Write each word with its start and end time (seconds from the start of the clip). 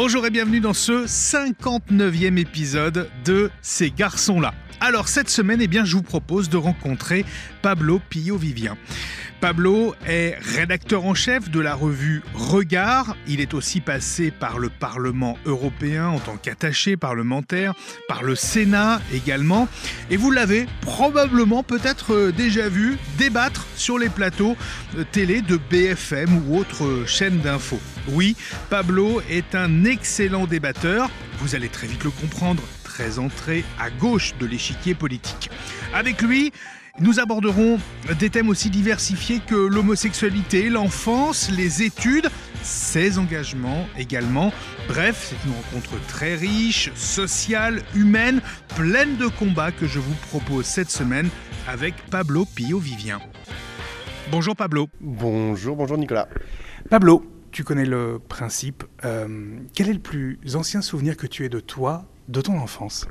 Bonjour 0.00 0.24
et 0.26 0.30
bienvenue 0.30 0.60
dans 0.60 0.74
ce 0.74 1.06
59e 1.06 2.38
épisode 2.38 3.08
de 3.24 3.50
Ces 3.62 3.90
garçons-là. 3.90 4.54
Alors 4.80 5.08
cette 5.08 5.28
semaine, 5.28 5.60
eh 5.60 5.66
bien, 5.66 5.84
je 5.84 5.96
vous 5.96 6.02
propose 6.02 6.48
de 6.48 6.56
rencontrer 6.56 7.24
Pablo 7.62 8.00
Pillot-Vivien. 8.10 8.76
Pablo 9.40 9.94
est 10.04 10.36
rédacteur 10.40 11.04
en 11.04 11.14
chef 11.14 11.48
de 11.48 11.60
la 11.60 11.74
revue 11.74 12.22
Regard. 12.34 13.16
Il 13.28 13.40
est 13.40 13.54
aussi 13.54 13.80
passé 13.80 14.32
par 14.32 14.58
le 14.58 14.68
Parlement 14.68 15.38
européen 15.46 16.08
en 16.08 16.18
tant 16.18 16.36
qu'attaché 16.36 16.96
parlementaire, 16.96 17.74
par 18.08 18.24
le 18.24 18.34
Sénat 18.34 19.00
également. 19.14 19.68
Et 20.10 20.16
vous 20.16 20.32
l'avez 20.32 20.66
probablement 20.80 21.62
peut-être 21.62 22.14
euh, 22.14 22.32
déjà 22.32 22.68
vu 22.68 22.98
débattre 23.16 23.66
sur 23.76 23.96
les 23.98 24.08
plateaux 24.08 24.56
euh, 24.96 25.04
télé 25.12 25.40
de 25.40 25.56
BFM 25.70 26.48
ou 26.48 26.58
autres 26.58 27.04
chaînes 27.06 27.38
d'infos. 27.38 27.80
Oui, 28.08 28.36
Pablo 28.70 29.22
est 29.30 29.54
un 29.54 29.84
excellent 29.84 30.46
débatteur. 30.46 31.10
Vous 31.38 31.54
allez 31.54 31.68
très 31.68 31.86
vite 31.86 32.02
le 32.02 32.10
comprendre, 32.10 32.62
très 32.98 33.20
entré 33.20 33.64
à 33.78 33.90
gauche 33.90 34.34
de 34.40 34.46
l'échiquier 34.46 34.92
politique. 34.92 35.50
Avec 35.94 36.20
lui, 36.20 36.50
nous 36.98 37.20
aborderons 37.20 37.78
des 38.18 38.28
thèmes 38.28 38.48
aussi 38.48 38.70
diversifiés 38.70 39.38
que 39.38 39.54
l'homosexualité, 39.54 40.68
l'enfance, 40.68 41.48
les 41.56 41.84
études, 41.84 42.28
ses 42.60 43.18
engagements 43.18 43.86
également. 43.96 44.52
Bref, 44.88 45.28
c'est 45.30 45.48
une 45.48 45.54
rencontre 45.54 46.04
très 46.08 46.34
riche, 46.34 46.90
sociale, 46.96 47.82
humaine, 47.94 48.40
pleine 48.74 49.16
de 49.16 49.28
combats 49.28 49.70
que 49.70 49.86
je 49.86 50.00
vous 50.00 50.14
propose 50.30 50.64
cette 50.64 50.90
semaine 50.90 51.28
avec 51.68 51.94
Pablo 52.10 52.46
Pio-Vivien. 52.46 53.20
Bonjour 54.32 54.56
Pablo. 54.56 54.88
Bonjour, 55.00 55.76
bonjour 55.76 55.98
Nicolas. 55.98 56.28
Pablo, 56.90 57.24
tu 57.52 57.62
connais 57.62 57.86
le 57.86 58.18
principe. 58.18 58.82
Euh, 59.04 59.60
quel 59.72 59.88
est 59.88 59.94
le 59.94 60.00
plus 60.00 60.40
ancien 60.56 60.82
souvenir 60.82 61.16
que 61.16 61.28
tu 61.28 61.44
aies 61.44 61.48
de 61.48 61.60
toi, 61.60 62.08
de 62.28 62.40
ton 62.40 62.58
enfance 62.58 63.06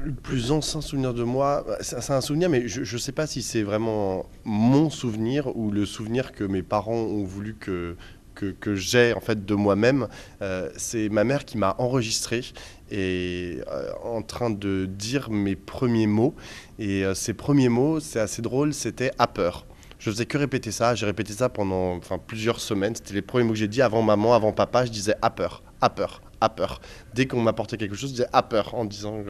le 0.00 0.12
plus 0.12 0.52
ancien 0.52 0.80
souvenir 0.80 1.12
de 1.12 1.24
moi, 1.24 1.66
c'est 1.80 2.12
un 2.12 2.20
souvenir, 2.20 2.48
mais 2.48 2.68
je 2.68 2.80
ne 2.80 2.98
sais 3.00 3.10
pas 3.10 3.26
si 3.26 3.42
c'est 3.42 3.64
vraiment 3.64 4.26
mon 4.44 4.90
souvenir 4.90 5.56
ou 5.56 5.72
le 5.72 5.86
souvenir 5.86 6.30
que 6.30 6.44
mes 6.44 6.62
parents 6.62 6.94
ont 6.94 7.24
voulu 7.24 7.56
que, 7.58 7.96
que, 8.34 9.14
en 9.16 9.20
fait 9.20 9.44
de 9.44 9.54
moi-même. 9.54 10.08
Euh, 10.42 10.70
c'est 10.76 11.08
ma 11.08 11.24
mère 11.24 11.44
qui 11.44 11.58
m'a 11.58 11.74
enregistré 11.78 12.42
et 12.90 13.60
euh, 13.70 13.90
en 14.04 14.22
train 14.22 14.50
de 14.50 14.86
dire 14.86 15.30
mes 15.30 15.56
premiers 15.56 16.06
mots. 16.06 16.34
Et 16.78 17.04
euh, 17.04 17.14
ces 17.14 17.34
premiers 17.34 17.68
mots, 17.68 18.00
c'est 18.00 18.20
assez 18.20 18.42
drôle, 18.42 18.72
c'était 18.74 19.10
à 19.18 19.26
peur. 19.26 19.66
Je 19.98 20.10
faisais 20.10 20.26
que 20.26 20.38
répéter 20.38 20.70
ça. 20.70 20.94
J'ai 20.94 21.06
répété 21.06 21.32
ça 21.32 21.48
pendant 21.48 21.98
plusieurs 22.24 22.60
semaines. 22.60 22.94
C'était 22.94 23.14
les 23.14 23.22
premiers 23.22 23.44
mots 23.44 23.52
que 23.52 23.58
j'ai 23.58 23.68
dit 23.68 23.82
avant 23.82 24.02
maman, 24.02 24.34
avant 24.34 24.52
papa. 24.52 24.84
Je 24.84 24.92
disais 24.92 25.16
à 25.22 25.30
peur, 25.30 25.64
à 25.80 25.90
peur, 25.90 26.20
à 26.40 26.48
peur. 26.48 26.80
Dès 27.14 27.26
qu'on 27.26 27.40
m'apportait 27.40 27.76
quelque 27.76 27.94
chose, 27.94 28.10
je 28.10 28.14
disais 28.14 28.28
à 28.32 28.42
peur 28.42 28.74
en 28.74 28.84
disant, 28.84 29.22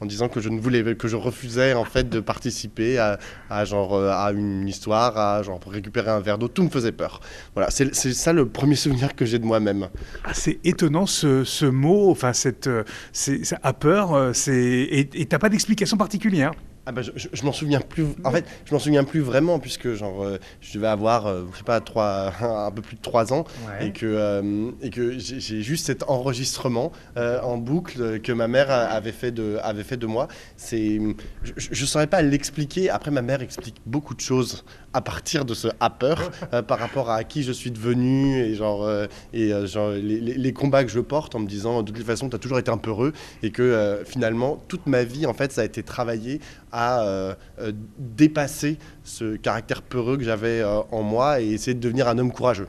en, 0.00 0.06
disant 0.06 0.28
que 0.28 0.40
je 0.40 0.48
ne 0.48 0.60
voulais, 0.60 0.96
que 0.96 1.08
je 1.08 1.16
refusais 1.16 1.74
en 1.74 1.84
fait 1.84 2.08
de 2.08 2.20
participer 2.20 2.98
à, 2.98 3.64
genre 3.64 3.94
euh, 3.94 4.10
à 4.10 4.32
une 4.32 4.66
histoire, 4.68 5.16
à 5.16 5.42
genre 5.42 5.60
récupérer 5.66 6.10
un 6.10 6.20
verre 6.20 6.38
d'eau. 6.38 6.48
Tout 6.48 6.64
me 6.64 6.70
faisait 6.70 6.92
peur. 6.92 7.20
Voilà, 7.54 7.70
c'est 7.70 7.92
ça 7.94 8.32
le 8.32 8.48
premier 8.48 8.76
souvenir 8.76 9.14
que 9.14 9.24
j'ai 9.24 9.38
de 9.38 9.44
moi-même. 9.44 9.88
Ah, 10.24 10.34
c'est 10.34 10.58
étonnant 10.64 11.06
ce, 11.06 11.44
ce, 11.44 11.66
mot, 11.66 12.10
enfin 12.10 12.32
cette, 12.32 12.66
euh, 12.66 12.84
c'est 13.12 13.42
à 13.62 13.72
peur. 13.72 14.14
Euh, 14.14 14.32
c'est 14.32 14.58
et 14.58 15.26
t'as 15.26 15.38
pas 15.38 15.48
d'explication 15.48 15.96
particulière? 15.96 16.52
Ah 16.88 16.92
bah, 16.92 17.02
je, 17.02 17.10
je, 17.14 17.44
m'en 17.44 17.52
souviens 17.52 17.82
plus. 17.82 18.06
En 18.24 18.30
fait, 18.30 18.46
je 18.64 18.72
m'en 18.72 18.80
souviens 18.80 19.04
plus 19.04 19.20
vraiment 19.20 19.58
puisque 19.58 19.92
genre 19.92 20.24
euh, 20.24 20.38
je 20.62 20.72
devais 20.72 20.86
avoir, 20.86 21.26
euh, 21.26 21.44
je 21.52 21.58
sais 21.58 21.62
pas, 21.62 21.80
trois, 21.80 22.32
un 22.40 22.70
peu 22.70 22.80
plus 22.80 22.96
de 22.96 23.02
trois 23.02 23.34
ans 23.34 23.44
et 23.82 23.92
que 23.92 24.06
euh, 24.06 24.70
et 24.80 24.88
que 24.88 25.18
j'ai 25.18 25.60
juste 25.60 25.84
cet 25.84 26.04
enregistrement 26.08 26.90
en 27.16 27.58
boucle 27.58 28.20
que 28.20 28.32
ma 28.32 28.48
mère 28.48 28.70
avait 28.70 29.12
fait 29.12 29.32
de 29.32 29.58
avait 29.62 29.82
fait 29.82 29.98
de 29.98 30.06
moi. 30.06 30.28
C'est, 30.56 30.98
je 31.42 31.82
ne 31.82 31.86
saurais 31.86 32.06
pas 32.06 32.22
l'expliquer. 32.22 32.88
Après, 32.88 33.10
ma 33.10 33.20
mère 33.20 33.42
explique 33.42 33.76
beaucoup 33.84 34.14
de 34.14 34.20
choses 34.20 34.64
à 34.94 35.02
partir 35.02 35.44
de 35.44 35.52
ce 35.52 35.68
peur 35.98 36.30
par 36.66 36.78
rapport 36.78 37.10
à 37.10 37.22
qui 37.22 37.42
je 37.42 37.52
suis 37.52 37.70
devenu 37.70 38.38
et 38.38 38.54
genre 38.54 38.88
et 39.34 39.52
genre 39.66 39.90
les, 39.90 40.20
les, 40.20 40.52
combats 40.54 40.84
que 40.84 40.90
je 40.90 41.00
porte 41.00 41.34
en 41.34 41.40
me 41.40 41.46
disant 41.46 41.82
de 41.82 41.92
toute 41.92 42.06
façon 42.06 42.30
tu 42.30 42.36
as 42.36 42.38
toujours 42.38 42.58
été 42.58 42.70
un 42.70 42.78
peu 42.78 42.90
heureux 42.90 43.12
et 43.42 43.50
que 43.50 44.00
finalement 44.06 44.62
toute 44.68 44.86
ma 44.86 45.04
vie 45.04 45.26
en 45.26 45.34
fait 45.34 45.52
ça 45.52 45.60
a 45.60 45.64
été 45.64 45.82
travaillé 45.82 46.40
à 46.72 47.02
euh, 47.02 47.34
euh, 47.60 47.72
dépasser 47.98 48.78
ce 49.04 49.36
caractère 49.36 49.82
peureux 49.82 50.16
que 50.16 50.24
j'avais 50.24 50.60
euh, 50.60 50.80
en 50.90 51.02
moi 51.02 51.40
et 51.40 51.48
essayer 51.48 51.74
de 51.74 51.80
devenir 51.80 52.08
un 52.08 52.18
homme 52.18 52.32
courageux. 52.32 52.68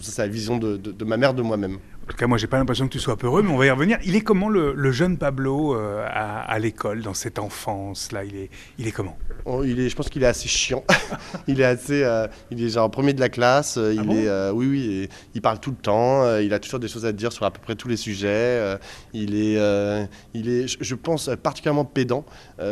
C'est 0.00 0.22
la 0.22 0.28
vision 0.28 0.58
de 0.58 1.04
ma 1.04 1.16
mère 1.16 1.34
de 1.34 1.42
moi-même. 1.42 1.78
En 2.04 2.10
tout 2.10 2.16
cas, 2.16 2.26
moi, 2.26 2.38
j'ai 2.38 2.48
pas 2.48 2.58
l'impression 2.58 2.88
que 2.88 2.92
tu 2.92 2.98
sois 2.98 3.16
peureux, 3.16 3.42
mais 3.42 3.50
on 3.50 3.56
va 3.56 3.66
y 3.66 3.70
revenir. 3.70 3.98
Il 4.04 4.16
est 4.16 4.20
comment 4.20 4.48
le, 4.48 4.90
jeune 4.90 5.16
Pablo 5.16 5.76
euh, 5.76 6.04
à, 6.08 6.58
l'école, 6.58 7.02
dans 7.02 7.14
cette 7.14 7.38
enfance-là? 7.38 8.24
Il 8.24 8.36
est, 8.36 8.50
il 8.78 8.88
est 8.88 8.90
comment? 8.90 9.16
Oh, 9.44 9.62
il 9.62 9.78
est, 9.78 9.88
Je 9.88 9.94
pense 9.94 10.08
qu'il 10.08 10.22
est 10.24 10.26
assez 10.26 10.48
chiant. 10.48 10.82
il 11.46 11.60
est 11.60 11.64
assez, 11.64 12.02
euh, 12.02 12.26
il 12.50 12.62
est 12.64 12.70
genre 12.70 12.90
premier 12.90 13.12
de 13.12 13.20
la 13.20 13.28
classe. 13.28 13.76
Euh, 13.76 13.94
il 13.94 14.26
ah 14.26 14.48
est, 14.48 14.50
oui, 14.50 14.66
oui, 14.66 15.08
il 15.34 15.40
parle 15.40 15.60
tout 15.60 15.70
le 15.70 15.76
temps. 15.76 16.36
il 16.38 16.52
a 16.52 16.58
toujours 16.58 16.80
des 16.80 16.88
choses 16.88 17.06
à 17.06 17.12
dire 17.12 17.32
sur 17.32 17.44
à 17.46 17.52
peu 17.52 17.60
près 17.60 17.76
tous 17.76 17.88
les 17.88 17.96
sujets. 17.96 18.76
il 19.12 19.36
est, 19.36 20.08
il 20.34 20.48
est, 20.48 20.66
je 20.66 20.94
pense, 20.96 21.30
particulièrement 21.42 21.84
pédant. 21.84 22.24
ah 22.58 22.64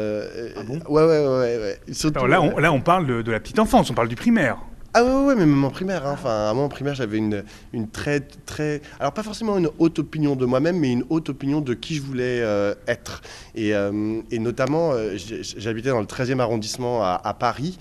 bon? 0.66 0.80
ouais, 0.88 1.04
ouais, 1.04 1.26
ouais. 1.26 1.78
ouais. 1.86 2.28
là, 2.28 2.42
on, 2.42 2.58
là, 2.58 2.72
on 2.72 2.80
parle 2.80 3.06
de, 3.06 3.22
de 3.22 3.30
la 3.30 3.38
petite 3.38 3.60
enfance, 3.60 3.90
on 3.90 3.94
parle 3.94 4.08
du 4.08 4.16
primaire. 4.16 4.58
Ah 4.94 5.04
ouais, 5.04 5.26
ouais, 5.26 5.34
mais 5.34 5.44
même 5.44 5.64
en 5.64 5.70
primaire. 5.70 6.06
Hein. 6.06 6.12
Enfin, 6.14 6.48
à 6.48 6.54
moi 6.54 6.64
en 6.64 6.68
primaire, 6.68 6.94
j'avais 6.94 7.18
une, 7.18 7.44
une 7.72 7.88
très, 7.88 8.20
très. 8.20 8.80
Alors, 8.98 9.12
pas 9.12 9.22
forcément 9.22 9.58
une 9.58 9.68
haute 9.78 9.98
opinion 9.98 10.34
de 10.34 10.46
moi-même, 10.46 10.78
mais 10.78 10.92
une 10.92 11.04
haute 11.10 11.28
opinion 11.28 11.60
de 11.60 11.74
qui 11.74 11.94
je 11.96 12.02
voulais 12.02 12.40
euh, 12.40 12.74
être. 12.86 13.20
Et, 13.54 13.74
euh, 13.74 14.20
et 14.30 14.38
notamment, 14.38 14.92
euh, 14.92 15.16
j'habitais 15.16 15.90
dans 15.90 16.00
le 16.00 16.06
13e 16.06 16.40
arrondissement 16.40 17.02
à, 17.02 17.36
Paris, 17.38 17.78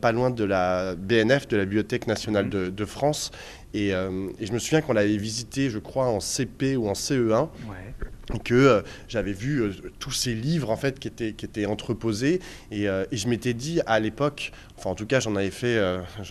pas 0.00 0.12
loin 0.12 0.30
de 0.30 0.44
la 0.44 0.94
BNF, 0.94 1.48
de 1.48 1.56
la 1.56 1.64
Bibliothèque 1.64 2.06
nationale 2.06 2.48
de, 2.48 2.70
de 2.70 2.84
France. 2.84 3.32
Et, 3.74 3.88
et, 3.88 4.46
je 4.46 4.52
me 4.52 4.58
souviens 4.58 4.80
qu'on 4.80 4.92
l'avait 4.92 5.16
visité, 5.16 5.68
je 5.68 5.80
crois, 5.80 6.06
en 6.06 6.20
CP 6.20 6.76
ou 6.76 6.88
en 6.88 6.92
CE1. 6.92 7.48
Ouais 7.68 7.94
que 8.42 8.54
euh, 8.54 8.82
j'avais 9.08 9.32
vu 9.32 9.62
euh, 9.62 9.72
tous 9.98 10.10
ces 10.10 10.34
livres 10.34 10.70
en 10.70 10.76
fait 10.76 10.98
qui 10.98 11.08
étaient, 11.08 11.32
qui 11.32 11.44
étaient 11.44 11.66
entreposés. 11.66 12.40
Et, 12.70 12.88
euh, 12.88 13.04
et 13.12 13.16
je 13.16 13.28
m'étais 13.28 13.54
dit 13.54 13.80
à 13.86 14.00
l'époque, 14.00 14.52
enfin 14.78 14.90
en 14.90 14.94
tout 14.94 15.06
cas 15.06 15.20
j'en 15.20 15.36
avais 15.36 15.50
fait, 15.50 15.80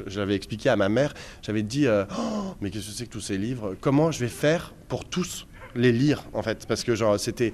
j'avais 0.07 0.35
expliqué 0.35 0.69
à 0.69 0.75
ma 0.75 0.89
mère, 0.89 1.13
j'avais 1.41 1.63
dit 1.63 1.87
oh, 1.87 2.55
mais 2.61 2.69
qu'est-ce 2.69 2.87
que 2.87 2.93
c'est 2.93 3.05
que 3.05 3.11
tous 3.11 3.21
ces 3.21 3.37
livres? 3.37 3.75
Comment 3.79 4.11
je 4.11 4.19
vais 4.19 4.27
faire 4.27 4.73
pour 4.87 5.05
tous 5.05 5.47
les 5.75 5.91
lire 5.91 6.23
en 6.33 6.41
fait? 6.41 6.65
Parce 6.67 6.83
que 6.83 6.95
genre 6.95 7.19
c'était 7.19 7.53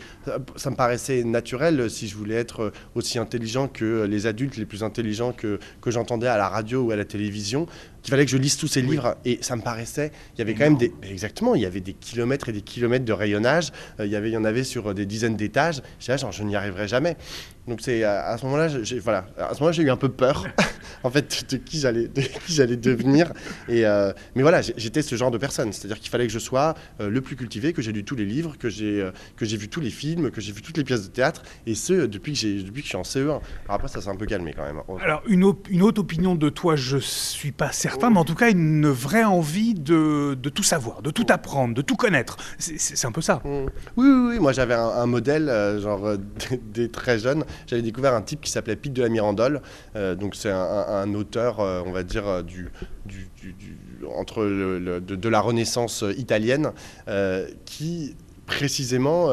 ça 0.55 0.69
me 0.69 0.75
paraissait 0.75 1.23
naturel 1.23 1.89
si 1.89 2.07
je 2.07 2.15
voulais 2.15 2.35
être 2.35 2.71
aussi 2.95 3.19
intelligent 3.19 3.67
que 3.67 4.03
les 4.03 4.25
adultes 4.27 4.57
les 4.57 4.65
plus 4.65 4.83
intelligents 4.83 5.31
que, 5.33 5.59
que 5.81 5.91
j'entendais 5.91 6.27
à 6.27 6.37
la 6.37 6.49
radio 6.49 6.83
ou 6.83 6.91
à 6.91 6.95
la 6.95 7.05
télévision 7.05 7.67
qu'il 8.01 8.11
fallait 8.11 8.25
que 8.25 8.31
je 8.31 8.37
lise 8.37 8.57
tous 8.57 8.67
ces 8.67 8.81
livres 8.81 9.17
et 9.25 9.39
ça 9.41 9.55
me 9.55 9.61
paraissait 9.61 10.11
il 10.35 10.39
y 10.39 10.41
avait 10.41 10.53
quand 10.53 10.63
même 10.63 10.77
des 10.77 10.93
exactement 11.03 11.55
il 11.55 11.61
y 11.61 11.65
avait 11.65 11.81
des 11.81 11.93
kilomètres 11.93 12.49
et 12.49 12.53
des 12.53 12.61
kilomètres 12.61 13.05
de 13.05 13.13
rayonnage 13.13 13.71
euh, 13.99 14.05
il 14.05 14.11
y 14.11 14.15
avait 14.15 14.29
il 14.29 14.33
y 14.33 14.37
en 14.37 14.45
avait 14.45 14.63
sur 14.63 14.93
des 14.93 15.05
dizaines 15.05 15.35
d'étages. 15.35 15.81
Je 15.99 16.15
genre 16.17 16.31
je 16.31 16.43
n'y 16.43 16.55
arriverai 16.55 16.87
jamais. 16.87 17.17
Donc 17.67 17.81
c'est 17.81 18.03
à, 18.03 18.35
ce 18.37 18.45
moment-là 18.45 18.83
j'ai 18.83 18.99
voilà. 18.99 19.27
À 19.37 19.53
ce 19.53 19.59
moment-là 19.59 19.71
j'ai 19.71 19.83
eu 19.83 19.91
un 19.91 19.97
peu 19.97 20.09
peur 20.09 20.47
en 21.03 21.09
fait 21.09 21.45
de 21.51 21.57
qui 21.57 21.79
j'allais 21.79 22.07
de 22.07 22.21
qui 22.21 22.53
j'allais 22.53 22.77
devenir. 22.77 23.31
Et 23.67 23.85
euh, 23.85 24.11
mais 24.35 24.41
voilà 24.41 24.61
j'étais 24.61 25.01
ce 25.01 25.15
genre 25.15 25.31
de 25.31 25.37
personne. 25.37 25.71
C'est-à-dire 25.73 25.99
qu'il 25.99 26.09
fallait 26.09 26.27
que 26.27 26.33
je 26.33 26.39
sois 26.39 26.75
euh, 26.99 27.09
le 27.09 27.21
plus 27.21 27.35
cultivé 27.35 27.73
que 27.73 27.81
j'ai 27.81 27.91
lu 27.91 28.03
tous 28.03 28.15
les 28.15 28.25
livres 28.25 28.57
que 28.57 28.69
j'ai 28.69 29.07
que 29.35 29.45
j'ai 29.45 29.57
vu 29.57 29.69
tous 29.69 29.81
les 29.81 29.91
films 29.91 30.31
que 30.31 30.41
j'ai 30.41 30.51
vu 30.51 30.61
toutes 30.61 30.77
les 30.77 30.83
pièces 30.83 31.03
de 31.03 31.11
théâtre 31.11 31.43
et 31.65 31.75
ce 31.75 32.05
depuis 32.05 32.33
que 32.33 32.39
j'ai 32.39 32.63
depuis 32.63 32.81
que 32.81 32.87
je 32.87 32.89
suis 32.89 32.97
en 32.97 33.03
CE1 33.03 33.23
alors 33.23 33.41
après 33.67 33.87
ça 33.87 34.01
s'est 34.01 34.09
un 34.09 34.15
peu 34.15 34.25
calmé 34.25 34.53
quand 34.55 34.65
même. 34.65 34.81
Alors 35.01 35.21
une, 35.27 35.53
une 35.69 35.83
autre 35.83 36.01
opinion 36.01 36.35
de 36.35 36.49
toi 36.49 36.75
je 36.75 36.97
suis 36.97 37.51
pas 37.51 37.71
certain 37.71 37.88
mais 37.97 38.17
en 38.17 38.25
tout 38.25 38.35
cas 38.35 38.49
une 38.49 38.87
vraie 38.87 39.23
envie 39.23 39.73
de, 39.73 40.35
de 40.35 40.49
tout 40.49 40.63
savoir, 40.63 41.01
de 41.01 41.11
tout 41.11 41.25
apprendre, 41.29 41.73
de 41.73 41.81
tout 41.81 41.95
connaître. 41.95 42.37
C'est 42.57 43.05
un 43.05 43.11
peu 43.11 43.21
ça. 43.21 43.41
Mmh. 43.43 43.65
Oui, 43.97 44.07
oui, 44.07 44.27
oui. 44.29 44.39
Moi, 44.39 44.53
j'avais 44.53 44.73
un, 44.73 45.05
modèle, 45.05 45.49
euh, 45.49 45.79
genre, 45.79 46.05
euh, 46.05 46.17
des, 46.73 46.89
très 46.89 47.19
jeunes. 47.19 47.43
J'avais 47.67 47.81
découvert 47.81 48.13
un 48.13 48.21
type 48.21 48.41
qui 48.41 48.51
s'appelait 48.51 48.75
Pic 48.75 48.93
de 48.93 49.01
la 49.01 49.09
Mirandole. 49.09 49.61
Euh, 49.95 50.15
donc, 50.15 50.35
c'est 50.35 50.51
un, 50.51 51.13
auteur, 51.13 51.59
on 51.59 51.91
va 51.91 52.03
dire, 52.03 52.43
du, 52.43 52.69
du, 53.05 53.27
entre 54.15 54.43
le, 54.43 55.01
de, 55.01 55.15
de, 55.15 55.29
la 55.29 55.41
Renaissance 55.41 56.03
italienne, 56.17 56.71
qui 57.65 58.15
précisément 58.45 59.29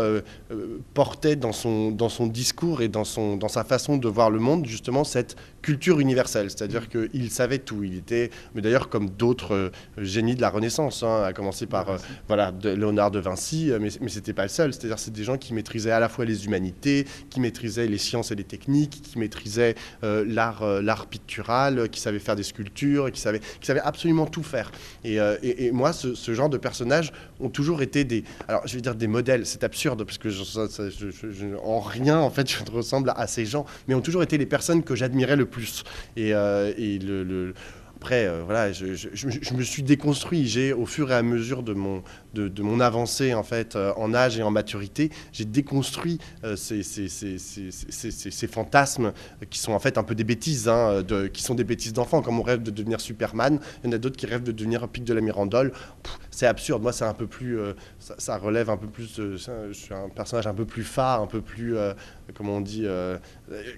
portait 0.94 1.36
dans 1.36 1.52
son, 1.52 1.90
dans 1.90 2.08
son 2.08 2.26
discours 2.26 2.82
et 2.82 2.88
dans, 2.88 3.04
son, 3.04 3.36
dans 3.36 3.48
sa 3.48 3.64
façon 3.64 3.96
de 3.96 4.08
voir 4.08 4.30
le 4.30 4.38
monde 4.38 4.66
justement 4.66 5.04
cette 5.04 5.36
culture 5.66 5.98
universelle, 5.98 6.48
c'est-à-dire 6.48 6.82
mm. 6.82 7.08
qu'il 7.08 7.30
savait 7.30 7.58
tout. 7.58 7.82
Il 7.82 7.96
était, 7.96 8.30
mais 8.54 8.62
d'ailleurs 8.62 8.88
comme 8.88 9.10
d'autres 9.10 9.72
génies 9.98 10.36
de 10.36 10.40
la 10.40 10.48
Renaissance, 10.48 11.02
hein, 11.02 11.24
à 11.24 11.32
commencer 11.32 11.66
par 11.66 11.98
voilà, 12.28 12.52
de 12.52 12.70
Léonard 12.70 13.10
de 13.10 13.18
Vinci, 13.18 13.72
mais, 13.80 13.88
mais 14.00 14.08
c'était 14.08 14.32
pas 14.32 14.44
le 14.44 14.48
seul. 14.48 14.72
C'est-à-dire 14.72 15.00
c'est 15.00 15.12
des 15.12 15.24
gens 15.24 15.36
qui 15.36 15.54
maîtrisaient 15.54 15.90
à 15.90 15.98
la 15.98 16.08
fois 16.08 16.24
les 16.24 16.46
humanités, 16.46 17.04
qui 17.30 17.40
maîtrisaient 17.40 17.88
les 17.88 17.98
sciences 17.98 18.30
et 18.30 18.36
les 18.36 18.44
techniques, 18.44 19.02
qui 19.02 19.18
maîtrisaient 19.18 19.74
l'art, 20.02 20.64
l'art 20.82 21.06
pictural, 21.06 21.88
qui 21.90 22.00
savaient 22.00 22.20
faire 22.20 22.36
des 22.36 22.44
sculptures, 22.44 23.10
qui 23.10 23.20
savaient, 23.20 23.40
qui 23.40 23.66
savaient 23.66 23.80
absolument 23.80 24.26
tout 24.26 24.44
faire. 24.44 24.70
Et, 25.04 25.18
et, 25.42 25.72
moi, 25.72 25.92
ce, 25.92 26.14
ce, 26.14 26.32
genre 26.32 26.48
de 26.48 26.58
personnages 26.58 27.12
ont 27.40 27.48
toujours 27.48 27.82
été 27.82 28.04
des, 28.04 28.22
alors 28.46 28.62
je 28.66 28.76
vais 28.76 28.82
dire 28.82 28.94
des 28.94 29.08
modèles. 29.08 29.46
C'est 29.46 29.64
absurde 29.64 30.04
parce 30.04 30.18
que 30.18 30.30
je, 30.30 31.56
en 31.64 31.80
rien 31.80 32.18
en 32.18 32.30
fait 32.30 32.48
je 32.48 32.70
ressemble 32.70 33.12
à 33.16 33.26
ces 33.26 33.46
gens, 33.46 33.66
mais 33.88 33.94
ont 33.94 34.00
toujours 34.00 34.22
été 34.22 34.38
les 34.38 34.46
personnes 34.46 34.84
que 34.84 34.94
j'admirais 34.94 35.36
le 35.36 35.46
plus. 35.46 35.55
Et, 36.16 36.34
euh, 36.34 37.52
après, 37.96 38.26
euh, 38.26 38.42
voilà, 38.44 38.72
je, 38.72 39.54
me 39.54 39.62
suis 39.62 39.82
déconstruit. 39.82 40.46
J'ai, 40.46 40.72
au 40.72 40.84
fur 40.84 41.10
et 41.10 41.14
à 41.14 41.22
mesure 41.22 41.62
de 41.62 41.72
mon, 41.72 42.02
de, 42.36 42.62
mon 42.62 42.80
avancée 42.80 43.34
en 43.34 43.42
fait, 43.42 43.76
euh, 43.76 43.92
en 43.96 44.14
âge 44.14 44.38
et 44.38 44.42
en 44.42 44.50
maturité, 44.50 45.10
j'ai 45.32 45.44
déconstruit 45.44 46.18
euh, 46.44 46.56
ces, 46.56 46.82
ces, 46.82 47.08
ces, 47.08 47.38
ces, 47.38 48.46
fantasmes 48.46 49.12
qui 49.50 49.58
sont 49.58 49.72
en 49.72 49.78
fait 49.78 49.98
un 49.98 50.02
peu 50.02 50.14
des 50.14 50.24
bêtises, 50.24 50.68
hein, 50.68 51.02
de, 51.02 51.26
qui 51.26 51.42
sont 51.42 51.54
des 51.54 51.64
bêtises 51.64 51.92
d'enfants. 51.92 52.22
Comme 52.22 52.38
on 52.38 52.42
rêve 52.42 52.62
de 52.62 52.70
devenir 52.70 53.00
Superman, 53.00 53.60
il 53.82 53.90
y 53.90 53.92
en 53.92 53.96
a 53.96 53.98
d'autres 53.98 54.16
qui 54.16 54.26
rêvent 54.26 54.42
de 54.42 54.52
devenir 54.52 54.84
un 54.84 54.88
pic 54.88 55.04
de 55.04 55.14
la 55.14 55.20
Mirandole. 55.20 55.72
C'est 56.30 56.46
absurde. 56.46 56.82
Moi, 56.82 56.92
c'est 56.92 57.04
un 57.04 57.14
peu 57.14 57.26
plus, 57.26 57.58
ça, 57.98 58.36
relève 58.38 58.70
un 58.70 58.76
peu 58.76 58.86
plus. 58.86 59.16
je 59.16 59.72
suis 59.72 59.94
un 59.94 60.08
personnage 60.08 60.46
un 60.46 60.54
peu 60.54 60.64
plus 60.64 60.84
phare, 60.84 61.22
un 61.22 61.26
peu 61.26 61.40
plus, 61.40 61.76
comment 62.34 62.56
on 62.56 62.60
dit, 62.60 62.86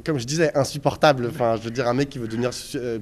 comme 0.04 0.18
je 0.18 0.26
disais, 0.26 0.56
insupportable. 0.56 1.26
Enfin, 1.30 1.56
je 1.56 1.62
veux 1.62 1.70
dire, 1.70 1.86
un 1.86 1.94
mec 1.94 2.10
qui 2.10 2.18
veut 2.18 2.28
devenir 2.28 2.50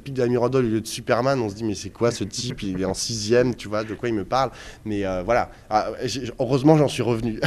pic 0.02 0.14
de 0.14 0.22
la 0.22 0.28
Mirandole 0.28 0.66
au 0.66 0.68
lieu 0.68 0.80
de 0.80 0.86
Superman 0.86 1.26
on 1.34 1.48
se 1.48 1.54
dit 1.54 1.64
mais 1.64 1.74
c'est 1.74 1.90
quoi 1.90 2.10
ce 2.10 2.24
type? 2.24 2.62
Il 2.62 2.80
est 2.80 2.84
en 2.84 2.94
sixième, 2.94 3.54
tu 3.54 3.68
vois, 3.68 3.84
de 3.84 3.94
quoi 3.94 4.08
il 4.08 4.14
me 4.14 4.24
parle? 4.24 4.50
Mais 4.84 5.04
euh, 5.04 5.22
ah, 5.70 5.90
heureusement 6.38 6.76
j'en 6.76 6.88
suis 6.88 7.02
revenu. 7.02 7.40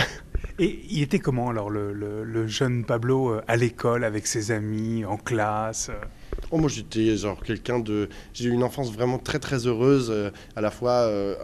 Et 0.60 0.82
il 0.90 1.02
était 1.02 1.20
comment 1.20 1.50
alors 1.50 1.70
le, 1.70 1.94
le 1.94 2.48
jeune 2.48 2.84
Pablo 2.86 3.30
euh, 3.30 3.42
à 3.48 3.56
l'école 3.56 4.04
avec 4.04 4.28
ses 4.28 4.52
amis, 4.52 5.06
en 5.06 5.18
classe 5.18 5.90
euh 5.90 6.06
Oh, 6.52 6.58
moi, 6.58 6.70
j'étais 6.70 7.16
genre 7.16 7.42
quelqu'un 7.44 7.80
de. 7.80 8.10
J'ai 8.34 8.50
eu 8.50 8.52
une 8.52 8.64
enfance 8.64 8.92
vraiment 8.92 9.20
très 9.20 9.40
très 9.40 9.68
heureuse, 9.68 10.10
euh, 10.10 10.32
à 10.56 10.62
la 10.62 10.72
fois 10.72 10.92
euh, 10.92 11.36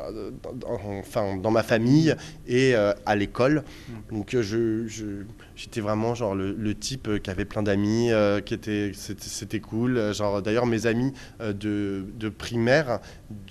dans, 0.56 0.80
enfin, 1.00 1.38
dans 1.38 1.52
ma 1.52 1.64
famille 1.64 2.16
et 2.48 2.76
euh, 2.76 2.94
à 3.06 3.16
l'école. 3.16 3.64
Mm. 3.88 4.16
Donc, 4.16 4.36
je, 4.40 4.86
j'étais 5.56 5.82
vraiment 5.82 6.16
genre 6.16 6.34
le, 6.34 6.76
type 6.76 7.22
qui 7.22 7.30
avait 7.30 7.46
plein 7.46 7.64
d'amis, 7.64 8.10
qui 8.46 8.54
était, 8.54 8.92
c'était, 8.94 9.60
cool. 9.60 10.14
Genre, 10.14 10.42
d'ailleurs, 10.42 10.66
mes 10.66 10.88
amis 10.88 11.14
de, 11.40 12.06
de, 12.18 12.30
primaire, 12.30 13.00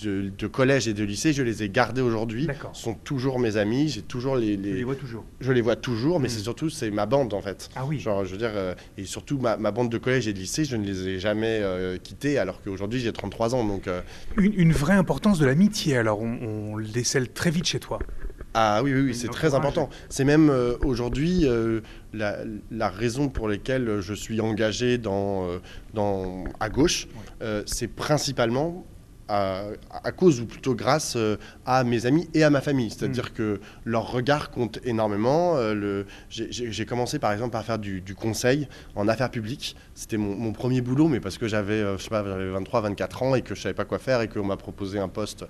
de, 0.03 0.31
de, 0.37 0.47
collège 0.47 0.89
et 0.89 0.95
de 0.95 1.05
lycée, 1.05 1.33
je 1.33 1.43
les 1.43 1.63
ai 1.63 1.69
gardés 1.69 2.03
aujourd'hui. 2.03 2.49
Sont 2.73 2.95
toujours 2.95 3.39
mes 3.39 3.57
amis. 3.57 3.89
J'ai 3.89 4.03
toujours 4.03 4.37
les, 4.37 4.57
les. 4.57 4.73
Je 4.73 4.77
les 4.77 4.85
vois 4.85 4.97
toujours. 4.97 5.25
Je 5.41 5.53
les 5.53 5.61
vois 5.61 5.77
toujours, 5.77 6.21
mais 6.21 6.27
mm. 6.27 6.31
c'est 6.31 6.41
surtout 6.41 6.69
c'est 6.69 6.91
ma 6.91 7.07
bande 7.07 7.33
en 7.33 7.41
fait. 7.41 7.71
Ah 7.77 7.85
oui. 7.87 8.01
Genre, 8.01 8.25
je 8.25 8.33
veux 8.33 8.39
dire, 8.39 8.53
et 8.99 9.05
surtout 9.05 9.39
ma, 9.39 9.57
ma 9.57 9.71
bande 9.71 9.91
de 9.91 9.99
collège 9.99 10.27
et 10.29 10.33
de 10.33 10.39
lycée, 10.39 10.65
je 10.65 10.77
ne 10.77 10.85
les 10.85 11.09
ai 11.09 11.19
jamais 11.25 11.61
euh, 11.63 11.97
quitté, 11.97 12.39
alors 12.39 12.61
qu'aujourd'hui 12.61 13.01
j'ai 13.01 13.13
33 13.13 13.55
ans. 13.55 13.65
Donc, 13.65 13.89
euh. 13.89 14.03
une, 14.37 14.73
vraie 14.73 14.95
importance 14.95 15.39
de 15.39 15.47
l'amitié, 15.47 15.97
alors 15.97 16.21
on, 16.21 16.77
le 16.77 16.87
décèle 16.87 17.31
très 17.31 17.51
vite 17.51 17.65
chez 17.65 17.81
toi. 17.81 17.99
Ah 18.53 18.83
oui, 18.85 18.93
oui, 18.93 19.01
oui 19.01 19.15
c'est 19.15 19.29
très 19.29 19.55
important. 19.55 19.89
C'est 20.11 20.25
même 20.25 20.51
euh, 20.51 20.77
aujourd'hui 20.85 21.47
la, 22.13 22.89
raison 22.91 23.29
pour 23.29 23.49
laquelle 23.49 24.01
je 24.01 24.15
suis 24.15 24.41
engagé 24.41 24.99
dans, 24.99 25.49
dans, 25.95 26.45
à 26.61 26.69
gauche. 26.69 27.09
c'est 27.67 27.89
principalement 27.89 28.87
à, 29.29 30.13
cause 30.17 30.41
ou 30.41 30.47
plutôt 30.47 30.75
grâce 30.75 31.15
euh, 31.17 31.37
à 31.65 31.85
mes 31.85 32.07
amis 32.07 32.29
et 32.35 32.45
à 32.45 32.51
ma 32.51 32.61
famille. 32.61 32.91
C'est-à-dire 32.91 33.27
mm. 33.27 33.37
que 33.37 33.61
leur 33.85 34.11
regard 34.11 34.51
compte 34.51 34.79
énormément. 34.85 35.57
Euh, 35.57 36.05
j'ai 36.29 36.87
commencé 36.87 37.19
par 37.19 37.33
exemple 37.33 37.53
par 37.53 37.65
faire 37.65 37.79
du, 37.79 38.03
conseil 38.15 38.69
en 38.95 39.09
affaires 39.09 39.31
publiques. 39.31 39.77
C'était 39.95 40.17
mon, 40.17 40.53
premier 40.53 40.81
boulot, 40.81 41.09
mais 41.09 41.21
parce 41.21 41.39
que 41.39 41.49
j'avais 41.49 41.75
euh, 41.75 41.99
je 41.99 42.05
sais 42.05 42.11
pas, 42.11 42.23
23, 42.23 42.83
24 42.83 43.23
ans 43.23 43.35
et 43.35 43.43
que 43.43 43.55
je 43.55 43.61
savais 43.61 43.75
pas 43.75 43.85
quoi 43.85 43.99
faire 43.99 44.21
et 44.21 44.29
qu'on 44.29 44.45
m'a 44.45 44.57
proposé 44.57 44.99
un 44.99 45.09
poste 45.09 45.45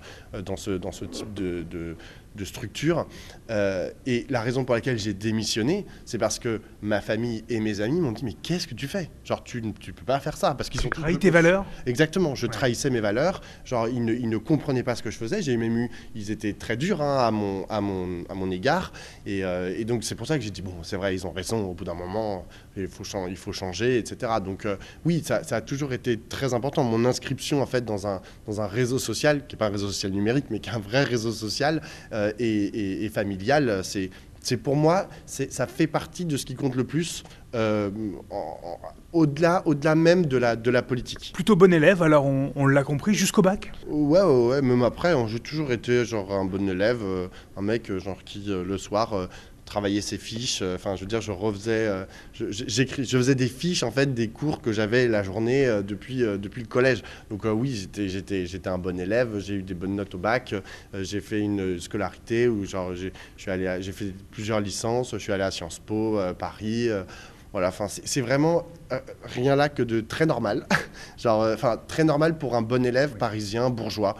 dans 0.45 0.57
ce, 0.57 0.71
dans 0.71 0.91
ce 0.91 1.05
type 1.05 1.33
de, 1.33 1.63
de 1.69 1.95
structure. 2.43 3.07
Euh, 3.49 3.91
et 4.05 4.25
la 4.29 4.41
raison 4.41 4.65
pour 4.65 4.75
laquelle 4.75 4.97
j'ai 4.97 5.13
démissionné, 5.13 5.85
c'est 6.05 6.17
parce 6.17 6.39
que 6.39 6.61
ma 6.81 7.01
famille 7.01 7.43
et 7.49 7.59
mes 7.59 7.81
amis 7.81 8.01
m'ont 8.01 8.11
dit 8.11 8.25
Mais 8.25 8.33
qu'est-ce 8.33 8.67
que 8.67 8.73
tu 8.73 8.87
fais? 8.87 9.09
Genre, 9.23 9.43
tu 9.43 9.61
ne 9.61 9.71
peux 9.71 10.05
pas 10.05 10.19
faire 10.19 10.35
ça. 10.35 10.55
Parce 10.55 10.69
qu'ils 10.69 10.81
sont 10.81 10.89
trahis 10.89 11.17
tes 11.17 11.29
valeurs? 11.29 11.65
Exactement, 11.85 12.35
je 12.35 12.47
trahissais 12.47 12.89
mes 12.89 12.99
valeurs. 12.99 13.41
Genre, 13.63 13.87
ils 13.87 14.03
ne, 14.03 14.13
ils 14.13 14.29
ne, 14.29 14.37
comprenaient 14.37 14.83
pas 14.83 14.95
ce 14.95 15.03
que 15.03 15.11
je 15.11 15.17
faisais. 15.17 15.41
J'ai 15.41 15.57
même 15.57 15.77
eu. 15.77 15.91
Ils 16.15 16.31
étaient 16.31 16.53
très 16.53 16.77
durs 16.77 17.01
hein, 17.01 17.25
à, 17.25 17.31
mon, 17.31 17.65
à, 17.67 17.81
mon, 17.81 18.23
à 18.29 18.33
mon 18.33 18.51
égard. 18.51 18.91
Et, 19.25 19.43
euh, 19.45 19.75
et 19.77 19.85
donc, 19.85 20.03
c'est 20.03 20.15
pour 20.15 20.27
ça 20.27 20.37
que 20.37 20.43
j'ai 20.43 20.51
dit 20.51 20.61
Bon, 20.61 20.75
c'est 20.83 20.97
vrai, 20.97 21.13
ils 21.13 21.25
ont 21.25 21.31
raison. 21.31 21.69
Au 21.69 21.73
bout 21.73 21.85
d'un 21.85 21.93
moment, 21.93 22.45
il 22.75 22.87
faut, 22.87 23.03
il 23.29 23.37
faut 23.37 23.53
changer, 23.53 23.97
etc. 23.97 24.33
Donc, 24.43 24.65
euh, 24.65 24.77
oui, 25.05 25.21
ça, 25.23 25.43
ça, 25.43 25.57
a 25.57 25.61
toujours 25.61 25.93
été 25.93 26.19
très 26.19 26.53
important. 26.53 26.83
Mon 26.83 27.05
inscription, 27.05 27.61
en 27.61 27.65
fait, 27.65 27.85
dans 27.85 28.07
un, 28.07 28.21
dans 28.47 28.61
un 28.61 28.67
réseau 28.67 28.99
social, 28.99 29.45
qui 29.47 29.55
n'est 29.55 29.59
pas 29.59 29.67
un 29.67 29.71
réseau 29.71 29.87
social 29.87 30.11
numérique, 30.11 30.45
mais 30.49 30.59
qui 30.59 30.69
est 30.69 30.73
un 30.73 30.79
vrai 30.79 31.03
réseau 31.03 31.31
social, 31.31 31.81
euh, 32.11 32.24
et, 32.39 33.09
familial, 33.13 33.81
c'est 33.83 34.09
c'est 34.41 34.57
pour 34.57 34.75
moi, 34.75 35.07
ça 35.25 35.65
fait 35.65 35.87
partie 35.87 36.23
de 36.23 36.37
ce 36.37 36.45
qui 36.45 36.53
compte 36.53 36.75
le 36.75 36.83
plus, 36.83 37.23
euh, 37.55 37.89
au-delà, 39.11 39.63
au-delà 39.65 39.95
même 39.95 40.27
de 40.27 40.37
la, 40.37 40.55
de 40.55 40.69
la 40.69 40.83
politique. 40.83 41.31
Plutôt 41.33 41.55
bon 41.55 41.73
élève, 41.73 42.03
alors 42.03 42.25
on, 42.25 42.67
l'a 42.67 42.83
compris, 42.83 43.15
jusqu'au 43.15 43.41
bac? 43.41 43.71
Ouais, 43.87 44.21
ouais, 44.21 44.47
ouais, 44.47 44.61
même 44.61 44.83
après, 44.83 45.15
j'ai 45.27 45.39
toujours 45.39 45.71
été 45.71 46.05
genre 46.05 46.31
un 46.31 46.45
bon 46.45 46.69
élève, 46.69 46.99
euh, 47.01 47.27
un 47.57 47.63
mec 47.63 47.91
genre 47.97 48.23
qui 48.23 48.43
le 48.45 48.77
soir 48.77 49.27
travailler 49.65 50.01
ses 50.01 50.17
fiches. 50.17 50.59
Euh, 50.61 50.75
enfin, 50.75 50.95
je 50.95 51.01
veux 51.01 51.07
dire, 51.07 51.21
je 51.21 51.31
refaisais, 51.31 51.87
euh, 51.87 52.05
j'écris, 52.33 53.03
je 53.03 53.17
faisais 53.17 53.35
des 53.35 53.47
fiches 53.47 53.83
en 53.83 53.91
fait 53.91 54.13
des 54.13 54.29
cours 54.29 54.61
que 54.61 54.71
j'avais 54.71 55.07
la 55.07 55.23
journée 55.23 55.65
euh, 55.65 55.81
depuis 55.81 56.17
depuis 56.17 56.61
le 56.61 56.67
collège. 56.67 57.03
Donc 57.29 57.43
oui, 57.45 57.75
j'étais 57.75 58.07
j'étais 58.07 58.45
j'étais 58.45 58.69
un 58.69 58.77
bon 58.77 58.99
élève. 58.99 59.39
J'ai 59.39 59.55
eu 59.55 59.63
des 59.63 59.73
bonnes 59.73 59.95
notes 59.95 60.15
au 60.15 60.19
bac. 60.19 60.53
j'ai 60.93 61.19
fait 61.19 61.39
une 61.39 61.79
scolarité 61.79 62.47
où 62.47 62.65
genre 62.65 62.93
j'ai 62.95 63.11
suis 63.37 63.51
allé, 63.51 63.77
j'ai 63.81 63.91
fait 63.91 64.13
plusieurs 64.31 64.61
licences. 64.61 65.11
Je 65.11 65.17
suis 65.17 65.33
allé 65.33 65.43
à 65.43 65.51
Sciences 65.51 65.79
Po, 65.79 66.19
Paris. 66.37 66.89
Voilà, 67.51 67.69
enfin, 67.69 67.87
c'est 67.87 68.21
vraiment 68.21 68.67
rien 69.23 69.55
là 69.55 69.69
que 69.69 69.81
de 69.81 70.01
très 70.01 70.25
normal. 70.25 70.67
genre, 71.17 71.47
enfin, 71.53 71.79
très 71.87 72.03
normal 72.03 72.37
pour 72.37 72.55
un 72.55 72.61
bon 72.61 72.85
élève 72.85 73.15
parisien, 73.17 73.69
bourgeois 73.69 74.17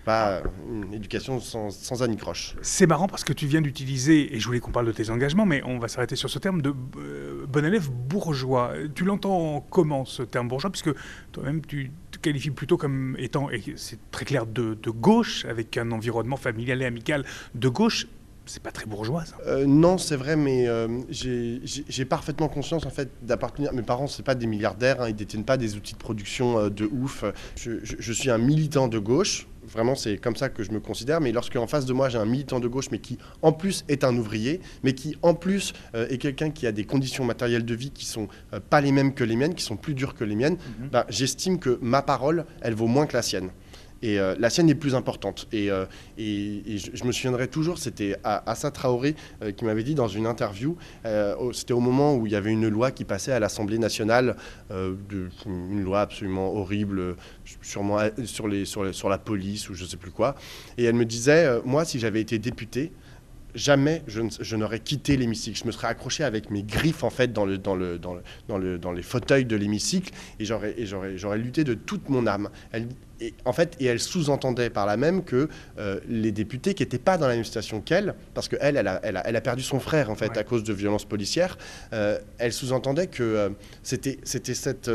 pas 0.00 0.42
une 0.68 0.92
éducation 0.94 1.40
sans, 1.40 1.70
sans 1.70 2.02
anicroche. 2.02 2.54
C'est 2.62 2.86
marrant 2.86 3.06
parce 3.06 3.24
que 3.24 3.32
tu 3.32 3.46
viens 3.46 3.60
d'utiliser, 3.60 4.34
et 4.34 4.40
je 4.40 4.46
voulais 4.46 4.60
qu'on 4.60 4.70
parle 4.70 4.86
de 4.86 4.92
tes 4.92 5.10
engagements, 5.10 5.46
mais 5.46 5.62
on 5.64 5.78
va 5.78 5.88
s'arrêter 5.88 6.16
sur 6.16 6.30
ce 6.30 6.38
terme 6.38 6.62
de 6.62 6.74
euh, 6.98 7.46
bon 7.46 7.64
élève 7.64 7.90
bourgeois. 7.90 8.72
Tu 8.94 9.04
l'entends 9.04 9.66
comment 9.70 10.04
ce 10.04 10.22
terme 10.22 10.48
bourgeois? 10.48 10.70
Puisque 10.70 10.90
toi-même, 11.32 11.64
tu 11.64 11.90
te 12.10 12.18
qualifies 12.18 12.50
plutôt 12.50 12.76
comme 12.76 13.16
étant, 13.18 13.50
et 13.50 13.62
c'est 13.76 13.98
très 14.10 14.24
clair, 14.24 14.46
de 14.46 14.90
gauche, 14.90 15.44
avec 15.44 15.76
un 15.76 15.90
environnement 15.92 16.36
familial 16.36 16.82
et 16.82 16.84
amical 16.84 17.24
de 17.54 17.68
gauche 17.68 18.06
c'est 18.46 18.62
pas 18.62 18.72
très 18.72 18.86
bourgeois 18.86 19.24
ça. 19.24 19.36
Euh, 19.46 19.66
non, 19.66 19.98
c'est 19.98 20.16
vrai, 20.16 20.36
mais 20.36 20.68
euh, 20.68 20.88
j'ai 21.10 22.04
parfaitement 22.04 22.48
conscience 22.48 22.86
en 22.86 22.90
fait 22.90 23.10
d'appartenir. 23.22 23.72
Mes 23.72 23.82
parents, 23.82 24.06
c'est 24.06 24.22
pas 24.22 24.34
des 24.34 24.46
milliardaires, 24.46 25.00
hein, 25.00 25.08
ils 25.08 25.16
détiennent 25.16 25.44
pas 25.44 25.56
des 25.56 25.76
outils 25.76 25.94
de 25.94 25.98
production 25.98 26.68
de 26.68 26.84
ouf. 26.86 27.24
Je, 27.56 27.72
je, 27.82 28.12
suis 28.12 28.30
un 28.30 28.38
militant 28.38 28.88
de 28.88 28.98
gauche, 28.98 29.46
Vraiment, 29.66 29.94
c'est 29.94 30.18
comme 30.18 30.36
ça 30.36 30.48
que 30.48 30.62
je 30.62 30.72
me 30.72 30.80
considère. 30.80 31.20
Mais 31.20 31.32
lorsque 31.32 31.56
en 31.56 31.66
face 31.66 31.86
de 31.86 31.92
moi, 31.92 32.08
j'ai 32.08 32.18
un 32.18 32.24
militant 32.24 32.60
de 32.60 32.68
gauche, 32.68 32.90
mais 32.90 32.98
qui 32.98 33.18
en 33.42 33.52
plus 33.52 33.84
est 33.88 34.04
un 34.04 34.16
ouvrier, 34.16 34.60
mais 34.82 34.94
qui 34.94 35.16
en 35.22 35.34
plus 35.34 35.72
euh, 35.94 36.06
est 36.08 36.18
quelqu'un 36.18 36.50
qui 36.50 36.66
a 36.66 36.72
des 36.72 36.84
conditions 36.84 37.24
matérielles 37.24 37.64
de 37.64 37.74
vie 37.74 37.90
qui 37.90 38.04
sont 38.04 38.28
euh, 38.52 38.60
pas 38.60 38.80
les 38.80 38.92
mêmes 38.92 39.14
que 39.14 39.24
les 39.24 39.36
miennes, 39.36 39.54
qui 39.54 39.64
sont 39.64 39.76
plus 39.76 39.94
dures 39.94 40.14
que 40.14 40.24
les 40.24 40.36
miennes, 40.36 40.56
mhm. 40.80 40.88
ben, 40.90 41.04
j'estime 41.08 41.58
que 41.58 41.78
ma 41.80 42.02
parole, 42.02 42.44
elle 42.60 42.74
vaut 42.74 42.86
moins 42.86 43.06
que 43.06 43.14
la 43.14 43.22
sienne. 43.22 43.50
Et 44.04 44.20
euh, 44.20 44.34
la 44.38 44.50
sienne 44.50 44.68
est 44.68 44.74
plus 44.74 44.94
importante. 44.94 45.48
Et, 45.50 45.70
euh, 45.70 45.86
je, 46.18 47.04
me 47.04 47.10
souviendrai 47.10 47.48
toujours, 47.48 47.78
c'était 47.78 48.16
Assa 48.22 48.70
Traoré 48.70 49.14
euh, 49.40 49.50
qui 49.50 49.64
m'avait 49.64 49.82
dit 49.82 49.94
dans 49.94 50.08
une 50.08 50.26
interview, 50.26 50.76
c'était 51.52 51.72
au 51.72 51.80
moment 51.80 52.14
où 52.14 52.26
il 52.26 52.32
y 52.32 52.36
avait 52.36 52.52
une 52.52 52.68
loi 52.68 52.90
qui 52.90 53.04
passait 53.04 53.32
à 53.32 53.38
l'Assemblée 53.38 53.78
nationale, 53.78 54.36
une 54.70 55.82
loi 55.82 56.02
absolument 56.02 56.52
horrible, 56.54 57.16
sûrement 57.62 57.98
sur, 58.24 59.08
la 59.08 59.18
police 59.18 59.70
ou 59.70 59.74
je 59.74 59.84
ne 59.84 59.88
sais 59.88 59.96
plus 59.96 60.10
quoi. 60.10 60.34
Et 60.76 60.84
elle 60.84 60.94
me 60.94 61.06
disait, 61.06 61.60
moi, 61.64 61.86
si 61.86 61.98
j'avais 61.98 62.20
été 62.20 62.38
député, 62.38 62.92
jamais 63.54 64.02
je, 64.06 64.56
n'aurais 64.56 64.80
quitté 64.80 65.16
l'hémicycle. 65.16 65.58
Je 65.58 65.66
me 65.66 65.72
serais 65.72 65.88
accroché 65.88 66.24
avec 66.24 66.50
mes 66.50 66.62
griffes 66.62 67.04
en 67.04 67.10
fait 67.10 67.32
dans, 67.32 67.46
le, 67.46 67.58
dans, 67.58 67.76
le, 67.76 67.98
dans, 67.98 68.14
le, 68.14 68.22
dans, 68.48 68.58
le, 68.58 68.78
dans 68.78 68.92
les 68.92 69.02
fauteuils 69.02 69.44
de 69.44 69.56
l'hémicycle 69.56 70.12
et 70.38 70.44
j'aurais 70.44 71.38
lutté 71.38 71.64
de 71.64 71.74
toute 71.74 72.08
mon 72.08 72.26
âme. 72.26 72.50
Elle, 72.72 72.88
et, 73.20 73.34
en 73.44 73.52
fait, 73.52 73.76
et 73.80 73.86
elle 73.86 74.00
sous-entendait 74.00 74.70
par 74.70 74.86
là 74.86 74.96
même 74.96 75.24
que 75.24 75.48
euh, 75.78 76.00
les 76.08 76.32
députés 76.32 76.74
qui 76.74 76.82
n'étaient 76.82 76.98
pas 76.98 77.18
dans 77.18 77.28
la 77.28 77.34
même 77.34 77.44
situation 77.44 77.80
qu'elle, 77.80 78.14
parce 78.34 78.48
qu'elle, 78.48 78.76
elle 78.76 78.88
a, 78.88 79.00
elle, 79.02 79.16
a, 79.16 79.26
elle 79.26 79.36
a 79.36 79.40
perdu 79.40 79.62
son 79.62 79.80
frère 79.80 80.10
en 80.10 80.14
fait 80.14 80.36
à 80.36 80.44
cause 80.44 80.64
de 80.64 80.72
violences 80.72 81.04
policières, 81.04 81.56
euh, 81.92 82.18
elle 82.38 82.52
sous-entendait 82.52 83.06
que 83.06 83.22
euh, 83.22 83.48
c'était, 83.82 84.18
c'était 84.24 84.54
cette 84.54 84.90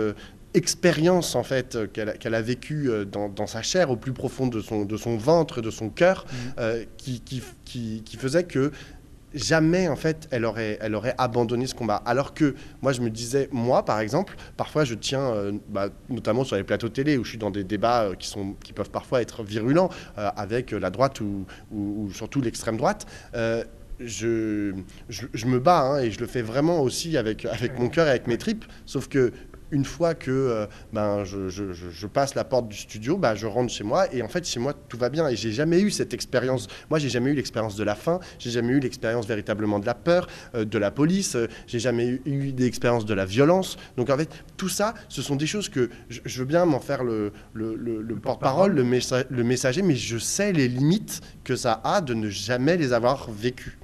expérience 0.56 1.36
en 1.36 1.44
fait 1.44 1.78
qu'elle 1.94 2.34
a 2.34 2.42
vécue 2.42 2.90
dans, 3.12 3.30
dans, 3.30 3.46
sa 3.46 3.62
chair 3.62 3.92
au 3.92 3.96
plus 3.96 4.14
profond 4.14 4.48
de 4.48 4.62
son, 4.62 4.84
de 4.84 4.98
son 4.98 5.16
ventre, 5.16 5.62
de 5.62 5.70
son 5.70 5.90
cœur, 5.90 6.26
mmh. 6.26 6.62
qui, 6.98 7.20
qui, 7.22 7.44
qui, 7.66 8.02
qui, 8.04 8.18
faisait 8.18 8.46
que 8.46 8.72
jamais 9.34 9.88
en 9.88 9.96
fait 9.96 10.28
elle 10.32 10.46
aurait, 10.46 10.78
elle 10.82 10.96
aurait 10.96 11.16
abandonné 11.18 11.68
ce 11.68 11.76
combat. 11.76 12.02
Alors 12.06 12.34
que 12.34 12.56
moi 12.82 12.92
je 12.92 13.02
me 13.02 13.10
disais, 13.10 13.50
moi 13.52 13.86
par 13.86 14.00
exemple, 14.00 14.36
parfois 14.58 14.84
je 14.84 14.96
tiens, 14.96 15.32
euh, 15.32 15.52
bah, 15.70 15.90
notamment 16.10 16.44
sur 16.44 16.56
les 16.56 16.64
plateaux 16.64 16.90
télé 16.90 17.18
où 17.18 17.24
je 17.24 17.30
suis 17.30 17.38
dans 17.38 17.52
des 17.52 17.64
débats 17.64 18.04
euh, 18.04 18.16
qui, 18.16 18.28
sont, 18.28 18.56
qui 18.64 18.74
peuvent 18.74 18.92
parfois 18.92 19.22
être 19.22 19.44
virulents 19.44 19.90
euh, 20.18 20.30
avec 20.36 20.72
la 20.72 20.90
droite 20.90 21.22
ou, 21.22 21.46
ou, 21.72 22.10
surtout 22.12 22.42
l'extrême 22.42 22.78
droite. 22.78 23.06
Je, 24.02 24.74
je, 25.10 25.46
me 25.46 25.60
bats 25.60 25.82
hein, 25.82 26.00
et 26.00 26.10
je 26.10 26.22
le 26.22 26.26
fais 26.26 26.42
vraiment 26.42 26.80
aussi 26.82 27.18
avec, 27.18 27.44
avec 27.44 27.78
mon 27.78 27.90
cœur 27.90 28.08
et 28.08 28.12
avec 28.12 28.28
mes 28.28 28.38
tripes. 28.38 28.64
Sauf 28.86 29.10
que 29.10 29.34
une 29.72 29.86
fois 29.86 30.14
que 30.14 30.32
euh, 30.32 30.66
ben, 30.94 31.24
je, 31.24 32.08
passe 32.08 32.36
la 32.36 32.44
porte 32.44 32.68
du 32.68 32.78
studio, 32.78 33.18
ben, 33.18 33.36
je 33.36 33.46
rentre 33.46 33.72
chez 33.72 33.84
moi 33.84 34.14
et 34.14 34.22
en 34.22 34.28
fait 34.28 34.46
chez 34.46 34.60
moi 34.60 34.74
tout 34.74 34.98
va 34.98 35.10
bien. 35.10 35.28
Et 35.30 35.36
j'ai 35.36 35.52
jamais 35.52 35.80
eu 35.80 35.92
cette 35.92 36.14
expérience. 36.14 36.68
Moi 36.90 37.00
j'ai 37.00 37.10
jamais 37.10 37.32
eu 37.32 37.34
l'expérience 37.34 37.76
de 37.76 37.84
la 37.84 37.96
faim, 37.96 38.20
j'ai 38.40 38.52
jamais 38.52 38.74
eu 38.74 38.80
l'expérience 38.80 39.28
véritablement 39.28 39.80
de 39.80 39.86
la 39.86 39.94
peur, 39.94 40.28
euh, 40.56 40.66
de 40.66 40.78
la 40.78 40.92
police, 40.92 41.36
euh, 41.36 41.48
j'ai 41.68 41.80
jamais 41.80 42.08
eu, 42.08 42.22
eu 42.26 42.54
l'expérience 42.58 43.06
de 43.06 43.14
la 43.14 43.26
violence. 43.26 43.78
Donc 43.98 44.10
en 44.10 44.18
fait 44.18 44.30
tout 44.58 44.70
ça, 44.70 44.94
ce 45.08 45.22
sont 45.22 45.36
des 45.36 45.48
choses 45.48 45.70
que 45.70 45.90
je, 46.10 46.40
veux 46.40 46.46
bien 46.46 46.66
m'en 46.66 46.80
faire 46.80 47.04
le, 47.04 47.32
le 47.54 48.16
porte-parole, 48.16 48.74
le, 48.74 48.84
le 48.84 49.44
messager, 49.44 49.82
mais 49.82 49.96
je 49.96 50.18
sais 50.18 50.54
les 50.54 50.68
limites 50.68 51.22
que 51.44 51.56
ça 51.56 51.82
a 51.84 52.02
de 52.02 52.14
ne 52.14 52.30
jamais 52.30 52.78
les 52.78 52.94
avoir 52.94 53.30
vécues 53.32 53.79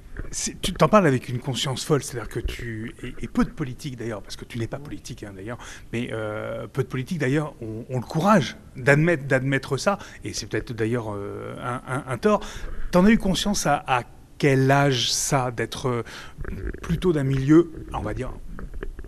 tu 0.62 0.72
t'en 0.72 0.88
parles 0.88 1.06
avec 1.06 1.28
une 1.28 1.38
conscience 1.38 1.84
folle, 1.84 2.02
c'est-à-dire 2.02 2.28
que 2.28 2.40
tu 2.40 2.94
et, 3.02 3.28
peu 3.28 3.44
de 3.44 3.50
politiques 3.50 3.96
d'ailleurs, 3.96 4.22
parce 4.22 4.36
que 4.36 4.44
tu 4.44 4.58
n'es 4.58 4.66
pas 4.66 4.78
politique 4.78 5.22
hein, 5.22 5.32
d'ailleurs, 5.34 5.58
mais 5.92 6.10
euh, 6.12 6.66
peu 6.66 6.82
de 6.82 6.88
politiques 6.88 7.18
d'ailleurs 7.18 7.54
ont, 7.62 7.84
le 7.90 8.00
courage 8.00 8.56
d'admettre 8.76 9.76
ça, 9.76 9.98
et 10.24 10.32
c'est 10.32 10.46
peut-être 10.46 10.72
d'ailleurs 10.72 11.14
euh, 11.14 11.56
un, 11.62 12.04
un, 12.06 12.18
tort. 12.18 12.40
T'en 12.90 13.04
as 13.04 13.10
eu 13.10 13.18
conscience 13.18 13.66
à, 13.66 13.84
à 13.86 14.02
quel 14.38 14.70
âge 14.70 15.10
ça, 15.12 15.50
d'être 15.50 15.88
euh, 15.88 16.02
plutôt 16.82 17.12
d'un 17.12 17.24
milieu, 17.24 17.72
on 17.92 18.02
va 18.02 18.14
dire, 18.14 18.32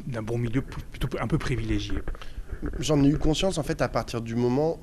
d'un 0.07 0.23
bon 0.23 0.39
milieu 0.39 0.63
plutôt 0.63 1.09
un 1.21 1.27
peu 1.27 1.39
privilégié? 1.39 1.99
J'en 2.81 3.03
ai 3.05 3.09
eu 3.09 3.19
conscience 3.19 3.59
en 3.59 3.63
fait 3.63 3.83
à 3.83 3.89
partir 3.89 4.21
du 4.21 4.35
moment, 4.35 4.81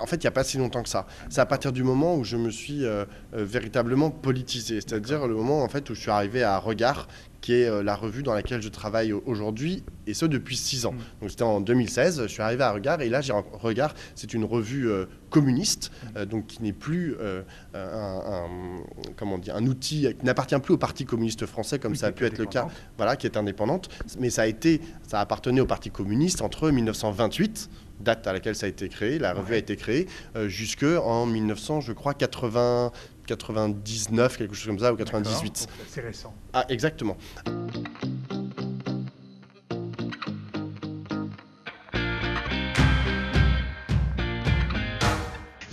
en 0.00 0.06
fait 0.06 0.16
il 0.16 0.24
n'y 0.24 0.28
a 0.28 0.32
pas 0.32 0.44
si 0.44 0.58
longtemps 0.58 0.82
que 0.82 0.88
ça, 0.88 1.06
c'est 1.28 1.40
à 1.40 1.46
partir 1.46 1.72
du 1.72 1.82
moment 1.82 2.16
où 2.16 2.24
je 2.24 2.36
me 2.36 2.50
suis 2.50 2.84
euh, 2.84 3.04
euh, 3.34 3.44
véritablement 3.44 4.10
politisé, 4.10 4.80
c'est-à-dire 4.80 5.26
le 5.26 5.34
moment 5.34 5.62
en 5.62 5.68
fait 5.68 5.88
où 5.90 5.94
je 5.94 6.00
suis 6.00 6.10
arrivé 6.10 6.42
à 6.42 6.58
Regard, 6.58 7.08
qui 7.46 7.52
est 7.52 7.68
euh, 7.68 7.80
la 7.80 7.94
revue 7.94 8.24
dans 8.24 8.34
laquelle 8.34 8.60
je 8.60 8.68
travaille 8.68 9.12
aujourd'hui, 9.12 9.84
et 10.08 10.14
ce 10.14 10.26
depuis 10.26 10.56
six 10.56 10.84
ans. 10.84 10.90
Mm. 10.90 11.20
Donc 11.20 11.30
c'était 11.30 11.44
en 11.44 11.60
2016, 11.60 12.22
je 12.22 12.26
suis 12.26 12.42
arrivé 12.42 12.64
à 12.64 12.72
Regard, 12.72 13.00
et 13.00 13.08
là, 13.08 13.20
j'ai 13.20 13.32
Regard, 13.32 13.94
c'est 14.16 14.34
une 14.34 14.44
revue 14.44 14.88
euh, 14.88 15.06
communiste, 15.30 15.92
mm. 15.92 16.08
euh, 16.16 16.26
donc 16.26 16.48
qui 16.48 16.62
n'est 16.64 16.72
plus 16.72 17.14
un, 17.72 18.48
comment 19.16 19.38
dire, 19.38 19.54
un 19.54 19.64
outil, 19.66 20.08
qui 20.18 20.24
n'appartient 20.24 20.58
plus 20.58 20.74
au 20.74 20.76
Parti 20.76 21.04
communiste 21.04 21.46
français, 21.46 21.78
comme 21.78 21.94
ça 21.94 22.08
a 22.08 22.12
pu 22.12 22.24
être 22.24 22.38
le 22.38 22.46
cas, 22.46 22.66
voilà, 22.96 23.14
qui 23.14 23.28
est 23.28 23.36
indépendante, 23.36 23.90
mais 24.18 24.30
ça 24.30 24.42
a 24.42 24.46
été, 24.46 24.80
ça 25.06 25.20
appartenait 25.20 25.60
au 25.60 25.66
Parti 25.66 25.90
communiste 25.90 26.42
entre 26.42 26.70
1928 26.70 27.70
date 28.00 28.26
à 28.26 28.32
laquelle 28.32 28.54
ça 28.54 28.66
a 28.66 28.68
été 28.68 28.88
créé, 28.88 29.18
la 29.18 29.32
revue 29.32 29.54
a 29.54 29.58
été 29.58 29.76
créée, 29.76 30.06
jusque 30.46 30.84
en 30.84 31.26
1900, 31.26 31.80
je 31.80 31.92
crois, 31.92 32.14
80, 32.14 32.92
99, 33.26 34.36
quelque 34.36 34.54
chose 34.54 34.66
comme 34.66 34.78
ça, 34.78 34.92
ou 34.92 34.96
98. 34.96 35.68
C'est 35.88 36.00
récent. 36.00 36.34
Ah, 36.52 36.64
exactement. 36.68 37.16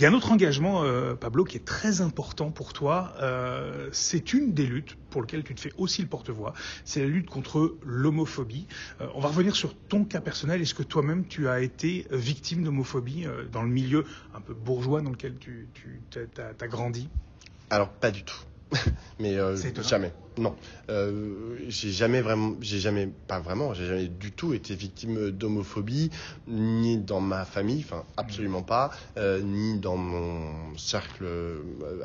Y 0.04 0.06
a 0.06 0.10
un 0.10 0.14
autre 0.14 0.32
engagement, 0.32 0.82
euh, 0.82 1.14
Pablo, 1.14 1.44
qui 1.44 1.56
est 1.56 1.64
très 1.64 2.02
important 2.02 2.50
pour 2.50 2.74
toi. 2.74 3.14
Euh, 3.22 3.88
c'est 3.90 4.34
une 4.34 4.52
des 4.52 4.66
luttes 4.66 4.98
pour 5.08 5.22
lesquelles 5.22 5.44
tu 5.44 5.54
te 5.54 5.60
fais 5.62 5.72
aussi 5.78 6.02
le 6.02 6.08
porte-voix. 6.08 6.52
C'est 6.84 7.00
la 7.00 7.06
lutte 7.06 7.30
contre 7.30 7.78
l'homophobie. 7.82 8.66
Euh, 9.00 9.06
on 9.14 9.20
va 9.20 9.28
revenir 9.28 9.56
sur 9.56 9.74
ton 9.74 10.04
cas 10.04 10.20
personnel. 10.20 10.60
Est-ce 10.60 10.74
que 10.74 10.82
toi-même, 10.82 11.26
tu 11.26 11.48
as 11.48 11.62
été 11.62 12.06
victime 12.10 12.64
d'homophobie 12.64 13.26
dans 13.50 13.62
le 13.62 13.70
milieu 13.70 14.04
un 14.34 14.42
peu 14.42 14.52
bourgeois 14.52 15.00
dans 15.00 15.10
lequel 15.10 15.36
tu, 15.38 15.70
tu 16.10 16.18
as 16.38 16.68
grandi? 16.68 17.08
Alors, 17.70 17.88
pas 17.88 18.10
du 18.10 18.24
tout. 18.24 18.36
mais 19.18 19.36
euh, 19.36 19.56
jamais. 19.82 20.12
Non, 20.36 20.56
euh, 20.90 21.56
j'ai 21.68 21.92
jamais 21.92 22.20
vraiment, 22.20 22.56
j'ai 22.60 22.80
jamais, 22.80 23.06
pas 23.06 23.38
vraiment, 23.38 23.72
j'ai 23.72 23.86
jamais 23.86 24.08
du 24.08 24.32
tout 24.32 24.52
été 24.52 24.74
victime 24.74 25.30
d'homophobie, 25.30 26.10
ni 26.48 26.98
dans 26.98 27.20
ma 27.20 27.44
famille, 27.44 27.84
enfin 27.86 28.04
absolument 28.16 28.62
pas, 28.62 28.90
euh, 29.16 29.40
ni 29.40 29.78
dans 29.78 29.96
mon 29.96 30.76
cercle 30.76 31.26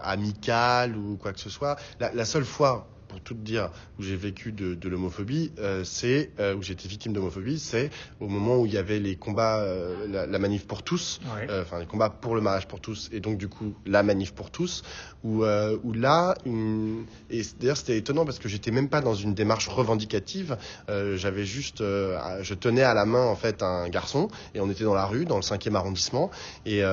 amical 0.04 0.96
ou 0.96 1.18
quoi 1.18 1.34
que 1.34 1.40
ce 1.40 1.50
soit. 1.50 1.78
la 2.00 2.26
seule 2.26 2.46
fois 2.46 2.88
pour 3.10 3.20
tout 3.20 3.34
dire, 3.34 3.72
où 3.98 4.04
j'ai 4.04 4.16
vécu 4.16 4.54
de, 4.54 4.76
de 4.76 4.88
l'homophobie, 4.88 5.52
euh, 5.60 5.84
c'est 5.84 6.30
euh, 6.40 6.56
où 6.56 6.62
j'ai 6.62 6.74
été 6.74 6.88
victime 6.88 7.12
d'homophobie, 7.12 7.60
c'est 7.60 7.90
au 8.22 8.28
moment 8.28 8.58
où 8.58 8.66
il 8.66 8.74
y 8.74 8.78
avait 8.78 9.00
les 9.00 9.16
combats, 9.18 9.60
euh, 9.60 10.08
la, 10.08 10.26
la, 10.28 10.40
manif 10.40 10.66
pour 10.66 10.84
tous, 10.84 11.20
enfin 11.50 11.80
les 11.80 11.88
combats 11.88 12.10
pour 12.10 12.36
le 12.36 12.42
mariage 12.42 12.68
pour 12.68 12.80
tous, 12.80 13.10
et 13.12 13.20
donc 13.20 13.38
du 13.38 13.50
coup 13.50 13.74
la 13.86 14.04
manif 14.04 14.34
pour 14.34 14.52
tous, 14.52 14.84
où, 15.24 15.44
où 15.44 15.94
là, 15.94 16.36
une... 16.46 17.06
et 17.30 17.42
d'ailleurs 17.60 17.78
c'était 17.78 17.98
étonnant 17.98 18.24
parce 18.24 18.40
que 18.40 18.48
j'étais 18.48 18.72
même 18.72 18.88
pas 18.88 19.02
dans 19.02 19.16
une 19.16 19.34
démarche 19.34 19.68
revendicative, 19.68 20.58
j'avais 20.88 21.46
juste, 21.46 21.80
je 21.80 22.54
tenais 22.54 22.84
à 22.84 22.94
la 22.94 23.06
main 23.06 23.26
en 23.26 23.36
fait 23.36 23.64
un 23.64 23.90
garçon, 23.90 24.30
et 24.54 24.62
on 24.62 24.70
était 24.70 24.84
dans 24.84 24.94
la 24.94 25.06
rue, 25.06 25.26
dans 25.26 25.38
le 25.38 25.42
5e 25.42 25.76
arrondissement, 25.76 26.30
et 26.66 26.84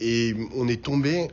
et 0.00 0.34
on 0.56 0.66
est 0.66 0.82
tombé 0.82 1.28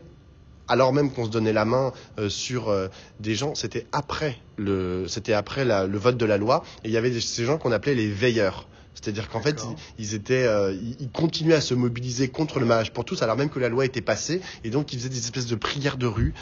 alors 0.68 0.94
même 0.94 1.12
qu'on 1.12 1.26
se 1.26 1.30
donnait 1.30 1.54
la 1.54 1.66
main 1.66 1.94
euh, 2.20 2.30
sur 2.30 2.70
euh, 2.70 2.88
des 3.20 3.36
gens, 3.36 3.56
c'était 3.56 3.86
après 3.92 4.38
le, 4.58 5.08
c'était 5.08 5.34
après 5.34 5.66
le 5.66 5.98
vote 5.98 6.18
de 6.18 6.26
la 6.26 6.38
loi, 6.38 6.64
et 6.84 6.90
il 6.90 6.94
y 6.94 6.98
avait 6.98 7.20
ces 7.20 7.46
gens 7.46 7.58
qu'on 7.58 7.72
appelait 7.72 7.96
les 7.96 8.10
veilleurs. 8.10 8.68
C'est-à-dire 8.94 9.30
qu'en 9.30 9.42
fait, 9.42 9.64
ils, 10.00 10.16
étaient, 10.16 10.48
euh, 10.48 10.74
ils, 10.74 11.12
continuaient 11.12 11.54
à 11.54 11.62
se 11.62 11.76
mobiliser 11.76 12.30
contre 12.30 12.60
le 12.60 12.66
mariage 12.66 12.92
pour 12.92 13.06
tous, 13.06 13.22
alors 13.22 13.38
même 13.38 13.50
que 13.52 13.60
la 13.60 13.70
loi 13.70 13.86
était 13.86 14.02
passée, 14.02 14.42
et 14.64 14.72
donc 14.72 14.92
ils 14.92 14.98
faisaient 14.98 15.10
des 15.10 15.20
espèces 15.20 15.46
de 15.46 15.56
prières 15.56 15.98
de 15.98 16.08
rue 16.08 16.34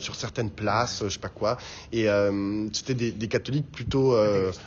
sur 0.00 0.16
certaines 0.16 0.50
places, 0.50 1.04
je 1.04 1.10
sais 1.10 1.20
pas 1.20 1.28
quoi, 1.28 1.58
et 1.92 2.08
c'était 2.72 2.94
des, 2.94 3.12
des, 3.12 3.28
catholiques 3.28 3.70
plutôt 3.70 4.16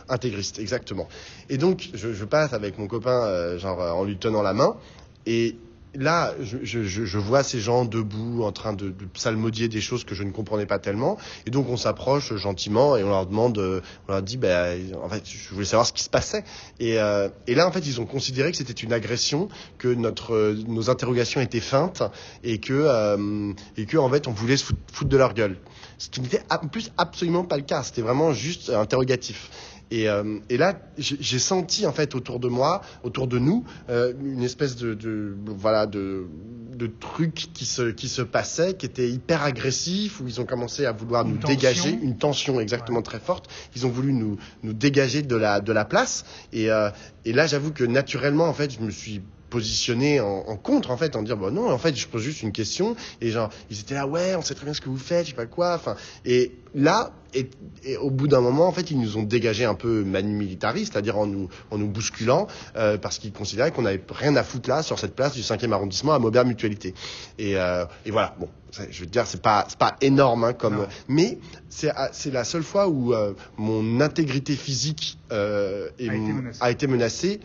intégristes, 0.08 0.60
exactement. 0.60 1.10
Et 1.50 1.58
donc, 1.58 1.90
je, 1.94 2.14
je 2.14 2.24
passe 2.24 2.54
avec 2.54 2.78
mon 2.78 2.88
copain, 2.88 3.58
genre 3.58 3.82
en 3.82 4.06
lui 4.06 4.18
tenant 4.18 4.42
la 4.42 4.54
main, 4.54 4.78
et 5.26 5.58
là, 5.98 6.34
je, 6.42 7.18
vois 7.18 7.44
ces 7.44 7.60
gens 7.60 7.86
debout 7.86 8.44
en 8.44 8.52
train 8.52 8.74
de, 8.74 8.94
psalmodier 9.14 9.68
des 9.68 9.82
choses 9.82 10.04
que 10.04 10.16
je 10.16 10.24
ne 10.24 10.32
comprenais 10.32 10.66
pas 10.66 10.80
tellement. 10.80 11.18
Et 11.46 11.52
donc, 11.52 11.70
on 11.70 11.78
s'approche 11.78 12.36
gentiment 12.36 12.98
et 12.98 13.04
on 13.04 13.10
leur 13.10 13.26
demande, 13.26 13.58
euh, 13.58 13.82
on 14.08 14.14
leur 14.14 14.22
dit, 14.22 14.38
ben, 14.38 14.96
en 15.02 15.10
fait, 15.10 15.24
je 15.26 15.54
voulais 15.54 15.66
savoir 15.66 15.88
ce 15.88 15.94
qui 15.94 16.04
se 16.04 16.10
passait. 16.10 16.44
Et, 16.80 17.00
euh, 17.00 17.30
là, 17.48 17.68
en 17.68 17.72
fait, 17.72 17.86
ils 17.86 18.02
ont 18.02 18.06
considéré 18.06 18.52
que 18.52 18.58
c'était 18.58 18.74
une 18.74 18.94
agression, 18.94 19.50
que 19.78 19.88
notre, 19.88 20.56
nos 20.68 20.90
interrogations 20.90 21.42
étaient 21.42 21.60
feintes 21.60 22.04
et 22.44 22.60
que, 22.60 22.74
euh, 22.74 23.54
et 23.78 23.86
que, 23.86 23.98
en 23.98 24.10
fait, 24.10 24.28
on 24.28 24.32
voulait 24.32 24.58
se 24.58 24.66
foutre 24.92 25.10
de 25.10 25.18
leur 25.18 25.34
gueule. 25.34 25.58
Ce 25.98 26.10
qui 26.10 26.22
n'était 26.22 26.42
en 26.50 26.68
plus 26.68 26.92
absolument 26.98 27.44
pas 27.44 27.58
le 27.58 27.64
cas. 27.64 27.84
C'était 27.84 28.02
vraiment 28.02 28.34
juste 28.34 28.70
interrogatif. 28.70 29.50
Et, 29.92 30.10
euh, 30.10 30.40
et 30.50 30.58
là, 30.58 30.80
j'ai 30.98 31.40
senti 31.40 31.86
en 31.86 31.92
fait 31.92 32.16
autour 32.16 32.40
de 32.40 32.48
moi, 32.48 32.82
autour 33.04 33.28
de 33.28 33.38
nous, 33.38 33.64
euh, 33.90 34.14
une 34.20 34.44
espèce 34.44 34.76
de, 34.76 34.94
de, 34.94 35.36
voilà 35.46 35.86
de, 35.86 36.26
de 36.74 36.88
truc 36.88 37.34
qui 37.54 37.66
se 37.66 37.92
qui 37.92 38.08
se 38.08 38.22
passait, 38.22 38.74
qui 38.74 38.86
était 38.86 39.10
hyper 39.10 39.44
agressif, 39.44 40.22
où 40.22 40.28
ils 40.28 40.42
ont 40.42 40.46
commencé 40.46 40.86
à 40.86 40.92
vouloir 40.92 41.24
nous 41.24 41.38
dégager, 41.38 41.92
une 41.92 42.18
tension 42.18 42.60
exactement 42.60 43.02
très 43.02 43.20
forte. 43.20 43.48
Ils 43.76 43.86
ont 43.86 43.90
voulu 43.90 44.14
nous 44.14 44.38
nous 44.64 44.74
dégager 44.74 45.22
de 45.22 45.36
la 45.36 45.62
de 45.62 45.72
la 45.72 45.86
place. 45.86 46.26
Et, 46.52 46.72
euh, 46.72 46.90
et 47.24 47.34
là, 47.34 47.46
j'avoue 47.46 47.72
que 47.72 47.84
naturellement, 47.84 48.46
en 48.46 48.54
fait, 48.54 48.72
je 48.72 48.80
me 48.80 48.90
suis 48.90 49.22
positionner 49.50 50.20
en, 50.20 50.44
en, 50.48 50.56
contre 50.58 50.92
en 50.92 50.98
fait 50.98 51.16
en 51.16 51.24
dire 51.24 51.38
bon 51.38 51.52
non 51.54 51.70
en 51.72 51.78
fait 51.78 51.96
je 51.96 52.08
pose 52.08 52.22
juste 52.22 52.42
une 52.42 52.52
question 52.52 52.96
et 53.22 53.32
genre 53.32 53.50
ils 53.70 53.80
étaient 53.80 53.94
là 53.96 54.08
ouais 54.08 54.36
on 54.36 54.42
sait 54.42 54.56
très 54.56 54.66
bien 54.66 54.74
ce 54.74 54.82
que 54.82 54.90
vous 54.90 54.98
faites 54.98 55.26
je 55.26 55.30
sais 55.32 55.36
pas 55.36 55.46
quoi 55.46 55.76
enfin 55.76 55.96
et 56.26 56.52
là 56.74 57.12
et, 57.34 57.50
et 57.84 57.98
au 57.98 58.10
bout 58.10 58.28
d'un 58.28 58.42
moment 58.42 58.68
en 58.68 58.72
fait 58.72 58.92
ils 58.92 59.00
nous 59.00 59.18
ont 59.18 59.24
dégagé 59.24 59.66
un 59.66 59.76
peu 59.76 60.04
manu 60.04 60.34
militariste 60.34 60.94
c'est-à-dire 60.94 61.18
en 61.18 61.26
nous 61.28 61.50
en 61.72 61.78
nous 61.78 61.88
bousculant 61.88 62.48
euh, 62.76 62.98
parce 62.98 63.18
qu'ils 63.20 63.34
considéraient 63.34 63.72
qu'on 63.72 63.86
avait 63.86 64.02
rien 64.10 64.36
à 64.36 64.44
foutre 64.44 64.70
là 64.70 64.84
sur 64.84 65.00
cette 65.00 65.16
place 65.16 65.34
du 65.34 65.42
5e 65.42 65.72
arrondissement 65.72 66.14
à 66.14 66.20
Maubert 66.20 66.46
Mutualité. 66.46 66.94
Et, 67.38 67.58
euh, 67.58 67.86
et 68.06 68.12
voilà. 68.12 68.36
Bon 68.40 68.50
je 68.90 69.02
veux 69.02 69.06
dire 69.06 69.26
c'est 69.26 69.42
pas 69.42 69.66
c'est 69.70 69.78
pas 69.78 69.96
énorme 70.02 70.44
hein, 70.44 70.54
comme 70.54 70.76
Non. 70.76 70.88
mais 71.08 71.38
c'est 71.70 71.92
c'est 72.12 72.32
la 72.32 72.44
seule 72.44 72.64
fois 72.64 72.90
où 72.90 73.14
euh, 73.14 73.34
mon 73.58 74.02
intégrité 74.02 74.56
physique 74.56 75.18
été 75.30 76.12
a 76.60 76.72
été 76.72 76.88
menacée 76.88 77.40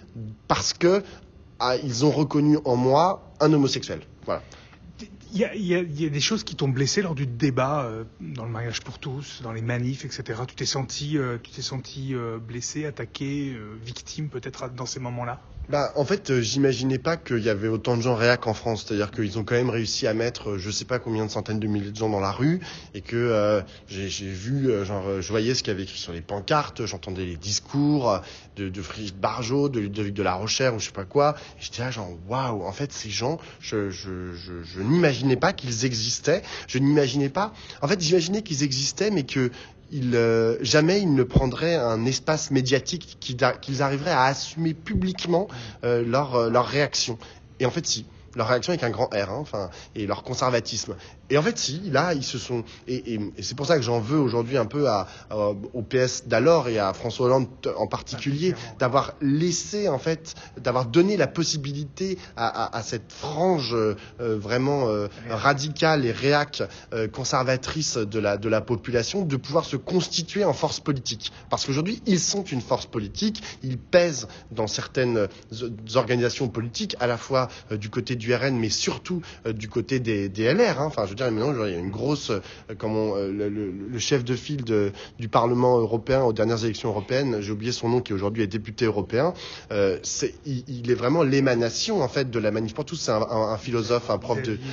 parce 0.48 0.72
que 0.72 1.02
ils 1.82 2.04
ont 2.04 2.10
reconnu 2.10 2.58
en 2.64 2.76
moi 2.76 3.32
un 3.40 3.52
homosexuel. 3.52 4.00
Voilà. 4.24 4.42
Il 5.32 5.38
y, 5.38 5.74
a, 5.76 5.82
des 5.84 6.20
choses 6.20 6.42
qui 6.42 6.56
t'ont 6.56 6.68
blessé 6.68 7.02
lors 7.02 7.14
du 7.14 7.24
débat 7.24 7.84
euh, 7.84 8.02
dans 8.20 8.44
le 8.44 8.50
mariage 8.50 8.80
pour 8.80 8.98
tous, 8.98 9.42
dans 9.42 9.52
les 9.52 9.62
manifs, 9.62 10.04
etc. 10.04 10.40
Tu 10.48 10.56
t'es 10.56 10.66
senti, 10.66 11.18
euh, 11.18 11.38
tu 11.40 11.62
senti 11.62 12.16
euh, 12.16 12.38
blessé, 12.38 12.84
attaqué, 12.84 13.54
euh, 13.54 13.76
victime 13.80 14.28
peut-être 14.28 14.74
dans 14.74 14.86
ces 14.86 14.98
moments-là? 14.98 15.40
Bah, 15.70 15.92
en 15.94 16.04
fait, 16.04 16.30
euh, 16.30 16.40
j'imaginais 16.40 16.98
pas 16.98 17.16
qu'il 17.16 17.38
y 17.38 17.48
avait 17.48 17.68
autant 17.68 17.96
de 17.96 18.02
gens 18.02 18.16
réac 18.16 18.48
en 18.48 18.54
France. 18.54 18.84
C'est-à-dire 18.84 19.12
qu'ils 19.12 19.38
ont 19.38 19.44
quand 19.44 19.54
même 19.54 19.70
réussi 19.70 20.08
à 20.08 20.14
mettre, 20.14 20.50
euh, 20.50 20.58
je 20.58 20.68
sais 20.68 20.84
pas 20.84 20.98
combien 20.98 21.24
de 21.24 21.30
centaines 21.30 21.60
de 21.60 21.68
milliers 21.68 21.92
de 21.92 21.96
gens 21.96 22.08
dans 22.08 22.18
la 22.18 22.32
rue, 22.32 22.58
et 22.92 23.02
que 23.02 23.14
euh, 23.14 23.60
j'ai 23.86 24.08
vu, 24.08 24.68
genre, 24.84 25.20
je 25.20 25.28
voyais 25.28 25.54
ce 25.54 25.62
qu'il 25.62 25.70
y 25.72 25.74
avait 25.74 25.84
écrit 25.84 25.98
sur 25.98 26.12
les 26.12 26.22
pancartes, 26.22 26.86
j'entendais 26.86 27.24
les 27.24 27.36
discours 27.36 28.20
de, 28.56 28.68
de 28.68 28.82
Friedrich 28.82 29.14
Barjot, 29.14 29.68
de 29.68 29.78
Ludovic 29.78 30.12
de 30.12 30.24
la 30.24 30.34
Rochère 30.34 30.74
ou 30.74 30.80
je 30.80 30.86
sais 30.86 30.90
pas 30.90 31.04
quoi. 31.04 31.36
J'étais 31.60 31.82
là, 31.82 31.92
genre, 31.92 32.10
waouh, 32.28 32.64
en 32.64 32.72
fait, 32.72 32.92
ces 32.92 33.10
gens, 33.10 33.38
je, 33.60 33.90
je, 33.90 34.32
je, 34.34 34.64
je 34.64 34.80
n'imaginais 34.80 35.36
pas 35.36 35.52
qu'ils 35.52 35.84
existaient. 35.84 36.42
Je 36.66 36.78
n'imaginais 36.78 37.28
pas. 37.28 37.52
En 37.80 37.86
fait, 37.86 38.00
j'imaginais 38.00 38.42
qu'ils 38.42 38.64
existaient, 38.64 39.12
mais 39.12 39.22
que 39.22 39.52
euh, 39.92 40.56
jamais 40.60 41.00
ils 41.00 41.14
ne 41.14 41.22
prendraient 41.22 41.74
un 41.74 42.04
espace 42.06 42.50
médiatique 42.50 43.18
qu'ils 43.20 43.82
arriveraient 43.82 44.10
à 44.10 44.24
assumer 44.24 44.74
publiquement 44.74 45.48
euh, 45.84 46.04
leur, 46.04 46.34
euh, 46.36 46.50
leur 46.50 46.66
réaction. 46.66 47.18
Et 47.58 47.66
en 47.66 47.70
fait, 47.70 47.86
si. 47.86 48.06
Leur 48.36 48.46
réaction 48.46 48.70
avec 48.70 48.84
un 48.84 48.90
grand 48.90 49.06
R, 49.06 49.28
hein, 49.30 49.38
enfin, 49.40 49.70
et 49.96 50.06
leur 50.06 50.22
conservatisme. 50.22 50.94
Et 51.30 51.38
en 51.38 51.42
fait, 51.42 51.56
si, 51.58 51.80
là, 51.90 52.12
ils 52.14 52.24
se 52.24 52.38
sont. 52.38 52.64
Et, 52.88 53.14
et, 53.14 53.20
et 53.36 53.42
c'est 53.42 53.54
pour 53.56 53.66
ça 53.66 53.76
que 53.76 53.82
j'en 53.82 54.00
veux 54.00 54.18
aujourd'hui 54.18 54.56
un 54.56 54.66
peu 54.66 54.88
à, 54.88 55.06
à- 55.30 55.36
au 55.72 55.82
PS 55.82 56.24
d'alors 56.26 56.68
et 56.68 56.78
à 56.78 56.92
François 56.92 57.26
Hollande 57.26 57.46
en 57.76 57.86
particulier, 57.86 58.50
Particulièrement. 58.50 58.78
d'avoir 58.78 59.14
laissé, 59.20 59.88
en 59.88 59.98
fait, 59.98 60.34
d'avoir 60.60 60.86
donné 60.86 61.16
la 61.16 61.26
possibilité 61.28 62.18
à, 62.36 62.48
à- 62.48 62.76
à 62.76 62.82
cette 62.82 63.12
frange 63.12 63.74
euh, 63.74 63.94
vraiment 64.18 64.88
euh, 64.88 65.06
radicale 65.28 66.04
et 66.04 66.12
réac 66.12 66.62
euh, 66.92 67.06
conservatrice 67.08 67.96
de 67.96 68.18
la, 68.18 68.36
de 68.36 68.48
la 68.48 68.60
population 68.60 69.22
de 69.24 69.36
pouvoir 69.36 69.64
se 69.64 69.76
constituer 69.76 70.44
en 70.44 70.52
force 70.52 70.80
politique. 70.80 71.32
Parce 71.48 71.64
qu'aujourd'hui, 71.64 72.02
ils 72.06 72.18
sont 72.20 72.42
une 72.44 72.60
force 72.60 72.86
politique, 72.86 73.42
ils 73.62 73.78
pèsent 73.78 74.26
dans 74.50 74.66
certaines 74.66 75.28
organisations 75.94 76.48
politiques, 76.48 76.96
à 77.00 77.06
la 77.06 77.16
fois 77.16 77.48
du 77.70 77.88
côté 77.90 78.16
du 78.16 78.34
RN, 78.34 78.56
mais 78.58 78.68
surtout 78.70 79.22
du 79.46 79.68
côté 79.68 80.00
des, 80.00 80.28
des 80.28 80.52
LR. 80.52 80.80
hein. 80.80 80.86
Enfin, 80.86 81.04
je 81.04 81.10
veux 81.10 81.16
dire, 81.24 81.30
maintenant, 81.32 81.64
il 81.66 81.72
y 81.72 81.74
a 81.74 81.78
une 81.78 81.90
grosse, 81.90 82.30
euh, 82.30 82.40
comment, 82.78 83.16
euh, 83.16 83.30
le, 83.30 83.48
le- 83.48 83.70
le 83.70 83.98
chef 83.98 84.24
de 84.24 84.34
file 84.36 84.64
de- 84.64 84.92
du 85.18 85.28
Parlement 85.28 85.78
européen 85.78 86.22
aux 86.22 86.32
dernières 86.32 86.64
élections 86.64 86.88
européennes, 86.90 87.38
j'ai 87.40 87.52
oublié 87.52 87.72
son 87.72 87.88
nom, 87.88 88.00
qui 88.00 88.12
aujourd'hui 88.12 88.42
est 88.42 88.46
député 88.46 88.84
européen. 88.84 89.34
Euh, 89.72 89.98
il, 90.46 90.64
il 90.68 90.90
est 90.90 90.94
vraiment 90.94 91.22
l'émanation 91.22 92.02
en 92.02 92.08
fait 92.08 92.30
de 92.30 92.38
la 92.38 92.50
manif 92.50 92.74
pour 92.74 92.84
tous. 92.84 92.96
C'est 92.96 93.12
un, 93.12 93.22
un- 93.22 93.52
un 93.52 93.58
philosophe, 93.58 94.10
un 94.10 94.18
prof 94.18 94.38
de 94.42 94.52
Xavier. 94.52 94.70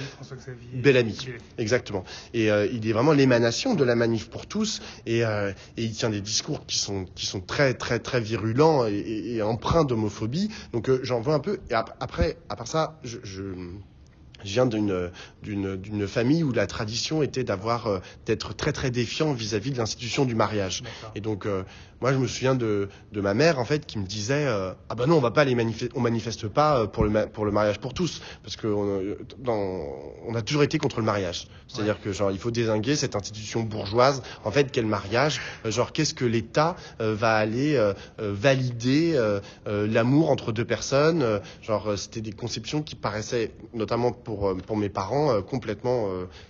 Bellamy. 0.81 1.13
Exactement. 1.57 2.03
Et 2.33 2.51
euh, 2.51 2.67
il 2.71 2.87
est 2.87 2.93
vraiment 2.93 3.11
l'émanation 3.13 3.73
de 3.75 3.83
la 3.83 3.95
manif 3.95 4.29
pour 4.29 4.45
tous. 4.45 4.81
Et, 5.05 5.25
euh, 5.25 5.51
et 5.77 5.83
il 5.83 5.91
tient 5.93 6.09
des 6.09 6.21
discours 6.21 6.65
qui 6.65 6.77
sont 6.77 7.05
qui 7.15 7.25
sont 7.25 7.41
très 7.41 7.73
très 7.73 7.99
très 7.99 8.19
virulents 8.21 8.85
et, 8.85 8.93
et, 8.93 9.35
et 9.35 9.41
empreints 9.41 9.83
d'homophobie. 9.85 10.49
Donc 10.73 10.89
j'en 11.03 11.19
veux 11.21 11.33
un 11.33 11.39
peu. 11.39 11.59
Et 11.69 11.73
ap- 11.73 11.95
après, 11.99 12.37
à 12.49 12.55
part 12.55 12.67
ça, 12.67 12.99
je, 13.03 13.17
je 13.23 13.41
je 14.43 14.53
viens 14.53 14.65
d'une 14.65 15.11
d'une 15.41 15.75
d'une 15.75 16.07
famille 16.07 16.43
où 16.43 16.51
la 16.51 16.67
tradition 16.67 17.23
était 17.23 17.43
d'avoir 17.43 17.87
euh, 17.87 17.99
d'être 18.25 18.55
très 18.55 18.73
très 18.73 18.91
défiant 18.91 19.33
vis-à-vis 19.33 19.71
de 19.71 19.77
l'institution 19.77 20.25
du 20.25 20.35
mariage. 20.35 20.83
Et 21.15 21.21
donc, 21.21 21.45
euh, 21.45 21.63
moi, 22.01 22.13
je 22.13 22.17
me 22.17 22.27
souviens 22.27 22.55
de, 22.55 22.89
de 23.11 23.21
ma 23.21 23.33
mère, 23.33 23.59
en 23.59 23.65
fait, 23.65 23.85
qui 23.85 23.97
me 23.97 24.05
disait 24.05 24.45
euh, 24.45 24.73
Ah 24.89 24.95
ben 24.95 25.07
non, 25.07 25.17
on 25.17 25.21
va 25.21 25.31
pas 25.31 25.43
les 25.45 25.55
manifester, 25.55 25.89
on 25.95 26.01
manifeste 26.01 26.47
pas 26.47 26.81
euh, 26.81 26.87
pour 26.87 27.03
le, 27.03 27.25
pour 27.27 27.45
le 27.45 27.51
mariage 27.51 27.79
pour 27.79 27.93
tous. 27.93 28.21
Parce 28.43 28.55
qu'on 28.55 28.85
euh, 28.87 29.17
on 30.27 30.35
a 30.35 30.41
toujours 30.41 30.63
été 30.63 30.77
contre 30.77 30.99
le 30.99 31.05
mariage. 31.05 31.47
C'est-à-dire 31.67 31.99
que, 31.99 32.11
genre, 32.11 32.31
il 32.31 32.37
faut 32.37 32.51
désinguer 32.51 32.95
cette 32.95 33.15
institution 33.15 33.61
bourgeoise. 33.61 34.21
En 34.43 34.51
fait, 34.51 34.71
quel 34.71 34.85
mariage 34.85 35.41
Genre, 35.65 35.91
qu'est-ce 35.91 36.13
que 36.13 36.25
l'État 36.25 36.75
euh, 37.01 37.15
va 37.15 37.35
aller 37.35 37.75
euh, 37.75 37.93
valider 38.19 39.19
l'amour 39.65 40.29
entre 40.29 40.51
deux 40.51 40.65
personnes 40.65 41.41
Genre, 41.61 41.97
c'était 41.97 42.21
des 42.21 42.31
conceptions 42.31 42.81
qui 42.81 42.95
paraissaient, 42.95 43.51
notamment 43.73 44.11
pour, 44.11 44.55
pour 44.65 44.77
mes 44.77 44.89
parents, 44.89 45.41
complètement, 45.41 46.07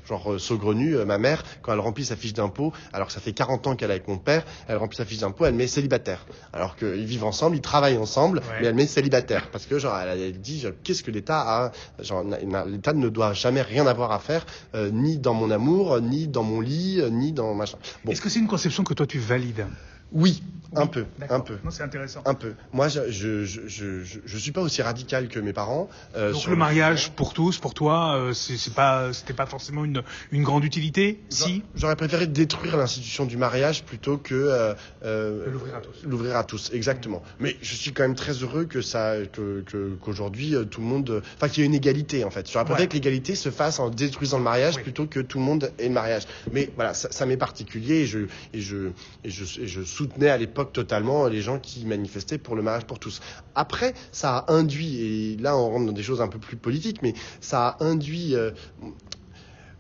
genre, 0.07 0.39
saugrenues. 0.39 0.97
Ma 1.05 1.17
mère, 1.17 1.43
quand 1.61 1.73
elle 1.73 1.79
remplit 1.79 2.05
sa 2.05 2.15
fiche 2.15 2.33
d'impôt, 2.33 2.73
alors 2.93 3.07
que 3.07 3.13
ça 3.13 3.19
fait 3.19 3.33
40 3.33 3.67
ans 3.67 3.75
qu'elle 3.75 3.89
est 3.89 3.93
avec 3.93 4.07
mon 4.07 4.17
père, 4.17 4.45
elle 4.67 4.77
remplit 4.77 4.97
sa 4.97 5.05
fiche 5.05 5.19
d'impôt, 5.19 5.36
elle 5.45 5.53
met 5.55 5.67
célibataire. 5.67 6.25
Alors 6.53 6.75
qu'ils 6.75 7.05
vivent 7.05 7.23
ensemble, 7.25 7.55
ils 7.55 7.61
travaillent 7.61 7.97
ensemble, 7.97 8.39
Ouais. 8.39 8.61
mais 8.61 8.67
elle 8.67 8.75
met 8.75 8.87
célibataire. 8.87 9.49
Parce 9.51 9.65
que, 9.65 9.77
genre, 9.79 9.97
elle, 9.97 10.19
elle 10.19 10.39
dit, 10.41 10.65
qu'est-ce 10.83 11.03
que 11.03 11.11
l'État 11.11 11.39
a 11.41 11.71
Genre, 12.01 12.23
l'État 12.67 12.93
ne 12.93 13.09
doit 13.09 13.33
jamais 13.33 13.61
rien 13.61 13.85
avoir 13.87 14.11
à 14.11 14.19
faire, 14.19 14.45
euh, 14.75 14.89
ni 14.91 15.17
dans 15.17 15.33
mon 15.33 15.51
amour, 15.51 15.99
ni 16.01 16.27
dans 16.27 16.43
mon 16.43 16.61
lit, 16.61 16.99
euh, 17.01 17.09
ni 17.09 17.31
dans 17.31 17.53
machin. 17.53 17.77
Bon, 18.03 18.11
Est-ce 18.11 18.21
que 18.21 18.29
c'est 18.29 18.39
une 18.39 18.47
conception 18.47 18.83
que 18.83 18.93
toi 18.93 19.05
tu 19.05 19.19
valides? 19.19 19.65
Oui, 20.11 20.41
un 20.75 20.85
peu, 20.85 21.05
un 21.29 21.39
peu. 21.39 21.57
Non, 21.63 21.71
c'est 21.71 21.83
intéressant. 21.83 22.21
Un 22.25 22.33
peu. 22.33 22.53
Moi, 22.73 22.89
je 22.89 23.09
je, 23.09 23.45
je, 23.45 23.61
je, 23.67 24.03
je- 24.25 24.37
suis 24.37 24.51
pas 24.51 24.59
aussi 24.61 24.81
radical 24.81 25.29
que 25.29 25.39
mes 25.39 25.53
parents. 25.53 25.89
euh, 26.17 26.33
Donc 26.33 26.41
sur 26.41 26.51
le 26.51 26.57
mariage 26.57 27.11
pour 27.11 27.33
tous, 27.33 27.57
pour 27.57 27.73
toi, 27.73 28.15
euh, 28.17 28.33
c'est 28.33 28.73
pas, 28.73 29.13
c'était 29.13 29.33
pas 29.33 29.45
forcément 29.45 29.85
une, 29.85 30.03
une 30.31 30.43
grande 30.43 30.65
utilité, 30.65 31.21
si? 31.29 31.63
J'aurais 31.75 31.95
préféré 31.95 32.27
détruire 32.27 32.75
l'institution 32.75 33.25
du 33.25 33.37
mariage 33.37 33.85
plutôt 33.85 34.17
que 34.17 34.35
euh, 34.35 34.73
euh, 35.05 35.45
l'ouvrir 35.51 35.75
à 35.77 35.79
tous. 35.81 36.03
L'ouvrir 36.03 36.35
à 36.35 36.43
tous, 36.43 36.69
exactement. 36.73 37.23
Mais 37.39 37.55
je 37.61 37.73
suis 37.73 37.93
quand 37.93 38.03
même 38.03 38.15
très 38.15 38.33
heureux 38.33 38.65
que 38.65 38.81
ça, 38.81 39.13
que 39.31 39.63
qu'aujourd'hui 40.01 40.53
tout 40.69 40.81
le 40.81 40.87
monde, 40.87 41.21
enfin 41.37 41.47
qu'il 41.47 41.61
y 41.61 41.63
ait 41.63 41.67
une 41.69 41.75
égalité 41.75 42.23
en 42.25 42.29
fait. 42.29 42.49
J'aurais 42.51 42.65
préféré 42.65 42.83
Ouais. 42.83 42.87
que 42.89 42.93
l'égalité 42.93 43.35
se 43.35 43.49
fasse 43.51 43.79
en 43.79 43.89
détruisant 43.89 44.37
le 44.37 44.43
mariage 44.43 44.75
Oui. 44.77 44.83
plutôt 44.83 45.05
que 45.07 45.19
tout 45.21 45.39
le 45.39 45.45
monde 45.45 45.71
ait 45.79 45.87
le 45.87 45.93
mariage. 45.93 46.23
Mais 46.51 46.69
voilà, 46.75 46.93
ça, 46.93 47.09
ça 47.11 47.25
m'est 47.25 47.37
particulier 47.37 47.95
et 48.01 48.05
je 48.05 48.19
et 48.53 48.59
je 48.61 48.89
et 49.23 49.29
je, 49.29 49.61
et 49.61 49.67
je 49.67 49.81
soutenais 49.97 50.29
à 50.29 50.37
l'époque 50.37 50.73
totalement 50.73 51.27
les 51.27 51.41
gens 51.41 51.59
qui 51.59 51.85
manifestaient 51.85 52.37
pour 52.37 52.55
le 52.55 52.61
mariage 52.61 52.85
pour 52.85 52.99
tous. 52.99 53.19
Après, 53.55 53.93
ça 54.11 54.37
a 54.37 54.53
induit 54.53 55.01
et 55.01 55.37
là 55.37 55.57
on 55.57 55.69
rentre 55.69 55.87
dans 55.87 55.91
des 55.91 56.03
choses 56.03 56.21
un 56.21 56.27
peu 56.27 56.39
plus 56.39 56.57
politiques, 56.57 57.01
mais 57.01 57.13
ça 57.41 57.67
a 57.67 57.83
induit 57.83 58.35
euh, 58.35 58.51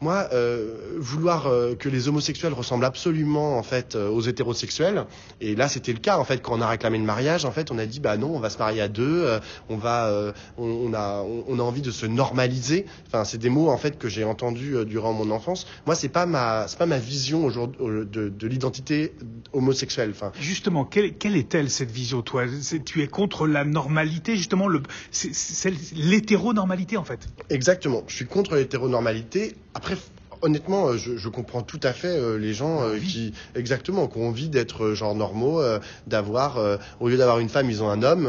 moi, 0.01 0.29
euh, 0.33 0.95
vouloir 0.97 1.47
euh, 1.47 1.75
que 1.75 1.89
les 1.89 2.07
homosexuels 2.07 2.53
ressemblent 2.53 2.85
absolument 2.85 3.57
en 3.57 3.63
fait 3.63 3.95
euh, 3.95 4.09
aux 4.09 4.21
hétérosexuels, 4.21 5.05
et 5.41 5.55
là 5.55 5.67
c'était 5.67 5.93
le 5.93 5.99
cas 5.99 6.17
en 6.17 6.23
fait 6.23 6.41
quand 6.41 6.57
on 6.57 6.61
a 6.61 6.67
réclamé 6.67 6.97
le 6.97 7.03
mariage, 7.03 7.45
en 7.45 7.51
fait 7.51 7.71
on 7.71 7.77
a 7.77 7.85
dit 7.85 7.99
bah 7.99 8.17
non, 8.17 8.35
on 8.35 8.39
va 8.39 8.49
se 8.49 8.57
marier 8.57 8.81
à 8.81 8.87
deux, 8.87 9.27
on 9.69 9.77
va, 9.77 10.11
on, 10.57 10.65
on 10.65 10.93
a, 10.93 11.21
on, 11.21 11.43
on 11.47 11.59
a 11.59 11.63
envie 11.63 11.81
de 11.81 11.91
se 11.91 12.05
normaliser. 12.05 12.85
Enfin, 13.07 13.23
c'est 13.23 13.37
des 13.37 13.49
mots 13.49 13.69
en 13.69 13.77
fait 13.77 13.97
que 13.97 14.09
j'ai 14.09 14.23
entendus 14.23 14.75
durant 14.85 15.13
mon 15.13 15.31
enfance. 15.31 15.67
Moi, 15.85 15.95
c'est 15.95 16.09
pas 16.09 16.25
ma, 16.25 16.67
c'est 16.67 16.77
pas 16.77 16.85
ma 16.85 16.99
vision 16.99 17.45
aujourd'hui 17.45 17.77
de, 18.11 18.29
de 18.29 18.47
l'identité 18.47 19.13
homosexuelle. 19.53 20.11
Enfin, 20.11 20.31
Justement, 20.39 20.85
quelle, 20.85 21.13
quelle 21.17 21.35
est-elle 21.35 21.69
cette 21.69 21.91
vision, 21.91 22.21
toi? 22.21 22.43
Tu 22.85 23.01
es 23.01 23.07
contre 23.07 23.47
la 23.47 23.65
normalité, 23.65 24.35
justement, 24.35 24.67
le, 24.67 24.81
c'est, 25.11 25.33
c'est 25.33 25.73
l'hétéronormalité 25.95 26.97
en 26.97 27.03
fait. 27.03 27.27
Exactement. 27.49 28.03
Je 28.07 28.15
suis 28.15 28.25
contre 28.25 28.55
l'hétéronormalité. 28.55 29.55
Après, 29.77 29.95
honnêtement, 30.41 30.87
euh, 30.87 30.97
je, 30.97 31.17
je 31.17 31.29
comprends 31.29 31.61
tout 31.61 31.79
à 31.83 31.93
fait 31.93 32.07
euh, 32.07 32.37
les 32.39 32.51
gens 32.55 32.81
euh, 32.81 32.97
qui, 32.97 33.31
exactement, 33.53 34.07
qui 34.07 34.17
ont 34.17 34.27
envie 34.29 34.49
d'être 34.49 34.85
euh, 34.85 34.95
genre 34.95 35.13
normaux, 35.13 35.61
d'avoir, 36.07 36.57
au 36.99 37.09
lieu 37.09 37.17
d'avoir 37.17 37.37
une 37.37 37.47
femme, 37.49 37.69
ils 37.69 37.83
ont 37.83 37.89
un 37.91 38.01
homme, 38.01 38.25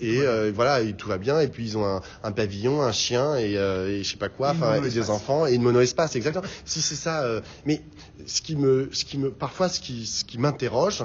et 0.00 0.16
Voilà. 0.16 0.50
voilà, 0.50 0.80
et 0.82 0.94
tout 0.94 1.08
va 1.08 1.18
bien. 1.18 1.38
Et 1.38 1.46
puis 1.46 1.64
ils 1.64 1.78
ont 1.78 1.86
un, 1.86 2.00
un 2.24 2.32
pavillon, 2.32 2.82
un 2.82 2.90
chien, 2.90 3.36
et, 3.36 3.52
et 3.52 4.02
je 4.02 4.10
sais 4.10 4.16
pas 4.16 4.28
quoi, 4.28 4.56
Et 4.78 4.80
des 4.90 5.08
enfants, 5.08 5.46
et 5.46 5.54
une 5.54 5.62
mono-espace, 5.62 6.16
exactement. 6.16 6.44
Si 6.64 6.82
c'est 6.82 6.96
ça, 6.96 7.24
mais 7.64 7.80
ce 8.26 8.42
qui 8.42 8.56
me, 8.56 8.88
ce 8.92 9.04
qui 9.04 9.18
me, 9.18 9.30
parfois, 9.30 9.68
ce 9.68 9.78
qui, 9.80 10.04
ce 10.06 10.24
qui 10.24 10.38
m'interroge, 10.38 11.04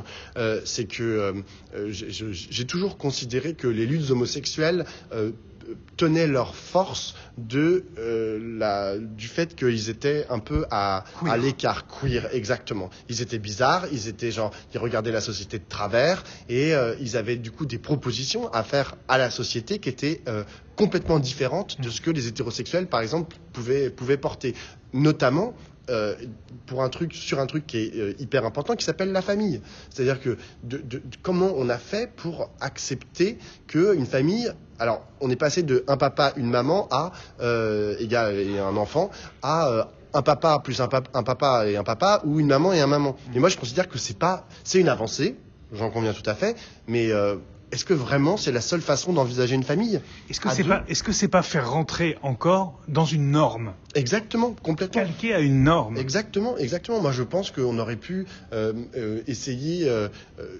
c'est 0.66 0.86
que 0.86 1.36
j'ai- 1.90 2.66
toujours 2.66 2.98
considéré 2.98 3.54
que 3.54 3.68
les 3.68 3.86
luttes 3.86 4.10
homosexuelles 4.10 4.86
tenaient 5.97 6.27
leur 6.27 6.56
force 6.56 7.15
de 7.38 7.86
la, 7.97 8.97
du 8.97 9.27
fait 9.27 9.56
qu'ils 9.56 9.89
étaient 9.89 10.25
un 10.30 10.39
peu 10.39 10.65
à, 10.71 11.03
à 11.25 11.38
l'écart 11.38 11.86
queer 11.88 12.27
exactement. 12.34 12.89
Ils 13.10 13.21
étaient 13.21 13.39
bizarres, 13.39 13.86
ils 13.91 14.08
étaient 14.08 14.32
genre 14.32 14.51
ils 14.73 14.80
regardaient 14.80 15.12
la 15.12 15.21
société 15.21 15.60
de 15.60 15.67
travers 15.67 16.23
et 16.49 16.73
ils 16.99 17.17
avaient 17.17 17.38
du 17.38 17.51
coup 17.51 17.65
des 17.65 17.77
propositions 17.80 18.51
à 18.53 18.63
faire 18.63 18.95
à 19.08 19.17
la 19.17 19.30
société 19.30 19.80
qui 19.80 19.89
étaient 19.89 20.21
complètement 20.75 21.19
différentes 21.19 21.82
de 21.82 21.89
ce 21.89 22.01
que 22.01 22.12
les 22.12 22.27
hétérosexuels 22.27 22.88
par 22.88 23.01
exemple 23.01 23.36
pouvaient 23.53 23.89
pouvaient 23.89 24.17
porter, 24.17 24.56
notamment 24.93 25.53
euh, 25.89 26.15
pour 26.65 26.84
un 26.84 26.89
truc 26.89 27.13
sur 27.13 27.39
un 27.39 27.45
truc 27.45 27.65
qui 27.65 27.77
est 27.77 27.95
euh, 27.95 28.13
hyper 28.19 28.43
important 28.43 28.75
qui 28.75 28.84
s'appelle 28.84 29.13
la 29.13 29.21
famille. 29.21 29.62
C'est-à-dire 29.89 30.19
que 30.19 30.38
de, 30.63 31.01
comment 31.21 31.53
on 31.56 31.69
a 31.69 31.77
fait 31.77 32.12
pour 32.13 32.49
accepter 32.60 33.38
qu'une 33.67 34.06
famille 34.06 34.51
alors, 34.80 35.02
on 35.22 35.30
est 35.30 35.36
passé 35.36 35.63
de 35.63 35.84
un 35.88 35.98
papa, 35.98 36.34
une 36.38 36.50
maman 36.50 36.88
à 36.92 37.12
euh, 37.42 37.96
égal 38.00 38.36
et 38.36 38.60
un 38.60 38.78
enfant 38.78 39.10
à 39.42 39.68
euh, 39.68 39.84
un 40.13 40.22
papa 40.22 40.60
plus 40.63 40.80
un, 40.82 40.90
un, 41.13 41.24
papa 41.24 41.68
et 41.68 41.78
un 41.78 41.84
papa 41.84 42.22
ou 42.26 42.40
une 42.40 42.48
maman 42.48 42.74
et 42.74 42.82
un 42.82 42.88
maman. 42.88 43.16
Et 43.36 43.40
moi, 43.40 43.50
je 43.50 43.58
considère 43.58 43.88
que 43.88 43.98
c'est 43.98 44.18
pas, 44.18 44.48
c'est 44.63 44.80
une 44.80 44.90
avancée, 44.90 45.36
j'en 45.74 45.90
conviens 45.90 46.13
tout 46.13 46.28
à 46.30 46.34
fait, 46.34 46.56
mais 46.88 47.12
est-ce 47.72 47.84
que 47.84 47.94
vraiment 47.94 48.38
c'est 48.38 48.52
la 48.52 48.62
seule 48.62 48.82
façon 48.82 49.13
d'envisager 49.13 49.56
une 49.56 49.63
famille? 49.63 50.00
Est-ce 50.30 50.40
que 50.40 50.50
c'est 50.50 50.63
pas, 50.63 50.84
est-ce 50.88 51.04
que 51.04 51.12
c'est 51.12 51.28
pas 51.28 51.42
faire 51.42 51.70
rentrer 51.70 52.18
encore 52.22 52.80
dans 52.88 53.06
une 53.06 53.32
norme? 53.32 53.74
Exactement, 53.94 54.56
complètement. 54.63 55.02
Calqué 55.02 55.34
à 55.34 55.40
une 55.42 55.63
norme. 55.63 55.98
Exactement, 55.98 56.58
exactement. 56.58 57.02
Moi, 57.02 57.12
je 57.12 57.24
pense 57.24 57.52
qu'on 57.52 57.78
aurait 57.78 57.98
pu 57.98 58.26
euh, 58.54 58.72
euh, 58.96 59.22
essayer 59.28 59.90
euh, 59.90 60.08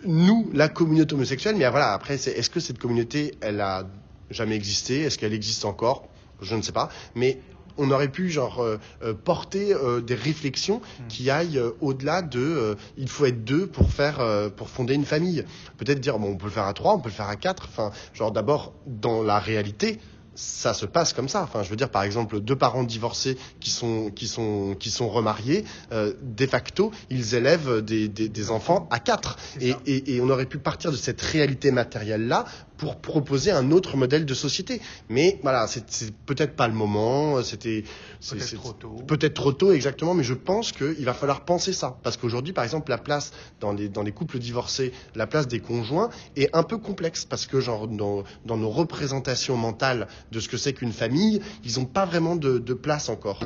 nous, 0.06 0.50
la 0.54 0.68
communauté 0.68 1.14
homosexuelle, 1.14 1.56
mais 1.56 1.70
voilà. 1.70 1.94
Après, 1.94 2.16
est-ce 2.16 2.50
que 2.50 2.60
cette 2.60 2.80
communauté, 2.80 3.36
elle 3.40 3.62
a 3.62 3.86
jamais 4.30 4.56
existé 4.56 5.02
Est-ce 5.02 5.18
qu'elle 5.18 5.34
existe 5.34 5.66
encore? 5.66 6.08
Je 6.42 6.56
ne 6.56 6.62
sais 6.62 6.72
pas. 6.72 6.90
Mais 7.16 7.40
on 7.78 7.92
aurait 7.92 8.10
pu 8.10 8.30
genre 8.30 8.62
euh, 8.62 8.78
euh, 9.04 9.14
porter 9.14 9.74
euh, 9.74 10.02
des 10.02 10.16
réflexions 10.16 10.78
hmm. 10.78 11.08
qui 11.08 11.30
aillent 11.30 11.62
au-delà 11.82 12.22
de 12.22 12.76
il 12.98 13.10
faut 13.10 13.26
être 13.26 13.44
deux 13.44 13.68
pour 13.68 13.92
faire 13.92 14.20
pour 14.56 14.70
fonder 14.70 14.94
une 14.94 15.06
famille. 15.06 15.46
Peut-être 15.78 16.00
dire 16.00 16.20
bon 16.20 16.32
on 16.32 16.38
peut 16.38 16.46
le 16.46 16.52
faire 16.52 16.66
à 16.66 16.74
trois, 16.74 16.94
on 16.94 17.00
peut 17.00 17.10
le 17.10 17.16
faire 17.16 17.30
à 17.30 17.36
quatre. 17.36 17.68
Enfin 17.70 17.92
genre 18.14 18.32
d'abord 18.32 18.74
dans 18.86 19.24
la 19.24 19.40
réalité 19.40 20.00
ça 20.40 20.76
se 20.76 20.86
passe 20.86 21.14
comme 21.14 21.28
ça. 21.28 21.42
Enfin, 21.42 21.64
je 21.64 21.70
veux 21.72 21.76
dire, 21.76 21.90
par 21.90 22.04
exemple, 22.04 22.40
deux 22.40 22.56
parents 22.56 22.84
divorcés 22.84 23.40
qui 23.60 23.72
sont 23.72 24.12
qui 24.12 24.28
sont 24.28 24.76
qui 24.80 24.92
sont 24.92 25.10
remariés, 25.10 25.66
de 25.92 26.46
facto, 26.46 26.92
ils 27.10 27.34
élèvent 27.34 27.82
des, 27.82 28.08
des, 28.08 28.52
enfants 28.52 28.88
à 28.92 29.00
quatre. 29.00 29.38
Et, 29.60 29.74
et, 29.88 30.14
et, 30.16 30.22
on 30.22 30.30
aurait 30.30 30.46
pu 30.46 30.60
partir 30.60 30.92
de 30.92 30.96
cette 30.96 31.22
réalité 31.22 31.72
matérielle 31.72 32.28
là 32.28 32.46
pour 32.78 32.98
proposer 32.98 33.52
un 33.52 33.72
autre 33.72 33.98
modèle 33.98 34.26
de 34.26 34.34
société. 34.34 34.82
Mais 35.10 35.40
voilà, 35.44 35.68
c'est 35.68 36.14
peut-être 36.26 36.56
pas 36.56 36.68
le 36.68 36.74
moment, 36.74 37.42
c'était 37.44 37.84
peut-être 38.30 38.56
trop 38.56 38.74
tôt. 38.74 38.96
Peut-être 39.08 39.34
trop 39.34 39.52
tôt, 39.52 39.72
exactement, 39.72 40.14
mais 40.14 40.24
je 40.24 40.34
pense 40.34 40.72
qu'il 40.72 41.06
va 41.06 41.14
falloir 41.14 41.46
penser 41.46 41.74
ça. 41.74 41.98
Parce 42.04 42.18
qu'aujourd'hui, 42.18 42.54
par 42.54 42.64
exemple, 42.64 42.90
la 42.90 42.98
place 42.98 43.32
dans 43.60 43.74
les, 43.74 43.90
dans 43.90 44.04
les 44.04 44.12
couples 44.12 44.40
divorcés, 44.40 44.92
la 45.16 45.28
place 45.28 45.48
des 45.48 45.60
conjoints 45.60 46.10
est 46.36 46.56
un 46.56 46.64
peu 46.64 46.78
complexe, 46.78 47.26
parce 47.26 47.46
que 47.46 47.60
genre 47.60 47.88
dans, 47.88 48.24
dans 48.46 48.58
nos 48.58 48.70
représentations 48.70 49.58
mentales 49.58 50.08
de 50.32 50.40
ce 50.40 50.48
que 50.48 50.58
c'est 50.58 50.74
qu'une 50.74 50.94
famille, 50.94 51.42
ils 51.64 51.80
n'ont 51.80 51.86
pas 51.86 52.06
vraiment 52.06 52.36
de, 52.36 52.58
de 52.58 52.74
place 52.74 53.10
encore. 53.10 53.40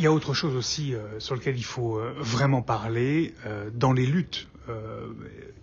Il 0.00 0.04
y 0.04 0.06
a 0.06 0.12
autre 0.12 0.32
chose 0.32 0.56
aussi 0.56 0.94
euh, 0.94 1.20
sur 1.20 1.34
lequel 1.34 1.58
il 1.58 1.62
faut 1.62 1.98
euh, 1.98 2.14
vraiment 2.16 2.62
parler. 2.62 3.34
Euh, 3.44 3.68
dans 3.70 3.92
les 3.92 4.06
luttes, 4.06 4.48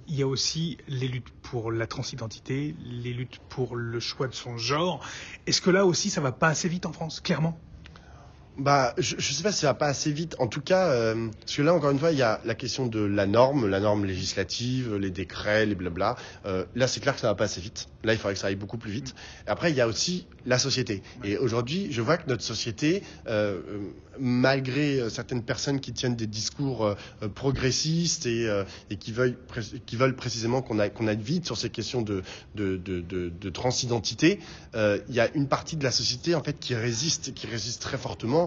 il 0.08 0.16
y 0.16 0.22
a 0.22 0.28
aussi 0.28 0.78
les 0.88 1.08
luttes 1.08 1.30
pour 1.42 1.72
la 1.72 1.88
transidentité, 1.88 2.76
les 2.84 3.14
luttes 3.14 3.40
pour 3.50 3.76
le 3.76 4.00
choix 4.00 4.28
de 4.28 4.34
son 4.34 4.58
genre. 4.58 5.04
Est-ce 5.48 5.62
que 5.62 5.70
là 5.70 5.86
aussi, 5.86 6.10
ça 6.10 6.20
va 6.22 6.34
pas 6.34 6.50
assez 6.50 6.68
vite 6.68 6.86
en 6.86 6.92
France, 6.92 7.22
clairement? 7.22 7.58
Bah, 8.58 8.96
je 8.98 9.16
ne 9.16 9.22
sais 9.22 9.44
pas 9.44 9.52
si 9.52 9.60
ça 9.60 9.68
va 9.68 9.74
pas 9.76 9.88
assez 9.88 10.12
vite. 10.12 10.36
En 10.40 10.48
tout 10.48 10.62
cas, 10.62 10.88
euh, 10.88 11.28
parce 11.42 11.56
que 11.56 11.62
là, 11.62 11.74
encore 11.74 11.92
une 11.92 12.00
fois, 12.00 12.12
il 12.12 12.18
y 12.18 12.24
a 12.24 12.42
la 12.44 12.56
question 12.56 12.88
de 12.88 13.00
la 13.00 13.28
norme, 13.28 13.68
la 13.68 13.80
norme 13.80 14.06
législative, 14.06 14.96
les 14.96 15.12
décrets, 15.12 15.66
les 15.66 15.76
blabla. 15.76 16.16
Euh, 16.46 16.66
là, 16.76 16.88
c'est 16.88 17.00
clair 17.00 17.14
que 17.14 17.22
ça 17.22 17.28
va 17.28 17.36
pas 17.36 17.46
assez 17.46 17.62
vite. 17.62 17.88
Là, 18.04 18.14
il 18.14 18.18
faudrait 18.18 18.34
que 18.34 18.40
ça 18.40 18.48
aille 18.48 18.56
beaucoup 18.56 18.78
plus 18.78 18.92
vite. 18.92 19.14
après, 19.46 19.72
il 19.72 19.78
y 19.78 19.82
a 19.82 19.88
aussi 19.88 20.26
la 20.46 20.58
société. 20.58 21.04
Et 21.24 21.38
aujourd'hui, 21.38 21.90
je 21.92 22.02
vois 22.02 22.18
que 22.18 22.28
notre 22.30 22.44
société, 22.44 23.04
euh, 23.28 23.60
malgré 24.18 25.10
certaines 25.10 25.44
personnes 25.44 25.80
qui 25.80 25.94
tiennent 25.94 26.16
des 26.16 26.26
discours 26.26 26.96
progressistes 27.36 28.26
et, 28.26 28.48
et 28.90 28.96
qui, 28.96 29.12
veulent, 29.12 29.38
qui 29.86 29.96
veulent 29.96 30.16
précisément 30.16 30.62
qu'on 30.62 30.80
aille, 30.80 30.92
qu'on 30.92 31.08
aille 31.08 31.22
vite 31.22 31.46
sur 31.46 31.58
ces 31.58 31.70
questions 31.70 32.02
de, 32.02 32.24
de, 32.56 32.78
de, 32.78 33.02
de, 33.02 33.30
de 33.30 33.50
transidentité, 33.50 34.40
il 34.74 35.14
y 35.14 35.20
a 35.20 35.30
une 35.36 35.48
partie 35.48 35.76
de 35.76 35.84
la 35.84 35.92
société 35.92 36.34
en 36.34 36.42
fait 36.42 36.58
qui 36.60 36.74
résiste, 36.74 37.34
qui 37.34 37.46
résiste 37.46 37.82
très 37.82 37.98
fortement 37.98 38.47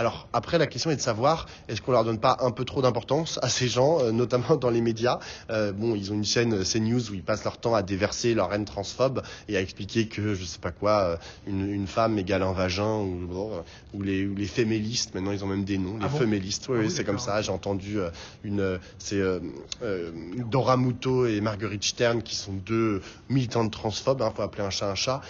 alors 0.00 0.28
après, 0.32 0.56
la 0.56 0.66
question 0.66 0.90
est 0.90 0.96
de 0.96 1.02
savoir 1.02 1.44
est-ce 1.68 1.82
qu'on 1.82 1.92
leur 1.92 2.04
donne 2.04 2.18
pas 2.18 2.38
un 2.40 2.52
peu 2.52 2.64
trop 2.64 2.80
d'importance 2.80 3.38
à 3.42 3.50
ces 3.50 3.68
gens, 3.68 4.00
euh, 4.00 4.12
notamment 4.12 4.56
dans 4.56 4.70
les 4.70 4.80
médias? 4.80 5.18
Euh, 5.50 5.72
bon, 5.72 5.94
ils 5.94 6.10
ont 6.10 6.14
une 6.14 6.24
chaîne 6.24 6.54
euh, 6.54 6.64
CNews 6.64 7.10
où 7.10 7.14
ils 7.14 7.22
passent 7.22 7.44
leur 7.44 7.58
temps 7.58 7.74
à 7.74 7.82
déverser 7.82 8.32
leur 8.32 8.50
haine 8.54 8.64
transphobe 8.64 9.22
et 9.46 9.58
à 9.58 9.60
expliquer 9.60 10.08
que 10.08 10.32
je 10.32 10.42
sais 10.46 10.58
pas 10.58 10.70
quoi, 10.70 11.18
une, 11.46 11.86
femme 11.86 12.18
égale 12.18 12.42
un 12.42 12.52
vagin 12.52 13.00
ou, 13.00 13.28
ou 13.92 14.02
les, 14.02 14.24
les 14.24 14.46
fémélistes. 14.46 15.14
Maintenant, 15.14 15.32
ils 15.32 15.44
ont 15.44 15.48
même 15.48 15.64
des 15.64 15.76
noms, 15.76 15.98
les 15.98 16.06
ah 16.06 16.08
fémélistes. 16.08 16.68
Oui, 16.70 16.86
ah 16.86 16.88
c'est 16.88 17.04
comme 17.04 17.18
ça. 17.18 17.42
J'ai 17.42 17.52
entendu 17.52 17.98
une, 18.42 18.78
c'est 18.98 19.20
Dora 20.50 20.78
Muto 20.78 21.26
et 21.26 21.42
Marguerite 21.42 21.84
Stern 21.84 22.22
qui 22.22 22.36
sont 22.36 22.54
deux 22.54 23.02
militantes 23.28 23.70
transphobes, 23.70 24.22
hein, 24.22 24.32
faut 24.34 24.40
appeler 24.40 24.62
un 24.62 24.70
chat 24.70 24.90
un 24.90 24.94
chat, 24.94 25.20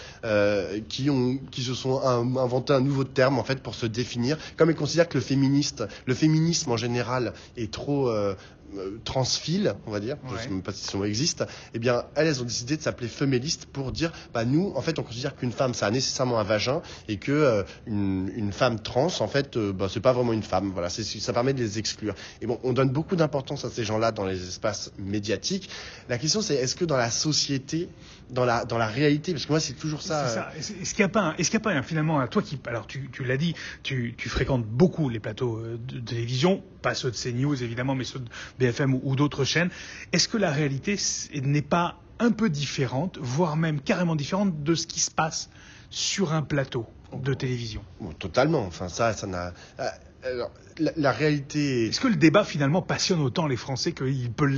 qui 0.87 1.09
ont, 1.09 1.39
qui 1.51 1.61
se 1.61 1.73
sont 1.73 1.99
inventé 2.01 2.71
un 2.71 2.79
nouveau 2.79 3.03
terme 3.03 3.37
en 3.37 3.43
fait 3.43 3.61
pour 3.61 3.75
se 3.75 3.85
définir 3.85 4.37
comme 4.61 4.69
ils 4.69 4.75
considèrent 4.75 5.09
que 5.09 5.17
le 5.17 5.23
féministe, 5.23 5.83
le 6.05 6.13
féminisme 6.13 6.69
en 6.71 6.77
général 6.77 7.33
est 7.57 7.73
trop 7.73 8.09
euh, 8.09 8.35
euh, 8.77 8.99
transphile, 9.03 9.75
on 9.85 9.91
va 9.91 9.99
dire, 9.99 10.17
je 10.27 10.33
ne 10.33 10.39
sais 10.39 10.49
même 10.49 10.61
pas 10.61 10.71
si 10.71 10.85
ce 10.85 10.95
mot 10.95 11.05
existe, 11.05 11.43
eh 11.73 11.79
bien, 11.79 12.05
elles, 12.15 12.41
ont 12.41 12.45
décidé 12.45 12.77
de 12.77 12.81
s'appeler 12.81 13.07
fémélistes 13.09 13.65
pour 13.65 13.91
dire, 13.91 14.11
bah, 14.33 14.45
nous, 14.45 14.71
en 14.75 14.81
fait, 14.81 14.97
on 14.99 15.03
considère 15.03 15.35
qu'une 15.35 15.51
femme, 15.51 15.73
ça 15.73 15.87
a 15.87 15.91
nécessairement 15.91 16.39
un 16.39 16.43
vagin 16.43 16.81
et 17.07 17.17
que 17.17 17.31
euh, 17.31 17.63
une, 17.85 18.51
femme 18.51 18.79
trans, 18.79 19.07
en 19.19 19.27
fait, 19.27 19.57
euh, 19.57 19.73
bah, 19.73 19.87
c'est 19.89 19.99
pas 19.99 20.13
vraiment 20.13 20.33
une 20.33 20.43
femme. 20.43 20.71
Voilà, 20.73 20.89
ça 20.89 21.33
permet 21.33 21.53
de 21.53 21.59
les 21.59 21.79
exclure. 21.79 22.15
Et 22.41 22.45
bon, 22.45 22.59
on 22.63 22.73
donne 22.73 22.89
beaucoup 22.89 23.15
d'importance 23.15 23.65
à 23.65 23.69
ces 23.69 23.83
gens-là 23.83 24.11
dans 24.11 24.25
les 24.25 24.41
espaces 24.47 24.91
médiatiques. 24.97 25.69
La 26.07 26.17
question, 26.17 26.41
c'est 26.41 26.55
est-ce 26.55 26.75
que 26.75 26.85
dans 26.85 26.97
la 26.97 27.11
société, 27.11 27.89
dans 28.29 28.45
la, 28.45 28.65
dans 28.65 28.77
la 28.77 28.87
réalité, 28.87 29.33
parce 29.33 29.45
que 29.45 29.51
moi, 29.51 29.59
c'est 29.59 29.73
toujours 29.73 30.01
ça. 30.01 30.27
C'est 30.27 30.35
ça. 30.35 30.51
Est-ce 30.57 30.93
qu'il 30.93 31.03
n'y 31.03 31.09
a 31.09 31.13
pas, 31.13 31.35
est-ce 31.37 31.49
qu'il 31.49 31.57
a 31.57 31.61
pas 31.61 31.81
finalement, 31.83 32.25
toi 32.27 32.41
qui, 32.41 32.59
alors 32.65 32.87
tu, 32.87 33.09
tu 33.11 33.23
l'as 33.23 33.37
dit, 33.37 33.53
tu, 33.83 34.15
tu 34.17 34.29
fréquentes 34.29 34.65
beaucoup 34.65 35.09
les 35.09 35.19
plateaux 35.19 35.61
de, 35.61 35.99
télévision, 35.99 36.63
pas 36.81 36.93
ceux 36.93 37.11
de 37.11 37.15
CNews 37.15 37.63
évidemment, 37.63 37.95
mais 37.95 38.03
ceux 38.03 38.19
de 38.19 38.25
BFM 38.61 38.99
ou, 39.03 39.15
d'autres 39.15 39.43
chaînes. 39.43 39.69
Est-ce 40.13 40.27
que 40.27 40.37
la 40.37 40.51
réalité 40.51 40.97
n'est 41.43 41.61
pas 41.61 41.97
un 42.19 42.31
peu 42.31 42.49
différente, 42.49 43.17
voire 43.19 43.57
même 43.57 43.81
carrément 43.81 44.15
différente 44.15 44.63
de 44.63 44.75
ce 44.75 44.87
qui 44.87 44.99
se 44.99 45.11
passe 45.11 45.49
sur 45.89 46.33
un 46.33 46.43
plateau 46.43 46.85
de 47.13 47.33
télévision? 47.33 47.81
Totalement. 48.19 48.65
Enfin, 48.65 48.87
ça, 48.87 49.13
ça 49.13 49.27
n'a. 49.27 49.53
Euh, 49.79 49.89
alors, 50.23 50.51
la, 50.97 51.11
réalité. 51.11 51.87
Est-ce 51.87 51.99
que 51.99 52.07
le 52.07 52.15
débat 52.15 52.43
finalement 52.43 52.83
passionne 52.83 53.21
autant 53.21 53.47
les 53.47 53.57
Français 53.57 53.91
qu'il 53.91 54.31
peut, 54.31 54.51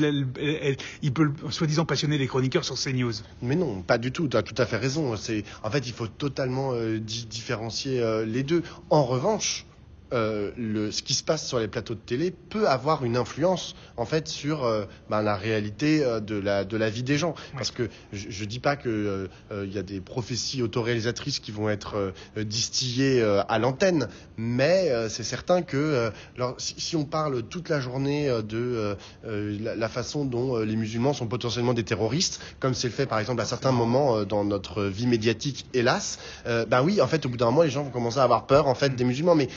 il 1.02 1.14
peut 1.14 1.32
soi-disant 1.50 1.86
passionner 1.86 2.18
les 2.18 2.28
chroniqueurs 2.28 2.66
sur 2.66 2.76
CNews? 2.76 3.14
Mais 3.42 3.56
non, 3.56 3.82
pas 3.82 3.98
du 3.98 4.12
tout. 4.12 4.28
Tu 4.28 4.36
as 4.36 4.44
tout 4.44 4.56
à 4.58 4.66
fait 4.66 4.78
raison. 4.78 5.16
C'est 5.16 5.44
en 5.64 5.72
fait, 5.72 5.88
il 5.88 5.94
faut 5.94 6.08
totalement 6.08 6.74
euh, 6.74 7.00
différencier 7.00 8.02
euh, 8.02 8.26
les 8.26 8.44
deux. 8.44 8.64
En 8.90 9.04
revanche, 9.04 9.66
euh, 10.14 10.52
le, 10.58 10.92
ce 10.92 11.02
qui 11.02 11.14
se 11.14 11.24
passe 11.24 11.48
sur 11.48 11.60
les 11.60 11.68
plateaux 11.68 11.96
de 11.96 12.00
télé 12.00 12.32
peut 12.32 12.68
avoir 12.68 13.04
une 13.04 13.18
influence 13.18 13.76
en 13.98 14.06
fait 14.06 14.28
sur 14.28 14.64
euh, 14.64 14.86
ben, 15.10 15.22
la 15.22 15.36
réalité 15.36 16.04
euh, 16.04 16.20
de, 16.20 16.36
la, 16.36 16.66
de 16.66 16.78
la 16.78 16.90
vie 16.90 17.04
des 17.04 17.18
gens. 17.18 17.34
Parce 17.54 17.72
que 17.72 17.90
je 18.12 18.44
ne 18.44 18.48
dis 18.48 18.60
pas 18.60 18.76
qu'il 18.76 19.30
il 19.52 19.74
y 19.74 19.78
a 19.78 19.84
des 19.84 20.02
prophéties 20.02 20.62
autoréalisatrices 20.62 21.40
qui 21.40 21.52
vont 21.52 21.70
être 21.70 22.14
distillées 22.38 23.24
à 23.48 23.60
l'antenne, 23.60 24.08
mais 24.38 24.92
c'est 25.10 25.24
certain 25.24 25.62
que 25.62 26.12
si, 26.58 26.76
si, 26.80 26.96
on 26.96 27.06
parle 27.06 27.44
toute 27.44 27.70
la 27.70 27.80
journée 27.80 28.30
de 28.48 28.96
la, 29.24 29.76
la, 29.76 29.90
façon 29.90 30.26
dont 30.26 30.58
les 30.60 30.76
musulmans 30.76 31.14
sont 31.14 31.28
potentiellement 31.28 31.74
des 31.74 31.84
terroristes, 31.84 32.42
comme 32.60 32.74
c'est 32.74 32.88
le 32.88 32.94
fait 32.94 33.06
par 33.06 33.20
exemple 33.20 33.42
à 33.42 33.46
certains 33.46 33.72
moments 33.72 34.24
dans 34.24 34.44
notre 34.44 34.84
vie 34.84 35.08
médiatique, 35.08 35.66
hélas, 35.74 36.20
ben 36.46 36.84
oui, 36.84 37.02
en 37.02 37.08
fait, 37.08 37.26
au 37.26 37.30
bout 37.30 37.38
d'un 37.38 37.46
moment, 37.46 37.64
les 37.64 37.70
gens 37.70 37.84
vont 37.84 37.92
commencer 37.92 38.20
à 38.20 38.24
avoir 38.24 38.46
peur 38.46 38.68
en 38.68 38.76
fait 38.76 38.96
des 38.96 39.04
musulmans. 39.04 39.36
Mais 39.36 39.50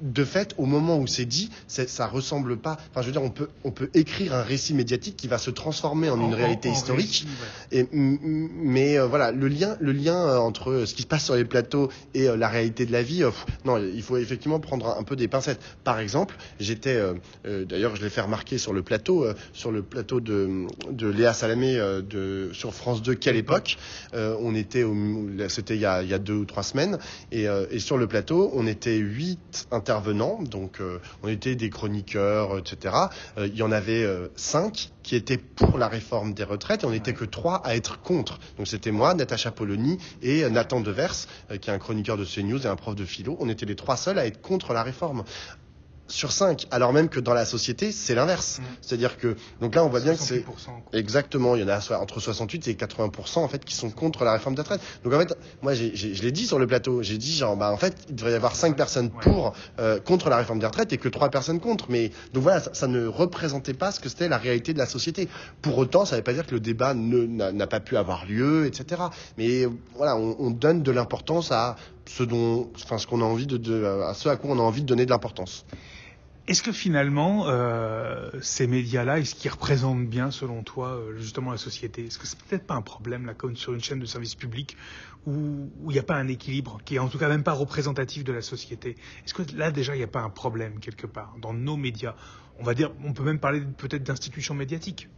de 0.00 0.24
fait, 0.24 0.54
au 0.58 0.66
moment 0.66 0.98
où 0.98 1.06
c'est 1.06 1.24
dit, 1.24 1.50
ça 1.66 2.06
ressemble 2.06 2.56
pas. 2.56 2.78
Enfin, 2.90 3.02
je 3.02 3.06
veux 3.06 3.12
dire, 3.12 3.22
on 3.22 3.30
peut, 3.30 3.48
on 3.64 3.70
peut 3.70 3.90
écrire 3.94 4.34
un 4.34 4.42
récit 4.42 4.74
médiatique 4.74 5.16
qui 5.16 5.28
va 5.28 5.38
se 5.38 5.50
transformer 5.50 6.10
en, 6.10 6.20
une 6.20 6.34
réalité 6.34 6.70
historique. 6.70 7.26
et, 7.72 7.86
mais 7.92 8.98
euh, 8.98 9.06
voilà, 9.06 9.32
le 9.32 9.48
lien, 9.48 9.76
le 9.80 9.92
lien 9.92 10.16
euh, 10.16 10.38
entre 10.38 10.84
ce 10.86 10.94
qui 10.94 11.02
se 11.02 11.06
passe 11.06 11.24
sur 11.24 11.34
les 11.34 11.44
plateaux 11.44 11.90
et 12.14 12.28
euh, 12.28 12.36
la 12.36 12.48
réalité 12.48 12.86
de 12.86 12.92
la 12.92 13.02
vie, 13.02 13.22
non, 13.64 13.78
il 13.78 14.02
faut 14.02 14.16
effectivement 14.16 14.60
prendre 14.60 14.96
un, 14.98 15.02
peu 15.02 15.16
des 15.16 15.28
pincettes. 15.28 15.60
Par 15.84 15.98
exemple, 15.98 16.36
j'étais, 16.58 16.98
d'ailleurs, 17.44 17.96
je 17.96 18.02
l'ai 18.02 18.10
fait 18.10 18.20
remarquer 18.20 18.58
sur 18.58 18.72
le 18.72 18.82
plateau, 18.82 19.26
sur 19.52 19.70
le 19.70 19.82
plateau 19.82 20.20
de, 20.20 20.66
de 20.90 21.08
Léa 21.08 21.32
Salamé 21.32 21.76
de, 21.76 22.50
sur 22.52 22.74
France 22.74 23.02
2, 23.02 23.14
quelle 23.14 23.36
époque 23.36 23.76
On 24.14 24.54
était, 24.54 24.84
c'était 25.48 25.74
il, 25.74 25.80
y 25.80 25.86
a, 25.86 26.02
il 26.02 26.08
y 26.08 26.14
a 26.14 26.18
deux 26.18 26.34
ou 26.34 26.44
trois 26.44 26.62
semaines, 26.62 26.98
et, 27.32 27.46
et 27.70 27.78
sur 27.78 27.98
le 27.98 28.06
plateau, 28.06 28.50
on 28.54 28.66
était 28.66 28.96
huit 28.96 29.68
intervenants, 29.80 30.42
donc 30.42 30.80
euh, 30.80 31.00
on 31.22 31.28
était 31.28 31.54
des 31.54 31.70
chroniqueurs, 31.70 32.58
etc. 32.58 32.94
Euh, 33.38 33.46
il 33.46 33.56
y 33.56 33.62
en 33.62 33.72
avait 33.72 34.04
euh, 34.04 34.28
cinq 34.36 34.90
qui 35.02 35.16
étaient 35.16 35.38
pour 35.38 35.78
la 35.78 35.88
réforme 35.88 36.34
des 36.34 36.44
retraites 36.44 36.84
et 36.84 36.86
on 36.86 36.90
n'était 36.90 37.14
que 37.14 37.24
trois 37.24 37.62
à 37.64 37.74
être 37.76 38.02
contre. 38.02 38.38
Donc 38.58 38.68
c'était 38.68 38.90
moi, 38.90 39.14
Natacha 39.14 39.50
Polony 39.50 39.96
et 40.20 40.48
Nathan 40.50 40.80
Devers, 40.80 41.26
qui 41.60 41.70
est 41.70 41.72
un 41.72 41.78
chroniqueur 41.78 42.18
de 42.18 42.26
CNews 42.26 42.66
et 42.66 42.66
un 42.66 42.76
prof 42.76 42.94
de 42.94 43.06
philo. 43.06 43.38
On 43.40 43.48
était 43.48 43.64
les 43.64 43.76
trois 43.76 43.96
seuls 43.96 44.18
à 44.18 44.26
être 44.26 44.42
contre 44.42 44.74
la 44.74 44.82
réforme 44.82 45.24
sur 46.10 46.32
5, 46.32 46.66
alors 46.70 46.92
même 46.92 47.08
que 47.08 47.20
dans 47.20 47.34
la 47.34 47.44
société, 47.44 47.92
c'est 47.92 48.14
l'inverse. 48.14 48.58
Mmh. 48.58 48.62
C'est-à-dire 48.82 49.16
que, 49.16 49.36
donc 49.60 49.74
là, 49.74 49.84
on 49.84 49.88
voit 49.88 50.00
bien 50.00 50.14
que 50.14 50.20
c'est 50.20 50.44
exactement, 50.92 51.56
il 51.56 51.62
y 51.62 51.64
en 51.64 51.68
a 51.68 51.80
entre 51.98 52.20
68 52.20 52.68
et 52.68 52.74
80% 52.74 53.38
en 53.38 53.48
fait 53.48 53.64
qui 53.64 53.74
sont 53.74 53.90
contre 53.90 54.24
la 54.24 54.32
réforme 54.32 54.54
des 54.54 54.62
retraites. 54.62 54.80
Donc 55.04 55.12
en 55.12 55.18
fait, 55.18 55.36
moi, 55.62 55.74
je 55.74 56.22
l'ai 56.22 56.32
dit 56.32 56.46
sur 56.46 56.58
le 56.58 56.66
plateau, 56.66 57.02
j'ai 57.02 57.18
dit 57.18 57.32
genre, 57.32 57.56
bah 57.56 57.72
en 57.72 57.76
fait, 57.76 57.94
il 58.08 58.16
devrait 58.16 58.32
y 58.32 58.34
avoir 58.34 58.56
5 58.56 58.76
personnes 58.76 59.10
pour, 59.10 59.54
euh, 59.78 60.00
contre 60.00 60.28
la 60.28 60.36
réforme 60.36 60.58
des 60.58 60.66
retraites 60.66 60.92
et 60.92 60.98
que 60.98 61.08
3 61.08 61.30
personnes 61.30 61.60
contre. 61.60 61.86
Mais 61.88 62.10
donc 62.32 62.42
voilà, 62.42 62.60
ça, 62.60 62.86
ne 62.86 63.06
représentait 63.06 63.74
pas 63.74 63.92
ce 63.92 64.00
que 64.00 64.08
c'était 64.08 64.28
la 64.28 64.38
réalité 64.38 64.72
de 64.72 64.78
la 64.78 64.86
société. 64.86 65.28
Pour 65.62 65.78
autant, 65.78 66.04
ça 66.04 66.16
ne 66.16 66.20
veut 66.20 66.24
pas 66.24 66.32
dire 66.32 66.46
que 66.46 66.54
le 66.54 66.60
débat 66.60 66.94
n'a 66.94 67.66
pas 67.66 67.80
pu 67.80 67.96
avoir 67.96 68.26
lieu, 68.26 68.66
etc. 68.66 69.02
Mais 69.38 69.66
voilà, 69.96 70.16
on, 70.16 70.36
on 70.38 70.50
donne 70.50 70.82
de 70.82 70.90
l'importance 70.90 71.52
à 71.52 71.76
ce 72.06 72.22
dont, 72.22 72.70
enfin, 72.74 72.98
ce 72.98 73.06
qu'on 73.06 73.20
a 73.20 73.24
envie 73.24 73.46
de, 73.46 73.56
de, 73.56 73.84
à 73.84 74.14
ce 74.14 74.28
à 74.28 74.36
quoi 74.36 74.50
on 74.50 74.58
a 74.58 74.62
envie 74.62 74.82
de 74.82 74.86
donner 74.86 75.04
de 75.04 75.10
l'importance. 75.10 75.64
Est-ce 76.50 76.64
que 76.64 76.72
finalement, 76.72 77.44
euh, 77.46 78.28
ces 78.42 78.66
médias-là, 78.66 79.20
est-ce 79.20 79.36
qu'ils 79.36 79.52
représentent 79.52 80.08
bien, 80.08 80.32
selon 80.32 80.64
toi, 80.64 80.96
euh, 80.96 81.16
justement 81.16 81.52
la 81.52 81.58
société? 81.58 82.06
Est-ce 82.06 82.18
que 82.18 82.26
c'est 82.26 82.42
peut-être 82.42 82.66
pas 82.66 82.74
un 82.74 82.82
problème, 82.82 83.24
là, 83.24 83.34
comme 83.34 83.54
sur 83.54 83.72
une 83.72 83.80
chaîne 83.80 84.00
de 84.00 84.04
service 84.04 84.34
public, 84.34 84.76
où 85.28 85.70
il 85.84 85.92
n'y 85.92 86.00
a 86.00 86.02
pas 86.02 86.16
un 86.16 86.26
équilibre, 86.26 86.80
qui 86.84 86.96
est 86.96 86.98
en 86.98 87.06
tout 87.06 87.18
cas 87.18 87.28
même 87.28 87.44
pas 87.44 87.52
représentatif 87.52 88.24
de 88.24 88.32
la 88.32 88.42
société? 88.42 88.96
Est-ce 89.24 89.32
que 89.32 89.42
là, 89.54 89.70
déjà, 89.70 89.94
il 89.94 89.98
n'y 89.98 90.02
a 90.04 90.08
pas 90.08 90.22
un 90.22 90.28
problème, 90.28 90.80
quelque 90.80 91.06
part, 91.06 91.36
dans 91.40 91.54
nos 91.54 91.76
médias? 91.76 92.16
On 92.58 92.64
va 92.64 92.74
dire, 92.74 92.90
on 93.04 93.12
peut 93.12 93.22
même 93.22 93.38
parler 93.38 93.60
peut-être 93.60 94.02
d'institutions 94.02 94.54
médiatiques. 94.54 95.08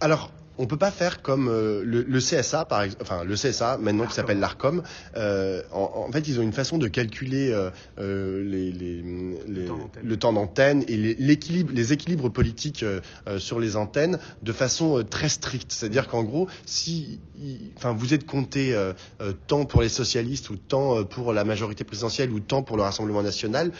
Alors, 0.00 0.32
on 0.58 0.66
peut 0.66 0.76
pas 0.76 0.90
faire 0.90 1.22
comme 1.22 1.48
euh, 1.48 1.82
le, 1.84 2.18
CSA, 2.18 2.64
par 2.64 2.82
exemple, 2.82 3.02
enfin 3.02 3.24
le 3.24 3.34
CSA 3.34 3.78
maintenant 3.78 4.06
qui 4.06 4.14
s'appelle 4.14 4.38
l'Arcom. 4.38 4.82
Euh, 5.16 5.62
en, 5.72 6.10
fait, 6.12 6.28
ils 6.28 6.38
ont 6.38 6.42
une 6.42 6.52
façon 6.52 6.78
de 6.78 6.88
calculer 6.88 7.52
euh, 7.98 8.42
les, 8.44 8.72
le 10.02 10.16
temps 10.16 10.32
d'antenne 10.32 10.84
et 10.88 10.96
l'équilibre, 10.96 11.72
les 11.74 11.92
équilibres 11.92 12.30
politiques 12.30 12.84
sur 13.38 13.60
les 13.60 13.76
antennes 13.76 14.18
de 14.42 14.52
façon 14.52 15.04
très 15.08 15.28
stricte. 15.28 15.72
C'est-à-dire 15.72 16.08
qu'en 16.08 16.22
gros, 16.22 16.48
si, 16.66 17.20
enfin, 17.76 17.92
vous 17.92 18.14
êtes 18.14 18.26
compté 18.26 18.76
tant 19.46 19.64
pour 19.64 19.82
les 19.82 19.88
socialistes 19.88 20.50
ou 20.50 20.56
tant 20.56 21.04
pour 21.04 21.32
la 21.32 21.44
majorité 21.44 21.84
présidentielle 21.84 22.30
ou 22.30 22.40
tant 22.40 22.62
pour 22.62 22.76
le 22.76 22.82
Rassemblement 22.82 23.22
national, 23.22 23.72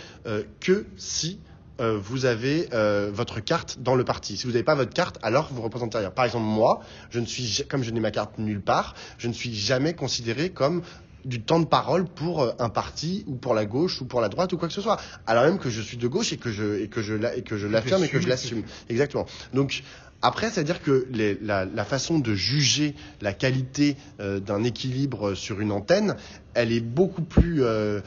que 0.61 0.87
si 0.97 1.39
euh, 1.81 1.99
vous 2.01 2.25
avez 2.25 2.69
euh, 2.73 3.11
votre 3.13 3.41
carte 3.41 3.79
dans 3.81 3.95
le 3.95 4.05
parti. 4.05 4.37
Si 4.37 4.47
vous 4.47 4.53
n'avez 4.53 4.65
pas 4.65 4.75
votre 4.75 4.93
carte, 4.93 5.19
alors 5.23 5.51
vous 5.53 5.63
représentez 5.63 5.99
rien. 5.99 6.11
Par 6.11 6.25
exemple, 6.25 6.45
moi, 6.45 6.81
je 7.11 7.21
ne 7.21 7.27
suis, 7.27 7.65
comme 7.69 7.83
je 7.83 7.91
n'ai 7.91 8.01
ma 8.01 8.11
carte 8.11 8.39
nulle 8.39 8.61
part, 8.61 8.95
je 9.19 9.29
ne 9.29 9.33
suis 9.33 9.55
jamais 9.55 9.95
considéré 9.95 10.51
comme 10.51 10.83
du 11.25 11.41
temps 11.41 11.59
de 11.59 11.65
parole 11.65 12.05
pour 12.07 12.43
euh, 12.43 12.53
un 12.59 12.69
parti 12.69 13.25
ou 13.27 13.35
pour 13.35 13.55
la 13.55 13.65
gauche 13.65 14.01
ou 14.01 14.05
pour 14.05 14.21
la 14.21 14.29
droite 14.29 14.53
ou 14.53 14.59
quoi 14.59 14.69
que 14.69 14.75
ce 14.75 14.83
soit. 14.83 15.01
Alors 15.27 15.45
même 15.45 15.59
que 15.59 15.71
je 15.71 15.81
suis 15.81 15.97
de 15.97 16.07
gauche 16.07 16.33
et 16.33 16.37
que 16.37 16.53
je 16.53 16.81
et 16.81 16.89
que 16.89 17.03
je 17.03 17.15
et 17.37 17.43
que 17.43 17.57
je 17.57 17.67
l'affirme 17.67 18.05
et 18.05 18.09
que 18.09 18.21
je 18.21 18.29
l'assume. 18.29 18.63
Exactement. 18.89 19.27
Donc 19.53 19.83
après, 20.27 20.49
c'est-à-dire 20.49 20.83
que 20.83 21.07
la, 21.43 21.85
façon 21.85 22.19
de 22.19 22.35
juger 22.35 22.95
la 23.21 23.35
qualité 23.35 23.99
euh, 24.21 24.41
d'un 24.41 24.65
équilibre 24.65 25.35
sur 25.35 25.61
une 25.61 25.71
antenne, 25.71 26.17
elle 26.55 26.73
est 26.73 26.81
beaucoup 26.81 27.23
plus, 27.23 27.63
euh, 27.63 28.01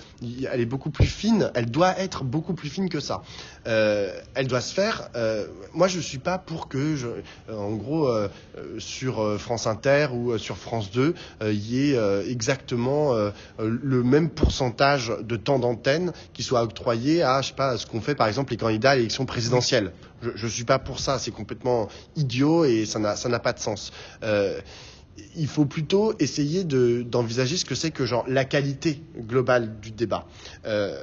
elle 0.51 0.61
est 0.61 0.65
beaucoup 0.65 0.89
plus 0.89 1.05
fine. 1.05 1.51
Elle 1.53 1.69
doit 1.69 1.97
être 1.99 2.23
beaucoup 2.23 2.53
plus 2.53 2.69
fine 2.69 2.89
que 2.89 2.99
ça. 2.99 3.21
Euh, 3.67 4.11
elle 4.35 4.47
doit 4.47 4.61
se 4.61 4.73
faire. 4.73 5.09
moi, 5.73 5.87
je 5.87 5.99
suis 5.99 6.17
pas 6.17 6.37
pour 6.37 6.67
que, 6.67 6.95
en 7.51 7.71
gros, 7.71 8.09
sur 8.77 9.39
France 9.39 9.67
Inter 9.67 10.07
ou 10.13 10.37
sur 10.37 10.57
France 10.57 10.91
2, 10.91 11.13
il 11.43 11.53
y 11.53 11.91
ait 11.91 12.29
exactement 12.29 13.13
le 13.59 14.03
même 14.03 14.29
pourcentage 14.29 15.13
de 15.21 15.35
temps 15.35 15.59
d'antenne 15.59 16.13
qui 16.33 16.43
soit 16.43 16.63
octroyé 16.63 17.23
à, 17.23 17.41
je 17.41 17.49
sais 17.49 17.53
pas, 17.53 17.77
ce 17.77 17.85
qu'on 17.85 18.01
fait 18.01 18.15
par 18.15 18.27
exemple 18.27 18.51
les 18.51 18.57
candidats 18.57 18.91
à 18.91 18.95
l'élection 18.95 19.25
présidentielle. 19.25 19.91
Je 20.21 20.45
ne 20.45 20.51
suis 20.51 20.63
pas 20.63 20.79
pour 20.79 20.99
ça, 20.99 21.19
c'est 21.19 21.31
complètement 21.31 21.89
idiot 22.15 22.65
et 22.65 22.85
ça 22.85 22.99
n'a 22.99 23.39
pas 23.39 23.53
de 23.53 23.59
sens. 23.59 23.91
Euh, 25.17 25.23
il 25.35 25.47
faut 25.47 25.65
plutôt 25.65 26.13
essayer 26.19 26.63
d'envisager 26.63 27.57
ce 27.57 27.65
que 27.65 27.75
c'est 27.75 27.91
que 27.91 28.05
genre 28.05 28.25
la 28.27 28.45
qualité 28.45 29.01
globale 29.17 29.79
du 29.79 29.91
débat. 29.91 30.25
Euh, 30.65 30.99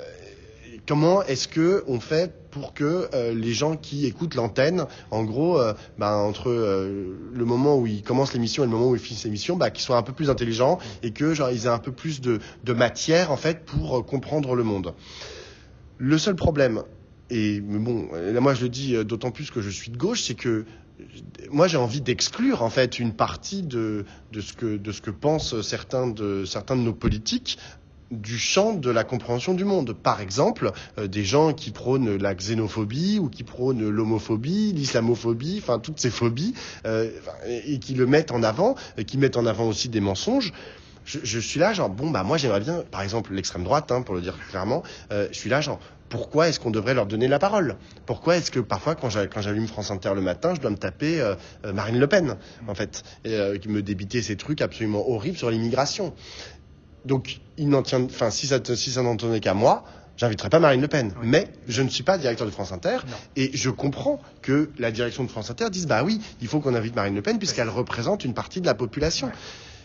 comment 0.87 1.23
est-ce 1.23 1.49
que 1.49 1.85
on 1.87 2.01
fait 2.01 2.33
pour 2.51 2.75
que 2.75 3.09
euh, 3.15 3.35
les 3.35 3.53
gens 3.53 3.77
qui 3.77 4.07
écoutent 4.07 4.35
l'antenne, 4.35 4.87
en 5.11 5.25
gros, 5.25 5.61
ben, 5.99 6.13
entre 6.13 6.51
le 6.51 7.45
moment 7.45 7.79
où 7.79 7.87
ils 7.87 8.03
commencent 8.03 8.33
l'émission 8.33 8.63
et 8.63 8.67
le 8.67 8.73
moment 8.73 8.89
où 8.89 8.95
ils 8.95 9.01
finissent 9.01 9.25
l'émission, 9.25 9.57
bah, 9.57 9.71
qu'ils 9.71 9.85
soient 9.85 9.97
un 9.97 10.03
peu 10.03 10.13
plus 10.13 10.31
intelligents 10.31 10.79
et 11.03 11.13
que 11.13 11.35
genre 11.35 11.51
ils 11.51 11.67
aient 11.67 11.69
un 11.69 11.79
peu 11.79 11.93
plus 11.93 12.21
de, 12.21 12.39
de 12.65 12.73
matière 12.73 13.31
en 13.31 13.37
fait 13.37 13.65
pour 13.65 14.05
comprendre 14.05 14.55
le 14.55 14.63
monde. 14.63 14.95
Le 15.99 16.19
seul 16.19 16.35
problème, 16.35 16.83
et 17.31 17.61
bon, 17.61 18.09
là 18.13 18.41
moi 18.41 18.55
je 18.55 18.63
le 18.63 18.69
dis 18.69 18.95
euh, 18.95 19.05
d'autant 19.05 19.31
plus 19.31 19.51
que 19.51 19.61
je 19.61 19.71
suis 19.71 19.91
de 19.91 19.97
gauche, 19.97 20.23
c'est 20.23 20.35
que 20.35 20.65
moi 21.51 21.67
j'ai 21.67 21.79
envie 21.79 22.01
d'exclure 22.01 22.63
en 22.63 22.71
fait 22.71 22.99
une 22.99 23.13
partie 23.13 23.63
de, 23.63 24.05
de, 24.33 24.41
ce 24.41 24.53
que, 24.53 24.77
de 24.77 24.93
ce 24.93 25.01
que 25.01 25.11
pensent 25.11 25.61
certains 25.63 26.07
de, 26.07 26.45
certains 26.45 26.77
de 26.77 26.83
nos 26.83 26.93
politiques 26.93 27.59
du 28.11 28.39
champ 28.39 28.75
de 28.75 28.91
la 28.91 29.03
compréhension 29.03 29.55
du 29.55 29.65
monde. 29.65 29.93
Par 29.95 30.21
exemple, 30.21 30.71
euh, 30.99 31.09
des 31.09 31.25
gens 31.25 31.53
qui 31.53 31.71
prônent 31.71 32.17
la 32.17 32.35
xénophobie 32.35 33.19
ou 33.19 33.29
qui 33.29 33.43
prônent 33.43 33.89
l'homophobie, 33.89 34.73
l'islamophobie, 34.73 35.61
enfin 35.61 35.79
toutes 35.79 35.99
ces 35.99 36.11
phobies, 36.11 36.55
euh, 36.87 37.11
et 37.47 37.79
qui 37.79 37.95
le 37.95 38.07
mettent 38.07 38.31
en 38.31 38.43
avant, 38.43 38.77
et 38.99 39.05
qui 39.05 39.19
mettent 39.19 39.39
en 39.39 39.47
avant 39.47 39.67
aussi 39.67 39.89
des 39.89 40.01
mensonges. 40.01 40.53
Je, 41.07 41.39
suis 41.39 41.61
là 41.61 41.75
genre 41.75 41.91
bon 41.91 42.11
bah 42.11 42.23
moi 42.23 42.39
j'aimerais 42.39 42.61
bien 42.61 42.83
par 42.91 43.03
exemple 43.03 43.35
l'extrême 43.35 43.63
droite 43.63 43.93
hein, 43.93 44.01
pour 44.01 44.15
le 44.15 44.23
dire 44.23 44.39
clairement 44.49 44.83
je 45.11 45.37
suis 45.37 45.51
là 45.51 45.61
genre 45.61 45.79
pourquoi 46.15 46.49
est-ce 46.49 46.61
qu'on 46.61 46.71
devrait 46.71 46.95
leur 46.95 47.07
donner 47.07 47.27
la 47.27 47.41
parole? 47.41 47.75
Pourquoi 48.07 48.37
est-ce 48.37 48.53
que 48.53 48.61
parfois, 48.61 48.95
quand 48.95 49.11
j'allume 49.11 49.67
France 49.67 49.91
Inter 49.91 50.13
le 50.15 50.21
matin, 50.21 50.55
je 50.55 50.61
dois 50.61 50.71
me 50.71 50.77
taper 50.77 51.21
euh, 51.21 51.35
euh, 51.65 51.73
Marine 51.73 51.99
Le 51.99 52.07
Pen, 52.07 52.37
en 52.69 52.75
fait, 52.77 53.03
et 53.25 53.35
euh, 53.35 53.59
qui 53.59 53.69
me 53.69 53.83
débitait 53.83 54.23
ces 54.23 54.37
trucs 54.37 54.63
absolument 54.63 55.11
horribles 55.11 55.37
sur 55.37 55.51
l'immigration? 55.51 56.15
Donc, 57.05 57.41
il 57.57 57.69
n'en 57.69 57.83
tient, 57.83 58.01
enfin, 58.05 58.31
si 58.31 58.47
ça, 58.47 58.61
si 58.63 58.93
ça 58.93 59.03
n'en 59.03 59.17
tenait 59.17 59.41
qu'à 59.41 59.55
moi, 59.55 59.83
j'inviterais 60.17 60.51
pas 60.51 60.61
Marine 60.61 60.81
Le 60.81 60.87
Pen. 60.87 61.13
Mais 61.25 61.49
je 61.67 61.83
ne 61.83 61.89
suis 61.89 62.05
pas 62.05 62.17
directeur 62.17 62.47
de 62.47 62.53
France 62.53 62.71
Inter 62.71 62.99
et 63.35 63.51
je 63.53 63.71
comprends 63.71 64.21
que 64.41 64.71
la 64.79 64.93
direction 64.93 65.25
de 65.25 65.29
France 65.29 65.51
Inter 65.51 65.69
dise 65.69 65.89
bah 65.89 66.05
oui, 66.05 66.21
il 66.41 66.47
faut 66.47 66.61
qu'on 66.61 66.77
invite 66.77 66.95
Marine 66.95 67.17
Le 67.17 67.23
Pen 67.23 67.39
puisqu'elle 67.39 67.71
représente 67.71 68.25
une 68.25 68.35
partie 68.35 68.61
de 68.61 68.67
la 68.67 68.75
population. 68.75 69.33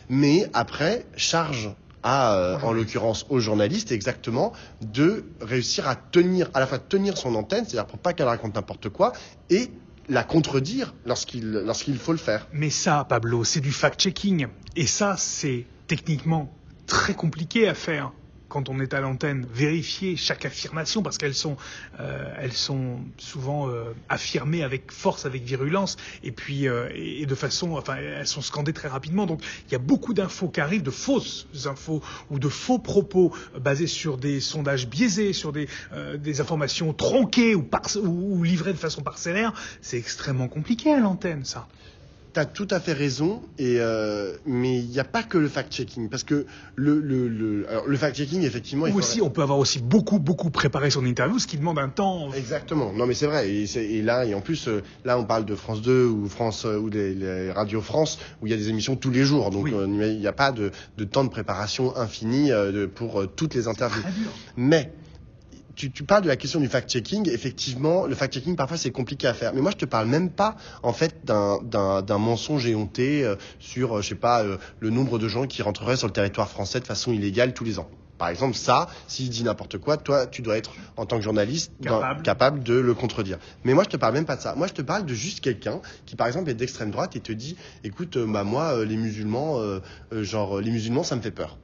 Mais 0.09 0.47
après, 0.53 1.07
charge 1.15 1.71
à, 2.03 2.35
euh, 2.35 2.59
en 2.63 2.71
l'occurrence 2.71 3.25
aux 3.29 3.39
journalistes, 3.39 3.91
exactement, 3.91 4.53
de 4.81 5.25
réussir 5.41 5.87
à 5.87 5.95
tenir, 5.95 6.49
à 6.53 6.59
la 6.59 6.67
fois 6.67 6.79
tenir 6.79 7.17
son 7.17 7.35
antenne, 7.35 7.65
c'est-à-dire 7.65 7.87
pour 7.87 7.99
pas 7.99 8.13
qu'elle 8.13 8.27
raconte 8.27 8.55
n'importe 8.55 8.89
quoi, 8.89 9.13
et 9.49 9.71
la 10.07 10.23
contredire 10.23 10.93
lorsqu'il 11.05 11.51
lorsqu'il 11.51 11.97
faut 11.97 12.11
le 12.11 12.17
faire. 12.17 12.47
Mais 12.51 12.69
ça, 12.69 13.05
Pablo, 13.07 13.43
c'est 13.43 13.61
du 13.61 13.71
fact-checking. 13.71 14.47
Et 14.75 14.87
ça, 14.87 15.15
c'est 15.17 15.65
techniquement 15.87 16.51
très 16.87 17.13
compliqué 17.13 17.67
à 17.67 17.75
faire 17.75 18.11
quand 18.49 18.67
on 18.67 18.79
est 18.79 18.93
à 18.93 18.99
l'antenne, 18.99 19.47
vérifier 19.53 20.15
chaque 20.17 20.45
affirmation 20.45 21.01
parce 21.01 21.17
qu'elles 21.17 21.35
sont, 21.35 21.55
euh, 21.99 22.33
elles 22.37 22.53
sont 22.53 22.99
souvent 23.17 23.69
euh, 23.69 23.93
affirmées 24.09 24.63
avec 24.63 24.91
force, 24.91 25.25
avec 25.25 25.43
virulence, 25.43 25.95
et 26.23 26.31
puis 26.31 26.67
euh, 26.67 26.89
et, 26.93 27.25
de 27.25 27.35
façon, 27.35 27.73
enfin, 27.73 27.95
elles 27.95 28.27
sont 28.27 28.41
scandées 28.41 28.73
très 28.73 28.87
rapidement. 28.87 29.25
Donc, 29.25 29.41
il 29.67 29.71
y 29.71 29.75
a 29.75 29.79
beaucoup 29.79 30.13
d'infos 30.13 30.49
qui 30.49 30.59
arrivent, 30.59 30.83
de 30.83 30.91
fausses 30.91 31.47
infos 31.65 32.01
ou 32.31 32.39
de 32.39 32.49
faux 32.49 32.79
propos 32.79 33.31
basés 33.59 33.87
sur 33.87 34.17
des 34.17 34.39
sondages 34.39 34.87
biaisés, 34.87 35.33
sur 35.33 35.53
des, 35.53 35.67
des 36.17 36.41
informations 36.41 36.93
tronquées 36.93 37.53
ou, 37.53 37.67
ou 38.03 38.43
livrées 38.43 38.73
de 38.73 38.77
façon 38.77 39.01
parcellaire. 39.01 39.53
C'est 39.81 39.97
extrêmement 39.97 40.47
compliqué 40.47 40.91
à 40.91 40.99
l'antenne, 40.99 41.45
ça. 41.45 41.67
Tu 42.33 42.39
as 42.39 42.45
tout 42.45 42.67
à 42.71 42.79
fait 42.79 42.93
raison, 42.93 43.41
et, 43.57 43.77
euh, 43.79 44.33
mais 44.45 44.77
il 44.79 44.85
n'y 44.89 44.99
a 44.99 45.03
pas 45.03 45.23
que 45.23 45.37
le 45.37 45.47
fact-checking. 45.47 46.09
Parce 46.09 46.23
que 46.23 46.45
le, 46.75 46.99
le, 46.99 47.27
le, 47.27 47.65
le 47.87 47.97
fact-checking, 47.97 48.43
effectivement. 48.43 48.85
Ou 48.85 48.97
aussi, 48.97 49.17
faudrait- 49.19 49.27
on 49.27 49.29
peut 49.31 49.41
avoir 49.41 49.57
aussi 49.59 49.79
beaucoup, 49.79 50.19
beaucoup 50.19 50.49
préparé 50.49 50.89
son 50.91 51.05
interview, 51.05 51.39
ce 51.39 51.47
qui 51.47 51.57
demande 51.57 51.79
un 51.79 51.89
temps. 51.89 52.31
Exactement. 52.33 52.93
Non, 52.93 53.05
mais 53.07 53.13
c'est 53.13 53.25
vrai. 53.27 53.49
Et, 53.49 53.67
c'est- 53.67 53.85
et 53.85 54.01
là, 54.01 54.25
et 54.25 54.33
en 54.33 54.41
plus, 54.41 54.67
euh, 54.67 54.81
là, 55.05 55.17
on 55.17 55.25
parle 55.25 55.45
de 55.45 55.55
France 55.55 55.81
2 55.81 56.05
ou 56.05 56.27
France 56.29 56.65
euh, 56.65 56.77
ou 56.77 56.89
les, 56.89 57.13
les 57.15 57.51
radios 57.51 57.81
France 57.81 58.19
où 58.41 58.47
il 58.47 58.51
y 58.51 58.53
a 58.53 58.57
des 58.57 58.69
émissions 58.69 58.95
tous 58.95 59.11
les 59.11 59.23
jours. 59.23 59.49
Donc, 59.49 59.65
Oui. 59.65 59.73
euh, 59.73 59.85
il 59.87 60.19
n'y 60.19 60.27
a 60.27 60.33
pas 60.33 60.51
de, 60.51 60.71
de 60.97 61.03
temps 61.05 61.23
de 61.23 61.29
préparation 61.29 61.95
infini 61.97 62.51
euh, 62.51 62.71
de- 62.71 62.85
pour 62.85 63.23
toutes 63.35 63.55
les 63.55 63.67
interviews. 63.67 64.01
Très 64.01 64.11
dur. 64.11 64.29
Mais 64.57 64.91
tu, 65.79 65.89
tu 65.91 66.03
parles 66.03 66.23
de 66.23 66.27
la 66.27 66.35
question 66.35 66.59
du 66.59 66.67
fact-checking. 66.67 67.29
Effectivement, 67.29 68.05
le 68.05 68.13
fact-checking, 68.13 68.57
parfois, 68.57 68.75
c'est 68.75 68.91
compliqué 68.91 69.27
à 69.27 69.33
faire. 69.33 69.53
Mais 69.53 69.61
moi, 69.61 69.71
je 69.71 69.77
te 69.77 69.85
parle 69.85 70.07
même 70.09 70.29
pas, 70.29 70.57
en 70.83 70.91
fait, 70.91 71.23
d'un- 71.23 72.17
mensonge 72.17 72.65
éhonté 72.65 73.23
euh, 73.23 73.35
sur, 73.59 73.97
euh, 73.97 74.01
je 74.01 74.09
sais 74.09 74.15
pas, 74.15 74.43
euh, 74.43 74.57
le 74.81 74.89
nombre 74.89 75.17
de 75.17 75.29
gens 75.29 75.47
qui 75.47 75.61
rentreraient 75.61 75.95
sur 75.95 76.07
le 76.07 76.11
territoire 76.13 76.49
français 76.49 76.81
de 76.81 76.85
façon 76.85 77.13
illégale 77.13 77.53
tous 77.53 77.63
les 77.63 77.79
ans. 77.79 77.89
Par 78.17 78.27
exemple, 78.27 78.55
ça, 78.57 78.87
s'il 79.07 79.29
dit 79.29 79.45
n'importe 79.45 79.77
quoi, 79.77 79.95
toi, 79.95 80.27
tu 80.27 80.41
dois 80.41 80.57
être, 80.57 80.73
en 80.97 81.05
tant 81.05 81.15
que 81.15 81.23
journaliste, 81.23 81.71
dans- 81.79 82.01
Capable. 82.23 82.61
de 82.61 82.73
le 82.73 82.93
contredire. 82.93 83.37
Mais 83.63 83.73
moi, 83.73 83.85
je 83.85 83.89
te 83.89 83.95
parle 83.95 84.15
même 84.15 84.25
pas 84.25 84.35
de 84.35 84.41
ça. 84.41 84.55
Moi, 84.55 84.67
je 84.67 84.73
te 84.73 84.81
parle 84.81 85.05
de 85.05 85.13
juste 85.13 85.39
quelqu'un 85.39 85.79
qui, 86.05 86.17
par 86.17 86.27
exemple, 86.27 86.49
est 86.49 86.55
d'extrême 86.55 86.91
droite 86.91 87.15
et 87.15 87.21
te 87.21 87.31
dit, 87.31 87.55
écoute, 87.85 88.17
bah, 88.17 88.43
moi, 88.43 88.83
les 88.83 88.97
musulmans, 88.97 89.61
genre, 90.11 90.59
les 90.59 90.71
musulmans, 90.71 91.03
ça 91.03 91.15
me 91.15 91.21
fait 91.21 91.31
peur. 91.31 91.57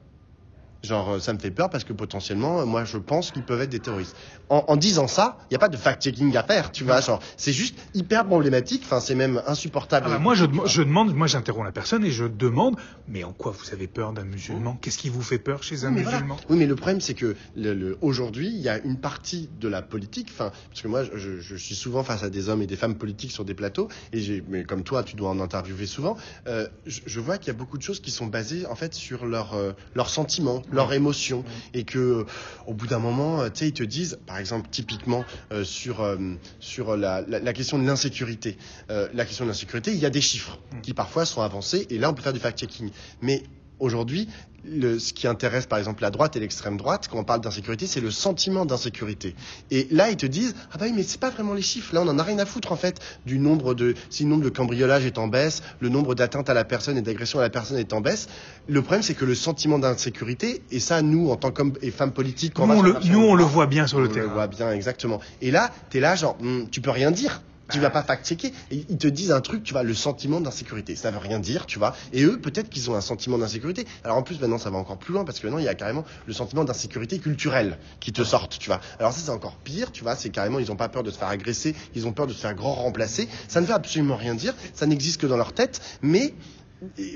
Genre, 0.86 1.10
euh, 1.14 1.18
ça 1.20 1.32
me 1.32 1.38
fait 1.38 1.50
peur 1.50 1.68
parce 1.68 1.84
que 1.84 1.92
potentiellement, 1.92 2.60
euh, 2.60 2.64
moi, 2.64 2.84
je 2.84 2.96
pense 2.98 3.32
qu'ils 3.32 3.42
peuvent 3.42 3.60
être 3.60 3.70
des 3.70 3.80
terroristes. 3.80 4.16
En, 4.48 4.64
en 4.68 4.76
disant 4.76 5.08
ça, 5.08 5.38
il 5.42 5.52
n'y 5.52 5.56
a 5.56 5.58
pas 5.58 5.68
de 5.68 5.76
fact-checking 5.76 6.36
à 6.36 6.42
faire, 6.44 6.70
tu 6.72 6.84
vois. 6.84 7.00
Genre, 7.00 7.20
c'est 7.36 7.52
juste 7.52 7.76
hyper 7.94 8.24
problématique. 8.26 8.82
Enfin, 8.84 9.00
c'est 9.00 9.14
même 9.16 9.42
insupportable. 9.46 10.06
Ah 10.08 10.14
bah, 10.14 10.18
moi, 10.18 10.34
je, 10.34 10.44
dem- 10.44 10.62
je 10.66 10.82
demande, 10.82 11.14
moi, 11.14 11.26
j'interromps 11.26 11.64
la 11.64 11.72
personne 11.72 12.04
et 12.04 12.10
je 12.10 12.24
demande, 12.24 12.76
mais 13.08 13.24
en 13.24 13.32
quoi 13.32 13.52
vous 13.52 13.72
avez 13.72 13.88
peur 13.88 14.12
d'un 14.12 14.24
musulman? 14.24 14.76
Qu'est-ce 14.80 14.98
qui 14.98 15.08
vous 15.08 15.22
fait 15.22 15.38
peur 15.38 15.62
chez 15.62 15.84
un 15.84 15.88
Oui, 15.88 15.96
mais 15.96 16.02
voilà. 16.02 16.18
musulman 16.18 16.36
Oui, 16.48 16.56
mais 16.58 16.66
le 16.66 16.76
problème, 16.76 17.00
c'est 17.00 17.14
que 17.14 17.34
le, 17.56 17.74
le- 17.74 17.98
aujourd'hui, 18.00 18.48
il 18.48 18.60
y 18.60 18.68
a 18.68 18.78
une 18.78 19.00
partie 19.00 19.50
de 19.58 19.68
la 19.68 19.82
politique, 19.82 20.28
enfin, 20.30 20.52
parce 20.70 20.82
que 20.82 20.88
moi, 20.88 21.02
je, 21.12 21.40
je 21.40 21.56
suis 21.56 21.74
souvent 21.74 22.04
face 22.04 22.22
à 22.22 22.30
des 22.30 22.48
hommes 22.48 22.62
et 22.62 22.66
des 22.66 22.76
femmes 22.76 22.96
politiques 22.96 23.32
sur 23.32 23.44
des 23.44 23.54
plateaux, 23.54 23.88
et 24.12 24.42
mais 24.48 24.64
comme 24.64 24.84
toi, 24.84 25.02
tu 25.02 25.16
dois 25.16 25.30
en 25.30 25.40
interviewer 25.40 25.86
souvent, 25.86 26.16
euh, 26.46 26.68
je, 26.86 27.00
je 27.06 27.20
vois 27.20 27.38
qu'il 27.38 27.48
y 27.48 27.56
a 27.56 27.58
beaucoup 27.58 27.78
de 27.78 27.82
choses 27.82 28.00
qui 28.00 28.10
sont 28.12 28.26
basées, 28.26 28.66
en 28.66 28.74
fait, 28.76 28.94
sur 28.94 29.26
leurs 29.26 29.54
euh, 29.54 29.72
leurs 29.94 30.10
sentiments, 30.10 30.62
leurs 30.76 30.92
émotions, 30.92 31.44
et 31.74 31.82
que, 31.84 31.98
euh, 31.98 32.24
au 32.66 32.74
bout 32.74 32.86
d'un 32.86 32.98
moment, 33.00 33.40
euh, 33.40 33.48
tu 33.48 33.58
sais, 33.60 33.68
ils 33.68 33.72
te 33.72 33.82
disent, 33.82 34.18
par 34.26 34.38
exemple, 34.38 34.68
typiquement 34.70 35.24
euh, 35.52 35.64
sur 35.64 36.02
euh, 36.02 36.16
sur 36.60 36.96
la, 36.96 37.22
la, 37.22 37.40
la 37.40 37.52
question 37.52 37.78
de 37.78 37.86
l'insécurité, 37.86 38.56
Euh, 38.90 39.08
la 39.14 39.24
question 39.24 39.44
de 39.44 39.50
l'insécurité, 39.50 39.90
il 39.92 39.98
y 39.98 40.06
a 40.06 40.10
des 40.10 40.20
chiffres 40.20 40.58
qui 40.82 40.94
parfois 40.94 41.24
sont 41.26 41.42
avancés, 41.42 41.86
et 41.90 41.98
là, 41.98 42.10
on 42.10 42.14
peut 42.14 42.22
faire 42.22 42.32
du 42.32 42.40
fact-checking, 42.40 42.90
mais 43.22 43.42
Aujourd'hui, 43.78 44.26
le- 44.68 44.98
ce 44.98 45.12
qui 45.12 45.26
intéresse 45.26 45.66
par 45.66 45.78
exemple 45.78 46.02
la 46.02 46.10
droite 46.10 46.36
et 46.36 46.40
l'extrême 46.40 46.76
droite, 46.76 47.08
quand 47.10 47.18
on 47.18 47.24
parle 47.24 47.40
d'insécurité, 47.40 47.86
c'est 47.86 48.00
le 48.00 48.10
sentiment 48.10 48.66
d'insécurité. 48.66 49.34
Et 49.70 49.86
là, 49.90 50.10
ils 50.10 50.16
te 50.16 50.26
disent 50.26 50.54
ah 50.72 50.78
bah 50.78 50.86
oui, 50.86 50.92
mais 50.94 51.02
c'est 51.02 51.20
pas 51.20 51.30
vraiment 51.30 51.54
les 51.54 51.62
chiffres. 51.62 51.94
Là, 51.94 52.02
on 52.02 52.08
en 52.08 52.18
a 52.18 52.22
rien 52.22 52.38
à 52.38 52.46
foutre 52.46 52.72
en 52.72 52.76
fait 52.76 53.00
du 53.26 53.38
nombre 53.38 53.74
de 53.74 53.94
si 54.10 54.24
le 54.24 54.30
nombre 54.30 54.44
de 54.44 54.48
cambriolages 54.50 55.04
est 55.06 55.18
en 55.18 55.28
baisse, 55.28 55.62
le 55.80 55.88
nombre 55.88 56.14
d'atteintes 56.14 56.50
à 56.50 56.54
la 56.54 56.64
personne 56.64 56.96
et 56.96 57.02
d'agressions 57.02 57.38
à 57.38 57.42
la 57.42 57.50
personne 57.50 57.78
est 57.78 57.92
en 57.92 58.00
baisse. 58.00 58.28
Le 58.68 58.82
problème, 58.82 59.02
c'est 59.02 59.14
que 59.14 59.24
le 59.24 59.34
sentiment 59.34 59.78
d'insécurité 59.78 60.62
et 60.70 60.80
ça, 60.80 61.02
nous 61.02 61.30
en 61.30 61.36
tant 61.36 61.50
qu'hommes 61.50 61.72
et 61.82 61.90
femmes 61.90 62.12
politiques, 62.12 62.54
quand 62.54 62.66
Nous, 62.66 62.74
on 62.74 62.82
le, 62.82 62.94
nous, 63.06 63.20
on 63.20 63.34
le 63.34 63.44
voit. 63.44 63.66
bien 63.66 63.86
sur 63.86 64.00
le 64.00 64.08
On 64.08 64.12
terrain. 64.12 64.32
voit 64.32 64.46
bien, 64.46 64.72
exactement. 64.72 65.20
Et 65.40 65.50
là, 65.50 65.70
tu 65.90 65.98
es 65.98 66.00
là, 66.00 66.14
genre, 66.16 66.36
hmm, 66.40 66.64
tu 66.70 66.80
peux 66.80 66.90
rien 66.90 67.10
dire. 67.10 67.42
Tu 67.70 67.80
vas 67.80 67.90
pas 67.90 68.02
fact-checker. 68.02 68.52
Ils 68.70 68.98
te 68.98 69.08
disent 69.08 69.32
un 69.32 69.40
truc, 69.40 69.64
tu 69.64 69.72
vois, 69.72 69.82
le 69.82 69.94
sentiment 69.94 70.40
d'insécurité. 70.40 70.94
Ça 70.94 71.10
veut 71.10 71.18
rien 71.18 71.40
dire, 71.40 71.66
tu 71.66 71.78
vois. 71.78 71.94
Et 72.12 72.22
eux, 72.22 72.38
peut-être 72.40 72.68
qu'ils 72.68 72.90
ont 72.90 72.94
un 72.94 73.00
sentiment 73.00 73.38
d'insécurité. 73.38 73.86
Alors 74.04 74.16
en 74.16 74.22
plus, 74.22 74.40
maintenant, 74.40 74.58
ça 74.58 74.70
va 74.70 74.78
encore 74.78 74.98
plus 74.98 75.12
loin 75.12 75.24
parce 75.24 75.40
que 75.40 75.46
maintenant, 75.46 75.58
il 75.58 75.64
y 75.64 75.68
a 75.68 75.74
carrément 75.74 76.04
le 76.26 76.32
sentiment 76.32 76.64
d'insécurité 76.64 77.18
culturelle 77.18 77.78
qui 78.00 78.12
te 78.12 78.22
sortent, 78.22 78.58
tu 78.58 78.68
vois. 78.68 78.80
Alors 78.98 79.12
ça, 79.12 79.20
c'est 79.24 79.30
encore 79.30 79.56
pire, 79.56 79.90
tu 79.92 80.02
vois. 80.02 80.16
C'est 80.16 80.30
carrément, 80.30 80.58
ils 80.58 80.70
ont 80.70 80.76
pas 80.76 80.88
peur 80.88 81.02
de 81.02 81.10
se 81.10 81.18
faire 81.18 81.28
agresser, 81.28 81.74
ils 81.94 82.06
ont 82.06 82.12
peur 82.12 82.26
de 82.26 82.32
se 82.32 82.38
faire 82.38 82.54
grand 82.54 82.74
remplacer. 82.74 83.28
Ça 83.48 83.60
ne 83.60 83.66
veut 83.66 83.74
absolument 83.74 84.16
rien 84.16 84.34
dire. 84.34 84.54
Ça 84.74 84.86
n'existe 84.86 85.20
que 85.20 85.26
dans 85.26 85.36
leur 85.36 85.52
tête. 85.52 85.80
Mais 86.02 86.34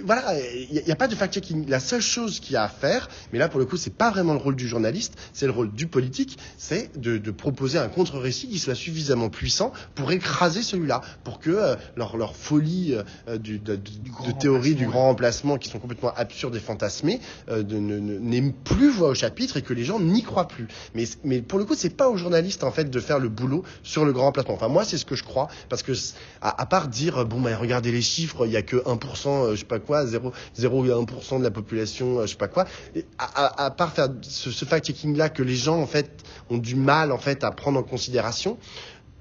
voilà, 0.04 0.38
il 0.40 0.82
n'y 0.84 0.90
a, 0.90 0.96
pas 0.96 1.06
de 1.06 1.14
fact-checking. 1.14 1.68
La 1.68 1.80
seule 1.80 2.00
chose 2.00 2.40
qu'il 2.40 2.54
y 2.54 2.56
a 2.56 2.62
à 2.62 2.68
faire, 2.68 3.08
mais 3.32 3.38
là 3.38 3.48
pour 3.48 3.60
le 3.60 3.66
coup, 3.66 3.76
c'est 3.76 3.94
pas 3.94 4.10
vraiment 4.10 4.32
le 4.32 4.38
rôle 4.38 4.56
du 4.56 4.66
journaliste, 4.66 5.14
c'est 5.34 5.44
le 5.46 5.52
rôle 5.52 5.70
du 5.72 5.86
politique, 5.86 6.38
c'est 6.56 6.98
de, 6.98 7.18
de 7.18 7.30
proposer 7.30 7.78
un 7.78 7.88
contre-récit 7.88 8.48
qui 8.48 8.58
soit 8.58 8.74
suffisamment 8.74 9.28
puissant 9.28 9.72
pour 9.94 10.12
écraser 10.12 10.62
celui-là, 10.62 11.02
pour 11.24 11.40
que 11.40 11.50
euh, 11.50 11.76
leur, 11.96 12.16
leur 12.16 12.36
folie 12.36 12.94
euh, 13.28 13.36
du, 13.36 13.58
de, 13.58 13.76
de- 13.76 13.82
grand 14.10 14.26
de 14.28 14.32
théorie 14.32 14.74
du 14.74 14.86
grand 14.86 15.04
remplacement, 15.08 15.58
qui 15.58 15.68
sont 15.68 15.78
complètement 15.78 16.12
absurdes 16.16 16.56
et 16.56 16.60
fantasmées, 16.60 17.20
euh, 17.50 17.62
n'aient 17.62 18.54
plus 18.64 18.90
voix 18.90 19.10
au 19.10 19.14
chapitre 19.14 19.58
et 19.58 19.62
que 19.62 19.74
les 19.74 19.84
gens 19.84 20.00
n'y 20.00 20.22
croient 20.22 20.48
plus. 20.48 20.68
Mais, 20.94 21.04
mais 21.22 21.42
pour 21.42 21.58
le 21.58 21.66
coup, 21.66 21.74
c'est 21.74 21.90
pas 21.96 22.08
aux 22.08 22.16
journalistes 22.16 22.64
en 22.64 22.70
fait 22.70 22.90
de 22.90 23.00
faire 23.00 23.18
le 23.18 23.28
boulot 23.28 23.62
sur 23.82 24.04
le 24.06 24.12
grand 24.12 24.24
remplacement. 24.24 24.54
Enfin, 24.54 24.68
moi, 24.68 24.84
c'est 24.84 24.96
ce 24.98 25.04
que 25.04 25.16
je 25.16 25.22
crois, 25.24 25.48
parce 25.68 25.82
que 25.82 25.92
à, 26.40 26.62
à 26.62 26.66
part 26.66 26.88
dire 26.88 27.18
euh, 27.18 27.24
bon, 27.24 27.40
bah, 27.42 27.54
regardez 27.56 27.92
les 27.92 28.02
chiffres, 28.02 28.46
il 28.46 28.52
y 28.52 28.56
a 28.56 28.62
que 28.62 28.76
1%, 28.76 29.28
euh, 29.28 29.49
je 29.54 29.60
sais 29.60 29.66
pas 29.66 29.78
quoi, 29.78 30.06
0, 30.06 30.32
0,1% 30.58 31.38
de 31.38 31.44
la 31.44 31.50
population, 31.50 32.18
euh, 32.18 32.22
je 32.22 32.32
sais 32.32 32.36
pas 32.36 32.48
quoi. 32.48 32.66
Et 32.94 33.04
à, 33.18 33.70
part 33.70 33.92
faire 33.92 34.08
ce, 34.22 34.50
ce 34.50 34.64
fact-checking 34.64 35.16
là 35.16 35.28
que 35.28 35.42
les 35.42 35.56
gens 35.56 35.80
en 35.80 35.86
fait 35.86 36.10
ont 36.50 36.58
du 36.58 36.74
mal 36.74 37.12
en 37.12 37.18
fait 37.18 37.44
à 37.44 37.50
prendre 37.50 37.78
en 37.78 37.82
considération. 37.82 38.58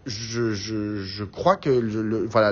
Je, 0.05 1.23
crois 1.23 1.57
que 1.57 1.69
voilà 2.25 2.51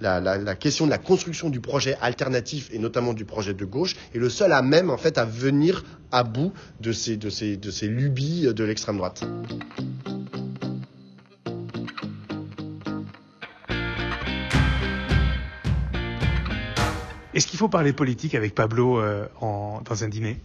la, 0.00 0.20
la 0.20 0.54
question 0.54 0.86
de 0.86 0.90
la 0.90 0.98
construction 0.98 1.50
du 1.50 1.60
projet 1.60 1.96
alternatif 2.00 2.70
et 2.72 2.78
notamment 2.78 3.12
du 3.12 3.24
projet 3.24 3.52
de 3.52 3.64
gauche 3.64 3.96
est 4.14 4.18
le 4.18 4.30
seul 4.30 4.52
à 4.52 4.62
même 4.62 4.88
en 4.88 4.96
fait 4.96 5.18
à 5.18 5.24
venir 5.24 5.84
à 6.10 6.22
bout 6.22 6.52
de 6.80 6.92
ces 6.92 7.16
de 7.16 7.28
ces 7.28 7.56
de 7.56 7.70
ces 7.70 7.88
lubies 7.88 8.46
de 8.54 8.64
l'extrême 8.64 8.96
droite. 8.96 9.24
Est-ce 17.36 17.46
qu'il 17.46 17.58
faut 17.58 17.68
parler 17.68 17.92
politique 17.92 18.34
avec 18.34 18.54
Pablo 18.54 18.98
euh, 18.98 19.26
en, 19.42 19.82
dans 19.84 20.02
un 20.02 20.08
dîner? 20.08 20.40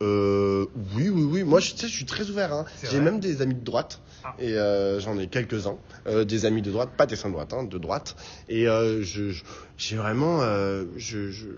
Euh, 0.00 0.64
oui, 0.94 1.10
oui, 1.10 1.24
oui. 1.24 1.42
Moi, 1.44 1.60
je, 1.60 1.72
tu 1.72 1.76
sais, 1.80 1.88
je 1.88 1.92
suis 1.94 2.06
très 2.06 2.30
ouvert. 2.30 2.54
Hein. 2.54 2.64
J'ai 2.90 3.00
même 3.00 3.20
des 3.20 3.42
amis 3.42 3.54
de 3.54 3.62
droite. 3.62 4.00
Ah. 4.24 4.34
Et 4.38 4.54
euh, 4.54 4.98
j'en 4.98 5.18
ai 5.18 5.26
quelques-uns. 5.26 5.76
Euh, 6.06 6.24
des 6.24 6.46
amis 6.46 6.62
de 6.62 6.70
droite, 6.70 6.88
pas 6.96 7.04
d'extrême 7.04 7.32
droite, 7.32 7.52
hein, 7.52 7.64
de 7.64 7.76
droite. 7.76 8.16
Et 8.48 8.66
euh, 8.66 9.02
je, 9.02 9.28
je- 9.30 9.44
j'ai 9.76 9.96
vraiment... 9.96 10.40
euh, 10.40 10.84
je, 10.96 11.30
je- 11.30 11.48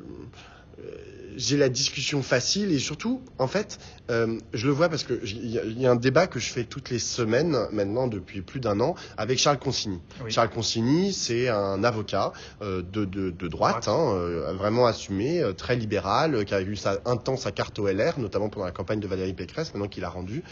j'ai 1.36 1.56
la 1.56 1.68
discussion 1.68 2.20
facile 2.22 2.72
et 2.72 2.80
surtout, 2.80 3.22
en 3.38 3.46
fait, 3.46 3.78
euh, 4.10 4.38
je 4.52 4.66
le 4.66 4.72
vois 4.72 4.88
parce 4.88 5.04
que 5.04 5.24
j- 5.24 5.38
il 5.40 5.50
y, 5.50 5.58
a- 5.58 5.64
il 5.64 5.80
y 5.80 5.86
a 5.86 5.90
un 5.92 5.96
débat 5.96 6.26
que 6.26 6.40
je 6.40 6.50
fais 6.50 6.64
toutes 6.64 6.90
les 6.90 6.98
semaines 6.98 7.56
maintenant 7.70 8.08
depuis 8.08 8.42
plus 8.42 8.58
d'un 8.58 8.80
an 8.80 8.96
avec 9.16 9.38
Charles 9.38 9.58
Consigny. 9.60 10.00
Oui. 10.24 10.32
Charles 10.32 10.50
Consigny, 10.50 11.12
c'est 11.12 11.48
un 11.48 11.84
avocat 11.84 12.32
euh, 12.62 12.82
de, 12.82 13.04
de, 13.04 13.30
de 13.30 13.46
droite, 13.48 13.86
hein, 13.86 14.14
euh, 14.14 14.52
vraiment 14.54 14.86
assumé, 14.86 15.40
euh, 15.40 15.52
très 15.52 15.76
libéral, 15.76 16.34
euh, 16.34 16.42
qui 16.42 16.54
a 16.54 16.60
eu 16.60 16.74
sa, 16.74 16.98
un 17.04 17.16
temps 17.16 17.36
sa 17.36 17.52
carte 17.52 17.78
au 17.78 17.86
LR, 17.86 18.18
notamment 18.18 18.48
pendant 18.48 18.66
la 18.66 18.72
campagne 18.72 18.98
de 18.98 19.06
Valérie 19.06 19.34
Pécresse, 19.34 19.72
maintenant 19.74 19.88
qu'il 19.88 20.04
a 20.04 20.08
rendu. 20.10 20.42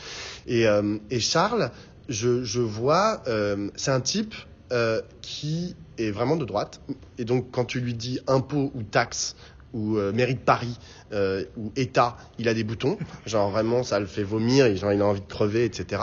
Et, 0.46 0.68
euh, 0.68 0.98
et 1.10 1.18
Charles, 1.18 1.72
je, 2.08 2.44
je 2.44 2.60
vois, 2.60 3.22
euh, 3.26 3.70
c'est 3.74 3.90
un 3.90 4.00
type 4.00 4.34
euh, 4.72 5.00
qui 5.20 5.74
est 5.98 6.10
vraiment 6.10 6.36
de 6.36 6.44
droite. 6.44 6.80
Et 7.18 7.24
donc, 7.24 7.50
quand 7.50 7.64
tu 7.64 7.80
lui 7.80 7.94
dis 7.94 8.20
impôt 8.28 8.70
ou 8.74 8.82
taxe 8.84 9.34
ou 9.76 9.98
euh, 9.98 10.12
mairie 10.12 10.34
de 10.34 10.40
Paris 10.40 10.78
euh, 11.12 11.44
ou 11.56 11.70
État, 11.76 12.16
il 12.38 12.48
a 12.48 12.54
des 12.54 12.64
boutons. 12.64 12.98
Genre 13.26 13.50
vraiment, 13.50 13.82
ça 13.82 14.00
le 14.00 14.06
fait 14.06 14.22
vomir 14.22 14.74
genre 14.76 14.92
il 14.92 15.02
a 15.02 15.06
envie 15.06 15.20
de 15.20 15.26
crever, 15.26 15.64
etc. 15.64 16.02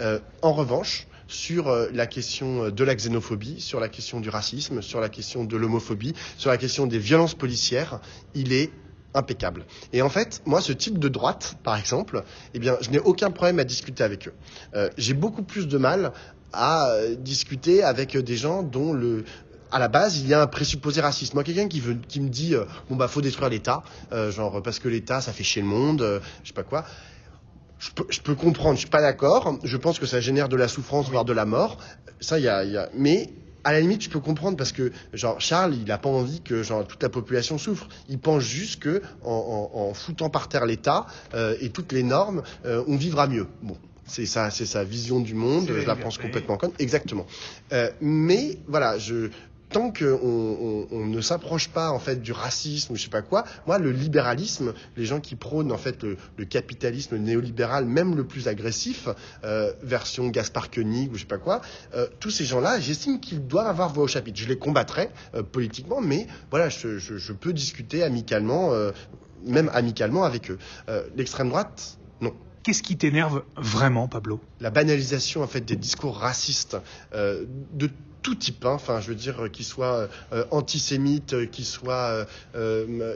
Euh, 0.00 0.20
en 0.42 0.52
revanche, 0.52 1.06
sur 1.26 1.68
euh, 1.68 1.88
la 1.92 2.06
question 2.06 2.68
de 2.68 2.84
la 2.84 2.94
xénophobie, 2.94 3.60
sur 3.60 3.80
la 3.80 3.88
question 3.88 4.20
du 4.20 4.28
racisme, 4.28 4.82
sur 4.82 5.00
la 5.00 5.08
question 5.08 5.44
de 5.44 5.56
l'homophobie, 5.56 6.14
sur 6.36 6.50
la 6.50 6.58
question 6.58 6.86
des 6.86 6.98
violences 6.98 7.34
policières, 7.34 8.00
il 8.34 8.52
est 8.52 8.70
impeccable. 9.14 9.64
Et 9.92 10.02
en 10.02 10.10
fait, 10.10 10.42
moi, 10.44 10.60
ce 10.60 10.72
type 10.72 10.98
de 10.98 11.08
droite, 11.08 11.56
par 11.62 11.78
exemple, 11.78 12.24
eh 12.52 12.58
bien, 12.58 12.76
je 12.80 12.90
n'ai 12.90 12.98
aucun 12.98 13.30
problème 13.30 13.58
à 13.58 13.64
discuter 13.64 14.02
avec 14.02 14.28
eux. 14.28 14.34
J'ai 14.98 15.14
beaucoup 15.14 15.44
plus 15.44 15.68
de 15.68 15.78
mal 15.78 16.12
à 16.52 16.96
discuter 17.18 17.84
avec 17.84 18.16
des 18.16 18.36
gens 18.36 18.64
dont 18.64 18.92
le 18.92 19.24
à 19.74 19.78
la 19.80 19.88
base, 19.88 20.18
il 20.20 20.28
y 20.28 20.34
a 20.34 20.40
un 20.40 20.46
présupposé 20.46 21.00
raciste. 21.00 21.34
Moi, 21.34 21.42
quelqu'un 21.42 21.66
qui, 21.68 21.80
veut, 21.80 21.96
qui 22.08 22.20
me 22.20 22.28
dit, 22.28 22.54
euh, 22.54 22.64
bon, 22.88 22.94
bah, 22.96 23.08
faut 23.08 23.20
détruire 23.20 23.50
l'État, 23.50 23.82
euh, 24.12 24.30
genre, 24.30 24.62
parce 24.62 24.78
que 24.78 24.88
l'État, 24.88 25.20
ça 25.20 25.32
fait 25.32 25.42
chier 25.42 25.62
le 25.62 25.68
monde, 25.68 26.00
euh, 26.02 26.20
je 26.42 26.48
sais 26.48 26.54
pas 26.54 26.62
quoi. 26.62 26.84
Je 27.80 27.90
peux, 27.90 28.06
je 28.08 28.20
peux 28.20 28.36
comprendre, 28.36 28.74
je 28.76 28.80
suis 28.80 28.88
pas 28.88 29.00
d'accord. 29.02 29.58
Je 29.64 29.76
pense 29.76 29.98
que 29.98 30.06
ça 30.06 30.20
génère 30.20 30.48
de 30.48 30.56
la 30.56 30.68
souffrance, 30.68 31.10
voire 31.10 31.24
de 31.24 31.32
la 31.32 31.44
mort. 31.44 31.78
Ça, 32.20 32.38
il 32.38 32.44
y 32.44 32.48
a, 32.48 32.64
il 32.64 32.72
y 32.72 32.76
a, 32.78 32.88
mais 32.94 33.30
à 33.64 33.72
la 33.72 33.80
limite, 33.80 34.02
je 34.02 34.10
peux 34.10 34.20
comprendre 34.20 34.56
parce 34.56 34.72
que, 34.72 34.92
genre, 35.12 35.40
Charles, 35.40 35.74
il 35.74 35.90
a 35.90 35.98
pas 35.98 36.08
envie 36.08 36.40
que, 36.40 36.62
genre, 36.62 36.86
toute 36.86 37.02
la 37.02 37.08
population 37.08 37.58
souffre. 37.58 37.88
Il 38.08 38.18
pense 38.20 38.42
juste 38.42 38.80
que, 38.80 39.02
en, 39.24 39.70
en- 39.74 39.78
en 39.80 39.92
foutant 39.94 40.30
par 40.30 40.48
terre 40.48 40.66
l'État 40.66 41.06
euh, 41.34 41.56
et 41.60 41.70
toutes 41.70 41.90
les 41.92 42.04
normes, 42.04 42.42
euh, 42.64 42.84
on 42.86 42.96
vivra 42.96 43.26
mieux. 43.26 43.48
Bon. 43.62 43.76
C'est 44.06 44.26
ça, 44.26 44.50
c'est 44.50 44.66
sa 44.66 44.84
vision 44.84 45.18
du 45.18 45.32
monde. 45.34 45.66
Je 45.66 45.86
la 45.86 45.96
pense 45.96 46.18
complètement 46.18 46.58
conne. 46.58 46.72
Exactement. 46.78 47.24
Euh, 47.72 47.90
mais 48.02 48.58
voilà, 48.68 48.98
je, 48.98 49.30
tant 49.70 49.92
qu'on 49.92 50.18
on, 50.22 50.86
on 50.90 51.06
ne 51.06 51.20
s'approche 51.20 51.68
pas 51.68 51.90
en 51.90 51.98
fait 51.98 52.22
du 52.22 52.32
racisme 52.32 52.94
je 52.94 53.02
sais 53.02 53.10
pas 53.10 53.22
quoi, 53.22 53.44
moi 53.66 53.78
le 53.78 53.90
libéralisme, 53.90 54.74
les 54.96 55.04
gens 55.04 55.20
qui 55.20 55.36
prônent 55.36 55.72
en 55.72 55.78
fait 55.78 56.02
le, 56.02 56.16
capitalisme 56.44 57.16
néolibéral, 57.16 57.86
même 57.86 58.14
le 58.14 58.24
plus 58.24 58.48
agressif, 58.48 59.08
euh, 59.44 59.72
version 59.82 60.28
Gaspard 60.28 60.70
Koenig 60.70 61.10
ou 61.10 61.14
je 61.14 61.20
sais 61.20 61.26
pas 61.26 61.38
quoi, 61.38 61.62
euh, 61.94 62.06
tous 62.20 62.30
ces 62.30 62.44
gens-là, 62.44 62.80
j'estime 62.80 63.20
qu'ils 63.20 63.46
doivent 63.46 63.66
avoir 63.66 63.92
voix 63.92 64.04
au 64.04 64.08
chapitre. 64.08 64.38
Je 64.38 64.46
les 64.46 64.58
combattrai 64.58 65.08
euh, 65.34 65.42
politiquement, 65.42 66.00
mais 66.00 66.26
voilà, 66.50 66.68
je, 66.68 66.98
je, 66.98 67.32
peux 67.32 67.52
discuter 67.52 68.02
amicalement, 68.02 68.70
même 69.44 69.70
amicalement 69.74 70.24
avec 70.24 70.50
eux. 70.50 70.58
L'extrême 71.16 71.48
droite, 71.48 71.98
non. 72.20 72.32
Qu'est-ce 72.64 72.82
qui 72.82 72.96
t'énerve 72.96 73.44
vraiment, 73.56 74.08
Pablo? 74.08 74.40
La 74.58 74.70
banalisation 74.70 75.42
en 75.42 75.46
fait 75.46 75.60
des 75.60 75.76
discours 75.76 76.16
racistes 76.16 76.78
euh, 77.14 77.44
de 77.72 77.90
tout 78.22 78.34
type, 78.34 78.64
hein, 78.64 78.70
enfin 78.72 79.02
je 79.02 79.08
veux 79.08 79.14
dire 79.14 79.50
qu'ils 79.52 79.66
soient 79.66 80.08
euh, 80.32 80.44
antisémites, 80.50 81.34
euh, 81.34 81.44
qu'ils 81.44 81.66
soient 81.66 82.24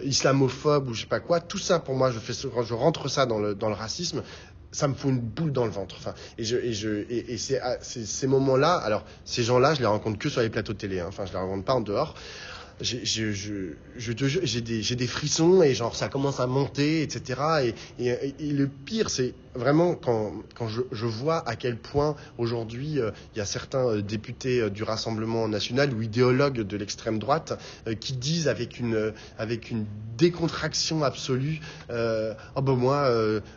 islamophobes 0.05 0.89
ou 0.89 0.95
je 0.95 1.01
sais 1.01 1.07
pas 1.07 1.21
quoi, 1.21 1.41
tout 1.41 1.57
ça 1.59 1.79
pour 1.81 1.95
moi, 1.95 2.11
je 2.11 2.19
fais 2.19 2.35
quand 2.49 2.63
je 2.63 2.75
rentre 2.75 3.09
ça 3.09 3.25
dans 3.25 3.39
le 3.39 3.55
dans 3.55 3.69
le 3.71 3.75
racisme, 3.75 4.23
ça 4.71 4.87
me 4.87 4.93
fout 4.93 5.11
une 5.11 5.19
boule 5.21 5.51
dans 5.53 5.65
le 5.65 5.71
ventre. 5.71 5.97
Enfin, 5.99 6.13
et 6.37 6.45
je 6.45 6.57
et 6.57 6.75
je 6.75 7.07
et, 7.09 7.33
et 7.33 7.39
c'est- 7.39 7.63
ces 7.81 8.27
moments-là. 8.27 8.75
Alors 8.75 9.05
ces 9.25 9.43
gens-là, 9.45 9.73
je 9.73 9.81
les 9.81 9.87
rencontre 9.87 10.19
que 10.19 10.29
sur 10.29 10.43
les 10.43 10.51
plateaux 10.51 10.75
télé. 10.75 11.01
hein, 11.01 11.07
Enfin, 11.09 11.25
je 11.25 11.33
les 11.33 11.39
rencontre 11.39 11.65
pas 11.65 11.73
en 11.75 11.81
dehors. 11.81 12.15
J'ai 12.81 13.35
des 14.97 15.07
frissons 15.07 15.63
et 15.63 15.75
genre 15.75 15.97
ça 15.97 16.09
commence 16.09 16.41
à 16.41 16.47
monter, 16.47 17.03
etc. 17.03 17.75
Et, 17.99 18.53
le 18.53 18.67
pire, 18.69 19.11
c'est 19.11 19.35
vraiment 19.55 19.95
quand 19.95 20.33
quand 20.55 20.69
je, 20.69 21.07
vois 21.07 21.49
à 21.49 21.57
quel 21.57 21.77
point 21.77 22.15
aujourd'hui 22.37 23.01
euh, 23.01 23.11
il 23.35 23.39
y 23.39 23.41
a 23.41 23.45
certains 23.45 23.87
euh, 23.89 24.03
députés 24.03 24.61
euh, 24.61 24.71
du 24.71 24.85
Rassemblement 24.85 25.49
national 25.49 25.93
ou 25.93 26.03
idéologues 26.03 26.61
de 26.61 26.77
l'extrême 26.77 27.19
droite 27.19 27.59
qui 28.01 28.13
disent 28.13 28.49
avec 28.49 28.79
une 28.79 29.13
avec 29.39 29.71
une 29.71 29.85
décontraction 30.17 31.05
absolue, 31.05 31.61
oh 31.91 32.63
ben 32.63 32.75
moi, 32.75 33.09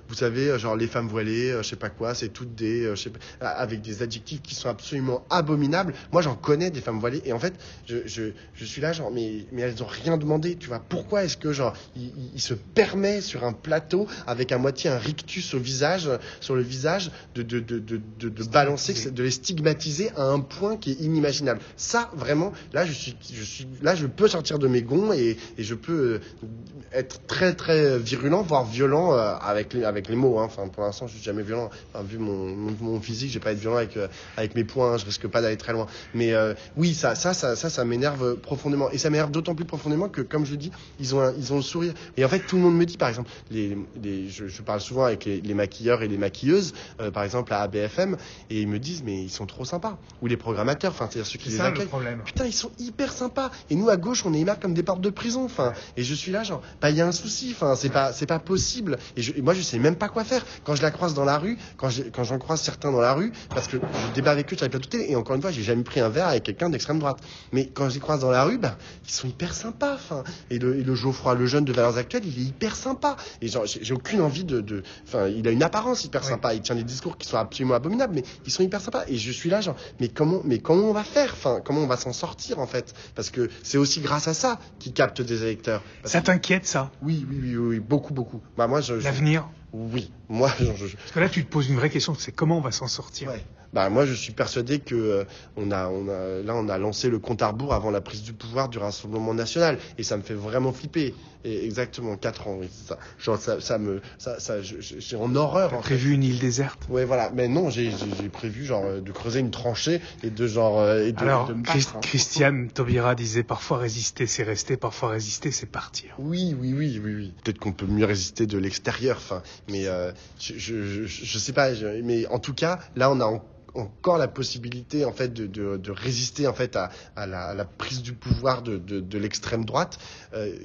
vous 0.08 0.16
savez, 0.16 0.58
genre 0.60 0.76
les 0.76 0.88
femmes 0.88 1.08
voilées, 1.08 1.56
je 1.58 1.68
sais 1.68 1.76
pas 1.76 1.90
quoi, 1.90 2.14
c'est 2.14 2.30
toutes 2.30 2.54
des, 2.54 2.94
avec 3.40 3.82
des 3.82 4.04
adjectifs 4.04 4.42
qui 4.42 4.54
sont 4.54 4.70
absolument 4.70 5.26
abominables. 5.30 5.94
Moi, 6.12 6.22
j'en 6.22 6.36
connais 6.36 6.70
des 6.70 6.82
femmes 6.82 7.00
voilées 7.00 7.22
et 7.26 7.34
en 7.34 7.40
fait, 7.40 7.54
je, 7.88 8.32
je 8.54 8.66
suis 8.66 8.82
là 8.82 8.94
genre, 8.94 9.11
mais 9.14 9.46
mais 9.52 9.62
elles 9.62 9.82
ont 9.84 9.88
rien 9.88 10.18
demandé, 10.18 10.56
tu 10.56 10.68
vois. 10.68 10.80
Pourquoi 10.88 11.24
est-ce 11.24 11.38
que 11.38 11.52
genre 11.54 11.74
il, 11.96 12.42
se 12.42 12.54
permet 12.54 13.22
sur 13.22 13.44
un 13.44 13.54
plateau 13.54 14.08
avec 14.26 14.52
à 14.52 14.58
moitié 14.58 14.90
un 14.90 14.98
rictus 14.98 15.54
au 15.54 15.60
visage, 15.60 16.10
sur 16.40 16.56
le 16.56 16.62
visage, 16.64 17.12
de 17.36 17.44
de 17.44 17.60
de 17.60 17.80
de, 17.80 18.44
balancer, 18.46 19.12
de 19.12 19.24
les 19.24 19.32
stigmatiser 19.32 20.12
à 20.16 20.24
un 20.24 20.40
point 20.40 20.78
qui 20.78 20.92
est 20.92 21.00
inimaginable. 21.02 21.60
Ça, 21.78 22.10
vraiment, 22.16 22.52
là, 22.74 22.86
je 22.86 22.92
suis 22.92 23.16
je 23.34 23.44
suis 23.44 23.68
là, 23.82 23.96
je 23.96 24.08
peux 24.08 24.28
sortir 24.28 24.60
de 24.60 24.68
mes 24.68 24.82
gonds 24.82 25.14
et, 25.14 25.38
et 25.58 25.64
je 25.64 25.76
peux 25.76 26.20
euh, 26.44 26.48
être 26.94 27.26
très 27.28 27.54
très 27.54 27.98
virulent, 28.00 28.42
voire 28.42 28.66
violent 28.66 29.14
euh, 29.14 29.34
avec 29.42 29.74
les 29.74 29.84
avec 29.84 30.10
les 30.10 30.16
mots. 30.16 30.40
hein. 30.40 30.46
Enfin, 30.46 30.68
pour 30.68 30.84
l'instant, 30.84 31.08
je 31.08 31.14
suis 31.14 31.24
jamais 31.24 31.44
violent. 31.44 31.70
Enfin, 31.94 32.04
vu 32.04 32.18
mon, 32.18 32.56
mon, 32.56 32.76
mon 32.80 33.02
physique, 33.02 33.30
je 33.30 33.36
vais 33.36 33.44
pas 33.44 33.52
être 33.52 33.60
violent 33.60 33.78
avec 33.78 33.98
euh, 33.98 34.08
avec 34.38 34.56
mes 34.56 34.64
poings. 34.64 34.94
hein. 34.94 34.98
Je 34.98 35.06
risque 35.06 35.28
pas 35.28 35.42
d'aller 35.42 35.58
très 35.58 35.74
loin. 35.74 35.88
Mais 36.14 36.34
euh, 36.34 36.54
oui, 36.78 36.94
ça 36.94 37.16
ça 37.16 37.34
ça 37.34 37.56
ça, 37.56 37.70
ça 37.70 37.86
m'énerve 37.86 38.36
profondément. 38.38 38.90
Et 38.92 38.98
ça 39.02 39.10
m'énerve 39.10 39.32
d'autant 39.32 39.56
plus 39.56 39.66
profondément 39.66 40.08
que, 40.10 40.22
comme 40.22 40.46
je 40.46 40.52
le 40.52 40.58
dis, 40.58 40.72
ils 41.00 41.14
ont 41.16 41.20
un, 41.22 41.34
ils 41.38 41.52
ont 41.54 41.58
le 41.58 41.62
sourire. 41.62 41.94
Et 42.18 42.24
en 42.26 42.30
fait, 42.30 42.40
tout 42.40 42.56
le 42.56 42.62
monde 42.62 42.76
me 42.78 42.86
dit, 42.86 42.98
par 42.98 43.10
exemple, 43.10 43.30
les, 43.50 43.78
les 44.02 44.30
je, 44.30 44.48
je 44.48 44.62
parle 44.62 44.80
souvent 44.82 45.04
avec 45.06 45.26
les, 45.26 45.42
les 45.42 45.54
maquilleurs 45.54 46.02
et 46.04 46.08
les 46.08 46.18
maquilleuses, 46.18 46.74
euh, 47.02 47.12
par 47.12 47.24
exemple 47.24 47.54
à 47.54 47.62
ABFM, 47.62 48.18
et 48.50 48.62
ils 48.62 48.68
me 48.68 48.80
disent, 48.80 49.04
mais 49.04 49.24
ils 49.24 49.30
sont 49.30 49.46
trop 49.46 49.66
sympas. 49.66 49.98
Ou 50.22 50.28
les 50.28 50.38
programmateurs, 50.38 50.92
enfin, 50.92 51.08
c'est-à-dire 51.12 51.30
ceux 51.30 51.40
qui 51.40 51.50
les 51.50 51.58
ça 51.58 51.64
le 51.64 51.70
accueillent. 51.70 51.88
problème. 51.88 52.22
Putain, 52.24 52.46
ils 52.46 52.54
sont 52.54 52.72
hyper 52.80 53.12
sympas. 53.12 53.52
Et 53.70 53.76
nous, 53.76 53.90
à 53.90 53.98
gauche, 53.98 54.26
on 54.26 54.34
est 54.34 54.40
aimable 54.40 54.60
comme 54.62 54.74
des 54.74 54.84
portes 54.84 55.02
de 55.02 55.10
prison. 55.10 55.44
Enfin, 55.46 55.74
et 55.98 56.04
je 56.04 56.14
suis 56.14 56.32
là, 56.32 56.44
genre, 56.44 56.62
bah, 56.82 56.90
il 56.92 56.96
y 56.96 57.02
a 57.02 57.08
un 57.08 57.12
souci. 57.12 57.52
Enfin, 57.56 57.76
c'est 57.76 57.90
pas, 57.90 58.14
c'est 58.14 58.26
pas 58.28 58.40
possible. 58.40 58.98
Et, 59.18 59.22
je- 59.22 59.34
et 59.36 59.42
moi, 59.42 59.54
je 59.54 59.62
sais 59.62 59.80
même 59.80 59.96
pas 59.96 60.10
quoi 60.10 60.24
faire. 60.24 60.46
Quand 60.64 60.76
je 60.76 60.82
la 60.82 60.92
croise 60.92 61.14
dans 61.14 61.26
la 61.26 61.38
rue, 61.38 61.58
quand 61.78 61.90
je- 61.90 62.04
quand 62.04 62.24
j'en 62.24 62.38
croise 62.38 62.62
certains 62.62 62.92
dans 62.92 63.02
la 63.02 63.14
rue, 63.14 63.32
parce 63.50 63.68
que 63.68 63.78
je 63.78 64.14
débat 64.14 64.32
avec 64.32 64.52
eux 64.54 64.56
sur 64.56 64.66
les 64.66 64.70
plateaux 64.70 64.90
télé. 64.90 65.06
Et 65.10 65.16
encore 65.16 65.36
une 65.36 65.42
fois, 65.42 65.52
j'ai 65.52 65.64
jamais 65.64 65.84
pris 65.84 66.00
un 66.00 66.10
verre 66.10 66.28
avec 66.28 66.44
quelqu'un 66.44 66.70
d'extrême 66.70 67.00
droite. 67.00 67.18
Mais 67.52 67.68
quand 67.68 67.90
je 67.90 67.96
les 67.96 68.00
croise 68.00 68.20
dans 68.20 68.32
la 68.32 68.44
rue, 68.44 68.58
bah, 68.58 68.78
ils 69.08 69.12
sont 69.12 69.28
hyper 69.28 69.54
sympas. 69.54 69.96
Enfin, 69.96 70.24
et 70.50 70.60
le, 70.60 70.78
et 70.80 70.84
le 70.84 70.96
Geoffroy, 70.96 71.36
le 71.36 71.46
jeune 71.46 71.66
de 71.66 71.74
Valeurs 71.74 71.98
Actuelles, 71.98 72.26
il 72.26 72.40
est 72.40 72.46
hyper 72.46 72.76
sympa. 72.76 73.16
Et 73.42 73.48
j'ai 73.48 73.94
aucune 73.94 74.22
envie 74.22 74.44
de, 74.44 74.62
de, 74.62 74.84
enfin, 75.08 75.28
il 75.28 75.48
a 75.48 75.52
une 75.52 75.64
apparence 75.64 76.04
hyper 76.04 76.22
Ouais. 76.24 76.30
sympa. 76.30 76.54
Il 76.54 76.62
tient 76.62 76.76
des 76.76 76.84
discours 76.84 77.18
qui 77.18 77.28
sont 77.28 77.38
absolument 77.38 77.76
abominables, 77.76 78.14
mais 78.16 78.24
ils 78.46 78.52
sont 78.52 78.64
hyper 78.64 78.82
sympas. 78.82 79.04
Et 79.08 79.18
je 79.18 79.32
suis 79.32 79.50
là, 79.50 79.62
genre, 79.62 79.76
mais 80.00 80.10
comment, 80.10 80.42
mais 80.44 80.60
comment 80.60 80.90
on 80.90 80.94
va 80.94 81.04
faire 81.04 81.32
Enfin, 81.34 81.62
comment 81.64 81.82
on 81.82 81.88
va 81.88 81.98
s'en 81.98 82.14
sortir 82.14 82.60
en 82.60 82.68
fait? 82.68 82.94
Parce 83.16 83.30
que 83.30 83.50
c'est 83.64 83.78
aussi 83.78 84.02
grâce 84.02 84.28
à 84.28 84.34
ça 84.34 84.60
qu'ils 84.80 84.94
captent 84.94 85.22
des 85.22 85.44
électeurs. 85.44 85.82
Parce 86.02 86.14
Ça 86.14 86.22
t'inquiète, 86.22 86.66
ça? 86.66 86.92
Oui, 87.02 87.26
oui, 87.30 87.38
oui, 87.42 87.56
oui, 87.58 87.80
beaucoup, 87.80 88.14
beaucoup. 88.14 88.42
Bah 88.58 88.68
moi, 88.68 88.82
je, 88.82 89.00
je- 89.00 89.04
L'avenir? 89.04 89.48
Oui, 89.74 90.12
moi, 90.30 90.52
je, 90.60 90.66
Parce 90.66 91.12
que 91.14 91.20
là, 91.20 91.30
tu 91.30 91.46
te 91.46 91.50
poses 91.50 91.70
une 91.70 91.76
vraie 91.76 91.90
question, 91.90 92.14
c'est 92.16 92.32
comment 92.32 92.58
on 92.58 92.62
va 92.62 92.72
s'en 92.72 92.88
sortir 92.88 93.30
ouais. 93.30 93.44
Bah 93.74 93.90
moi, 93.90 94.06
je 94.06 94.14
suis 94.14 94.34
persuadé 94.34 94.80
que 94.80 94.96
euh, 94.96 95.24
on 95.56 95.72
a, 95.72 95.88
on 95.88 96.10
a, 96.10 96.42
là, 96.44 96.56
on 96.56 96.68
a 96.68 96.78
lancé 96.78 97.10
le 97.10 97.20
compte 97.20 97.42
à 97.42 97.48
rebours 97.48 97.74
avant 97.74 97.90
la 97.90 98.02
prise 98.02 98.22
du 98.22 98.34
pouvoir 98.34 98.68
du 98.68 98.78
Rassemblement 98.78 99.34
national, 99.34 99.78
et 99.98 100.04
ça 100.04 100.18
me 100.18 100.24
fait 100.24 100.34
vraiment 100.34 100.74
flipper. 100.74 101.14
Et 101.44 101.66
exactement 101.66 102.18
quatre 102.18 102.48
ans, 102.48 102.58
oui, 102.60 102.70
ça. 102.86 103.00
Genre 103.18 103.38
ça, 103.38 103.60
ça 103.60 103.80
me, 103.80 104.02
ça, 104.20 104.38
j'ai 104.62 105.16
en 105.16 105.36
horreur. 105.36 105.72
T'as 105.72 105.78
fait. 105.78 105.82
prévu 105.82 106.14
une 106.14 106.24
île 106.24 106.38
déserte 106.38 106.84
Ouais, 106.88 107.04
voilà. 107.04 107.32
Mais 107.34 107.48
non, 107.48 107.72
j'ai, 107.72 107.92
prévu 108.32 108.66
genre 108.66 108.84
euh, 108.86 109.02
de 109.02 109.12
creuser 109.12 109.40
une 109.40 109.50
tranchée 109.50 110.02
et 110.22 110.30
de 110.30 110.48
genre 110.48 110.80
euh, 110.80 111.08
et 111.08 111.14
de, 111.14 111.20
Alors, 111.20 111.48
de 111.48 111.54
me 111.54 111.68
hein. 111.68 112.00
Christiane 112.02 112.70
Taubira 112.70 113.16
disait 113.16 113.42
parfois 113.42 113.80
résister, 113.80 114.28
c'est 114.28 114.44
rester, 114.44 114.78
parfois 114.78 115.10
résister, 115.10 115.52
c'est 115.52 115.66
partir. 115.66 116.14
Oui, 116.20 116.56
oui, 116.60 116.76
oui, 116.78 117.02
oui, 117.04 117.16
oui. 117.16 117.34
Peut-être 117.44 117.58
qu'on 117.58 117.74
peut 117.74 117.88
mieux 117.88 118.06
résister 118.06 118.46
de 118.46 118.60
l'extérieur, 118.60 119.18
enfin, 119.18 119.42
mais 119.70 119.88
euh, 119.88 120.12
je, 120.40 121.38
sais 121.38 121.54
pas. 121.54 121.72
mais 122.04 122.28
en 122.28 122.40
tout 122.40 122.54
cas, 122.54 122.80
là, 122.96 123.12
on 123.12 123.20
a 123.20 123.26
en- 123.26 123.44
encore 123.74 124.18
la 124.18 124.28
possibilité, 124.28 125.06
en 125.06 125.14
fait, 125.14 125.34
de, 125.34 125.92
résister, 125.92 126.48
en 126.48 126.54
fait, 126.54 126.76
à, 126.76 126.90
à, 127.16 127.26
la, 127.26 127.66
prise 127.66 128.02
du 128.02 128.14
pouvoir 128.14 128.62
de 128.62 129.18
l'extrême 129.18 129.66
droite. 129.66 130.00
Euh, 130.34 130.56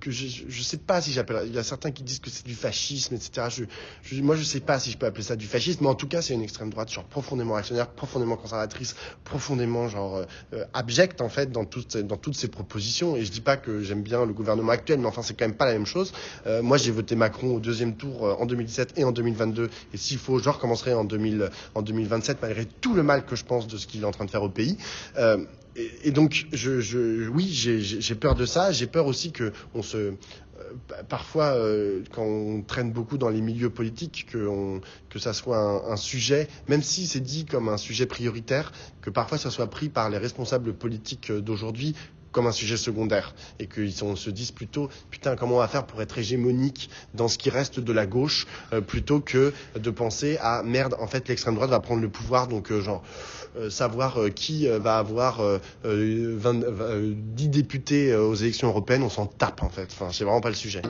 que 0.00 0.10
je, 0.10 0.26
je 0.48 0.62
sais 0.62 0.78
pas 0.78 1.00
si 1.00 1.12
j'appelle. 1.12 1.42
Il 1.46 1.54
y 1.54 1.58
a 1.58 1.62
certains 1.62 1.90
qui 1.90 2.02
disent 2.02 2.18
que 2.20 2.30
c'est 2.30 2.46
du 2.46 2.54
fascisme, 2.54 3.14
etc. 3.14 3.46
Je, 3.50 3.64
je, 4.02 4.22
moi, 4.22 4.34
je 4.34 4.42
sais 4.42 4.60
pas 4.60 4.78
si 4.78 4.90
je 4.90 4.98
peux 4.98 5.06
appeler 5.06 5.22
ça 5.22 5.36
du 5.36 5.46
fascisme, 5.46 5.84
mais 5.84 5.90
en 5.90 5.94
tout 5.94 6.08
cas, 6.08 6.22
c'est 6.22 6.34
une 6.34 6.42
extrême 6.42 6.70
droite, 6.70 6.90
genre 6.90 7.04
profondément 7.04 7.54
réactionnaire, 7.54 7.88
profondément 7.88 8.36
conservatrice, 8.36 8.96
profondément 9.24 9.88
genre 9.88 10.16
euh, 10.16 10.24
euh, 10.54 10.64
abjecte 10.72 11.20
en 11.20 11.28
fait 11.28 11.52
dans 11.52 11.64
toutes 11.64 11.96
dans 11.96 12.16
toutes 12.16 12.36
ses 12.36 12.48
propositions. 12.48 13.16
Et 13.16 13.24
je 13.24 13.30
dis 13.30 13.40
pas 13.42 13.56
que 13.56 13.82
j'aime 13.82 14.02
bien 14.02 14.24
le 14.24 14.32
gouvernement 14.32 14.72
actuel, 14.72 14.98
mais 15.00 15.06
enfin, 15.06 15.22
c'est 15.22 15.34
quand 15.34 15.46
même 15.46 15.56
pas 15.56 15.66
la 15.66 15.72
même 15.72 15.86
chose. 15.86 16.12
Euh, 16.46 16.62
moi, 16.62 16.78
j'ai 16.78 16.90
voté 16.90 17.14
Macron 17.14 17.54
au 17.54 17.60
deuxième 17.60 17.94
tour 17.96 18.26
euh, 18.26 18.34
en 18.38 18.46
2017 18.46 18.94
et 18.96 19.04
en 19.04 19.12
2022. 19.12 19.70
Et 19.92 19.96
s'il 19.96 20.18
faut, 20.18 20.38
je 20.38 20.48
recommencerai 20.48 20.94
en 20.94 21.04
2000, 21.04 21.50
en 21.74 21.82
2027 21.82 22.38
malgré 22.42 22.64
tout 22.64 22.94
le 22.94 23.02
mal 23.02 23.24
que 23.26 23.36
je 23.36 23.44
pense 23.44 23.66
de 23.66 23.76
ce 23.76 23.86
qu'il 23.86 24.02
est 24.02 24.06
en 24.06 24.10
train 24.12 24.24
de 24.24 24.30
faire 24.30 24.42
au 24.42 24.48
pays. 24.48 24.76
Et, 25.76 26.08
donc, 26.10 26.46
oui, 27.28 27.46
j'ai- 27.48 27.80
peur 28.16 28.34
de 28.34 28.44
ça. 28.46 28.72
J'ai 28.72 28.86
peur 28.86 29.06
aussi 29.06 29.32
que 29.32 29.52
se 29.82 29.96
euh, 29.96 30.16
pa- 30.88 31.04
parfois, 31.04 31.54
euh, 31.54 32.02
quand 32.12 32.24
on 32.24 32.62
traîne 32.62 32.92
beaucoup 32.92 33.18
dans 33.18 33.28
les 33.30 33.40
milieux 33.40 33.70
politiques, 33.70 34.26
que, 34.30 34.46
on, 34.46 34.80
que 35.08 35.18
ça 35.18 35.32
soit 35.32 35.58
un, 35.58 35.92
un 35.92 35.96
sujet, 35.96 36.48
même 36.68 36.82
si 36.82 37.06
c'est 37.06 37.20
dit 37.20 37.46
comme 37.46 37.68
un 37.68 37.76
sujet 37.78 38.06
prioritaire, 38.06 38.72
que 39.00 39.10
parfois 39.10 39.38
ça 39.38 39.50
soit 39.50 39.68
pris 39.70 39.88
par 39.88 40.10
les 40.10 40.18
responsables 40.18 40.74
politiques 40.76 41.30
euh, 41.30 41.40
d'aujourd'hui 41.40 41.94
comme 42.32 42.46
un 42.46 42.52
sujet 42.52 42.76
secondaire 42.76 43.34
et 43.58 43.68
sont- 43.90 44.16
se 44.16 44.30
disent 44.30 44.52
plutôt 44.52 44.88
putain 45.10 45.36
comment 45.36 45.56
on 45.56 45.58
va 45.58 45.68
faire 45.68 45.86
pour 45.86 46.00
être 46.02 46.18
hégémonique 46.18 46.90
dans 47.14 47.28
ce 47.28 47.38
qui 47.38 47.50
reste 47.50 47.80
de 47.80 47.92
la 47.92 48.06
gauche 48.06 48.46
euh, 48.72 48.80
plutôt 48.80 49.20
que 49.20 49.52
de 49.78 49.90
penser 49.90 50.38
à 50.40 50.62
merde 50.62 50.94
en 51.00 51.06
fait 51.06 51.28
l'extrême 51.28 51.54
droite 51.54 51.70
va 51.70 51.80
prendre 51.80 52.02
le 52.02 52.08
pouvoir 52.08 52.46
donc 52.46 52.70
euh, 52.72 52.80
genre 52.80 53.02
euh, 53.56 53.68
savoir 53.70 54.18
qui 54.34 54.66
va 54.68 54.98
avoir 54.98 55.40
euh, 55.40 55.58
euh, 55.84 56.34
20, 56.38 56.62
euh, 56.62 57.12
10 57.16 57.48
députés 57.48 58.14
aux 58.14 58.34
élections 58.34 58.68
européennes, 58.68 59.02
on 59.02 59.10
s'en 59.10 59.26
tape 59.26 59.62
en 59.62 59.68
fait. 59.68 59.88
Enfin, 59.92 60.10
c'est 60.12 60.24
vraiment 60.24 60.40
pas 60.40 60.50
le 60.50 60.54
sujet. 60.54 60.82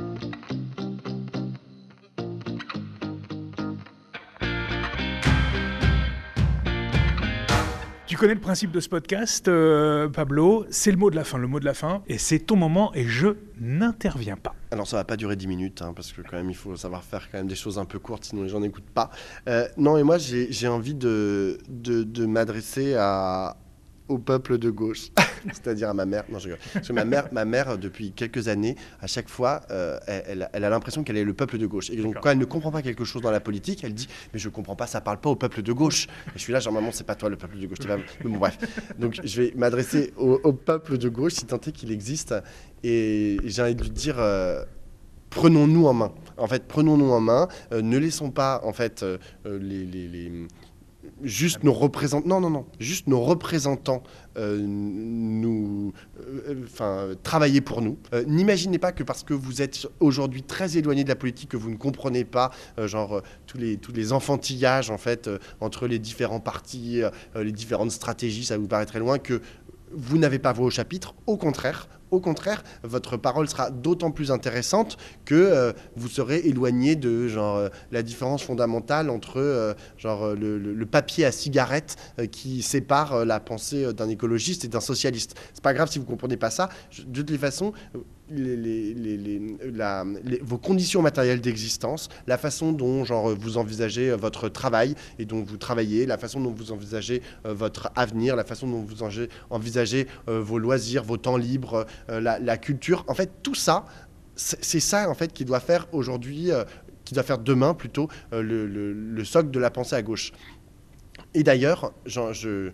Connais 8.20 8.34
le 8.34 8.40
principe 8.40 8.70
de 8.70 8.80
ce 8.80 8.88
podcast, 8.90 9.48
euh, 9.48 10.06
Pablo, 10.10 10.66
c'est 10.68 10.90
le 10.90 10.98
mot 10.98 11.08
de 11.08 11.16
la 11.16 11.24
fin, 11.24 11.38
le 11.38 11.46
mot 11.46 11.58
de 11.58 11.64
la 11.64 11.72
fin, 11.72 12.02
et 12.06 12.18
c'est 12.18 12.38
ton 12.38 12.54
moment 12.54 12.92
et 12.94 13.06
je 13.06 13.28
n'interviens 13.58 14.36
pas. 14.36 14.54
Alors 14.72 14.86
ça 14.86 14.98
va 14.98 15.04
pas 15.04 15.16
durer 15.16 15.36
10 15.36 15.46
minutes, 15.46 15.80
hein, 15.80 15.94
parce 15.96 16.12
que 16.12 16.20
quand 16.20 16.36
même 16.36 16.50
il 16.50 16.54
faut 16.54 16.76
savoir 16.76 17.02
faire 17.02 17.30
quand 17.32 17.38
même 17.38 17.46
des 17.46 17.54
choses 17.54 17.78
un 17.78 17.86
peu 17.86 17.98
courtes, 17.98 18.26
sinon 18.26 18.42
les 18.42 18.50
gens 18.50 18.60
n'écoutent 18.60 18.90
pas. 18.90 19.08
Euh, 19.48 19.66
non, 19.78 19.96
et 19.96 20.02
moi 20.02 20.18
j'ai 20.18 20.68
envie 20.68 20.94
de, 20.94 21.56
de 21.70 22.26
m'adresser 22.26 22.94
à, 22.94 23.56
au 24.11 24.18
peuple 24.18 24.58
de 24.58 24.70
gauche, 24.70 25.11
c'est-à-dire 25.52 25.88
à 25.88 25.94
ma 25.94 26.04
mère. 26.04 26.24
Non, 26.28 26.38
je 26.38 26.44
rigole. 26.44 26.58
Parce 26.74 26.88
que 26.88 26.92
ma 26.92 27.04
mère, 27.04 27.28
ma 27.32 27.44
mère, 27.44 27.78
depuis 27.78 28.11
quelques 28.11 28.48
années, 28.48 28.76
à 29.00 29.06
chaque 29.06 29.28
fois, 29.28 29.61
euh, 29.70 29.98
elle, 30.06 30.50
elle, 30.52 30.64
a 30.64 30.68
l'impression 30.68 31.04
qu'elle 31.04 31.16
est 31.16 31.24
le 31.24 31.32
peuple 31.32 31.58
de 31.58 31.66
gauche. 31.66 31.90
Et 31.90 31.96
donc, 31.96 32.16
quand 32.20 32.30
elle 32.30 32.38
ne 32.38 32.44
comprend 32.44 32.72
pas 32.72 32.82
quelque 32.82 33.04
chose 33.04 33.22
dans 33.22 33.30
la 33.30 33.40
politique, 33.40 33.84
elle 33.84 33.94
dit 33.94 34.08
Mais 34.32 34.40
je 34.40 34.48
comprends 34.48 34.74
pas, 34.74 34.88
ça 34.88 35.00
parle 35.00 35.20
pas 35.20 35.30
au 35.30 35.36
peuple 35.36 35.62
de 35.62 35.72
gauche. 35.72 36.08
Et 36.28 36.32
je 36.36 36.40
suis 36.40 36.52
là, 36.52 36.58
genre, 36.58 36.72
maman, 36.72 36.90
c'est 36.92 37.06
pas 37.06 37.14
toi 37.14 37.28
le 37.28 37.36
peuple 37.36 37.58
de 37.58 37.66
gauche. 37.66 37.78
Bon, 38.24 38.38
bref. 38.38 38.58
Donc, 38.98 39.20
je 39.22 39.42
vais 39.42 39.52
m'adresser 39.56 40.12
au, 40.16 40.52
peuple 40.52 40.98
de 40.98 41.08
gauche, 41.08 41.34
si 41.34 41.46
tant 41.46 41.61
est 41.61 41.72
qu'il 41.72 41.92
existe. 41.92 42.34
Et 42.82 43.38
j'ai 43.44 43.62
envie 43.62 43.76
de 43.76 43.82
lui 43.82 43.90
dire. 43.90 44.16
Euh, 44.18 44.64
prenons-nous 45.30 45.86
en 45.86 45.94
main. 45.94 46.12
En 46.36 46.48
fait, 46.48 46.66
prenons-nous 46.66 47.12
en 47.12 47.20
main. 47.20 47.46
Euh, 47.72 47.82
ne 47.82 47.98
laissons 47.98 48.32
pas, 48.32 48.61
en 48.64 48.72
fait, 48.72 49.04
les, 49.44 49.86
les 49.86 50.48
juste 51.22 51.64
nos 51.64 51.72
représentants, 51.72 52.28
non, 52.28 52.40
non, 52.40 52.50
non, 52.50 52.66
juste 52.78 53.06
nos 53.06 53.20
représentants 53.20 54.02
euh, 54.36 54.58
nous, 54.62 55.92
euh, 56.20 56.62
enfin, 56.64 57.10
travailler 57.22 57.60
pour 57.60 57.82
nous. 57.82 57.98
Euh, 58.12 58.24
n'imaginez 58.26 58.78
pas 58.78 58.92
que 58.92 59.02
parce 59.02 59.22
que 59.22 59.34
vous 59.34 59.62
êtes 59.62 59.86
aujourd'hui 59.98 60.42
très 60.42 60.76
éloigné 60.76 61.04
de 61.04 61.08
la 61.08 61.16
politique, 61.16 61.50
que 61.50 61.56
vous 61.56 61.70
ne 61.70 61.76
comprenez 61.76 62.24
pas, 62.24 62.50
genre 62.78 63.22
tous 63.46 63.58
les 63.58 63.76
tous 63.76 63.92
les 63.92 64.12
enfantillages 64.12 64.90
en 64.90 64.98
fait 64.98 65.28
entre 65.60 65.86
les 65.86 65.98
différents 65.98 66.40
partis, 66.40 67.02
les 67.34 67.52
différentes 67.52 67.90
stratégies, 67.90 68.44
ça 68.44 68.58
vous 68.58 68.68
paraît 68.68 68.86
très 68.86 68.98
loin, 68.98 69.18
que 69.18 69.40
vous 69.92 70.18
n'avez 70.18 70.38
pas 70.38 70.52
voix 70.52 70.66
au 70.66 70.70
chapitre. 70.70 71.14
Au 71.26 71.36
contraire, 71.36 71.88
au 72.11 72.20
contraire, 72.20 72.62
votre 72.82 73.16
parole 73.16 73.48
sera 73.48 73.70
d'autant 73.70 74.11
plus 74.11 74.30
intéressante 74.30 74.96
que 75.24 75.34
euh, 75.34 75.72
vous 75.96 76.08
serez 76.08 76.38
éloigné 76.38 76.96
de 76.96 77.28
genre, 77.28 77.56
euh, 77.56 77.68
la 77.92 78.02
différence 78.02 78.42
fondamentale 78.42 79.11
entre 79.11 79.38
euh, 79.38 79.74
genre, 79.96 80.34
le, 80.34 80.86
papier 80.90 81.24
à 81.24 81.30
cigarette 81.30 81.96
qui 82.32 82.62
sépare 82.62 83.24
la 83.24 83.38
pensée 83.38 83.92
d'un 83.92 84.08
écologiste 84.08 84.64
et 84.64 84.68
d'un 84.68 84.80
socialiste. 84.80 85.38
C'est 85.54 85.62
pas 85.62 85.72
grave 85.72 85.88
si 85.88 86.00
vous 86.00 86.04
comprenez 86.04 86.36
pas 86.36 86.50
ça. 86.50 86.68
de 86.98 87.20
toutes 87.20 87.30
les 87.30 87.38
façons, 87.38 87.72
vos 90.42 90.58
conditions 90.58 91.00
matérielles 91.00 91.40
d'existence, 91.40 92.08
la 92.26 92.38
façon 92.38 92.72
dont 92.72 93.04
genre, 93.04 93.30
vous 93.36 93.56
envisagez 93.56 94.11
votre 94.16 94.48
travail 94.48 94.96
et 95.20 95.26
dont 95.26 95.44
vous 95.44 95.58
travaillez, 95.58 96.06
la 96.06 96.18
façon 96.18 96.40
dont 96.40 96.50
vous 96.50 96.72
envisagez 96.72 97.22
votre 97.44 97.92
avenir, 97.94 98.34
la 98.34 98.44
façon 98.44 98.66
dont 98.66 98.82
vous 98.82 99.04
envisagez 99.50 100.08
vos 100.26 100.58
loisirs, 100.58 101.04
vos 101.04 101.18
temps 101.18 101.36
libres, 101.36 101.86
euh, 102.09 102.20
la, 102.20 102.57
culture. 102.59 103.05
En 103.09 103.14
fait, 103.14 103.30
tout 103.42 103.55
ça, 103.55 103.84
c'est 104.36 104.80
ça 104.80 105.11
en 105.11 105.14
fait 105.14 105.32
qui 105.32 105.44
doit 105.44 105.61
faire 105.61 105.86
aujourd'hui, 105.92 106.51
euh, 106.51 106.64
qui 107.05 107.14
doit 107.14 107.22
faire 107.22 107.38
demain 107.38 107.74
plutôt 107.74 108.09
euh, 108.32 108.42
le, 108.42 109.24
socle 109.24 109.51
de 109.51 109.59
la 109.59 109.70
pensée 109.70 109.96
à 109.96 110.03
gauche. 110.03 110.32
Et 111.34 111.42
d'ailleurs, 111.42 111.92
je, 112.07 112.70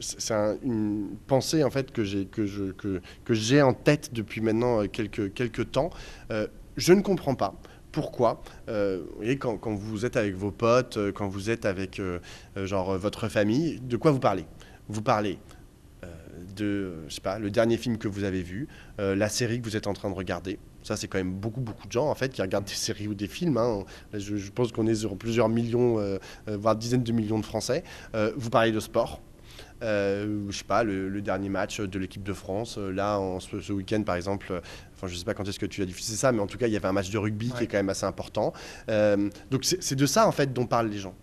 c'est 0.00 0.34
une 0.62 1.16
pensée 1.26 1.64
en 1.64 1.70
fait 1.70 1.90
que 1.90 2.04
j'ai 2.04 2.26
que 2.26 3.62
en 3.62 3.72
tête 3.72 4.12
depuis 4.12 4.40
maintenant 4.40 4.86
quelques 4.86 5.70
temps. 5.70 5.90
je 6.76 6.92
ne 6.92 7.00
comprends 7.00 7.34
pas 7.34 7.54
pourquoi 7.92 8.42
vous 8.66 9.16
voyez, 9.16 9.38
quand, 9.38 9.56
quand, 9.56 9.74
vous 9.74 10.04
êtes 10.04 10.16
avec 10.16 10.34
vos 10.34 10.50
potes, 10.50 10.98
quand 11.12 11.28
vous 11.28 11.50
êtes 11.50 11.64
avec 11.64 12.02
genre 12.56 12.98
votre 12.98 13.28
famille, 13.28 13.80
de 13.80 13.96
quoi 13.96 14.10
vous 14.10 14.20
parlez? 14.20 14.44
Vous 14.88 15.02
parlez 15.02 15.38
de, 16.56 16.94
je 17.08 17.14
sais 17.14 17.20
pas, 17.20 17.38
le 17.38 17.50
dernier 17.50 17.76
film 17.76 17.98
que 17.98 18.08
vous 18.08 18.24
avez 18.24 18.42
vu, 18.42 18.68
euh, 19.00 19.14
la 19.14 19.28
série 19.28 19.60
que 19.60 19.64
vous 19.64 19.76
êtes 19.76 19.86
en 19.86 19.92
train 19.92 20.10
de 20.10 20.14
regarder. 20.14 20.58
Ça, 20.82 20.96
c'est 20.96 21.06
quand 21.06 21.18
même 21.18 21.34
beaucoup, 21.34 21.60
beaucoup 21.60 21.86
de 21.86 21.92
gens, 21.92 22.08
en 22.08 22.14
fait, 22.14 22.32
qui 22.32 22.42
regardent 22.42 22.64
des 22.64 22.72
séries 22.72 23.08
ou 23.08 23.14
des 23.14 23.28
films. 23.28 23.56
Hein. 23.56 23.84
Je, 24.12 24.50
pense 24.50 24.72
qu'on 24.72 24.86
est 24.86 24.94
sur 24.96 25.16
plusieurs 25.16 25.48
millions, 25.48 25.98
euh, 25.98 26.18
euh, 26.48 26.56
voire 26.56 26.76
dizaines 26.76 27.04
de 27.04 27.12
millions 27.12 27.38
de 27.38 27.44
Français. 27.44 27.84
vous 28.36 28.50
parlez 28.50 28.72
de 28.72 28.80
sport. 28.80 29.20
je 29.80 30.48
sais 30.50 30.64
pas, 30.64 30.82
le, 30.82 31.20
dernier 31.22 31.48
match 31.48 31.80
de 31.80 31.98
l'équipe 31.98 32.22
de 32.22 32.32
France, 32.32 32.78
là, 32.78 33.18
en, 33.18 33.38
ce, 33.38 33.72
week-end, 33.72 34.02
par 34.02 34.16
exemple, 34.16 34.60
enfin, 34.94 35.06
je 35.06 35.16
sais 35.16 35.24
pas 35.24 35.34
quand 35.34 35.46
est-ce 35.46 35.60
que 35.60 35.66
tu 35.66 35.82
as 35.82 35.86
diffusé 35.86 36.16
ça, 36.16 36.32
mais 36.32 36.40
en 36.40 36.46
tout 36.46 36.58
cas, 36.58 36.66
il 36.66 36.72
y 36.72 36.76
avait 36.76 36.88
un 36.88 36.92
match 36.92 37.10
de 37.10 37.18
rugby 37.18 37.50
qui 37.50 37.64
est 37.64 37.66
quand 37.66 37.78
même 37.78 37.90
assez 37.90 38.06
important. 38.06 38.52
donc, 38.88 39.64
c'est 39.64 39.96
de 39.96 40.06
ça, 40.06 40.26
en 40.26 40.32
fait, 40.32 40.52
dont 40.52 40.66
parlent 40.66 40.90
les 40.90 40.98
gens 40.98 41.14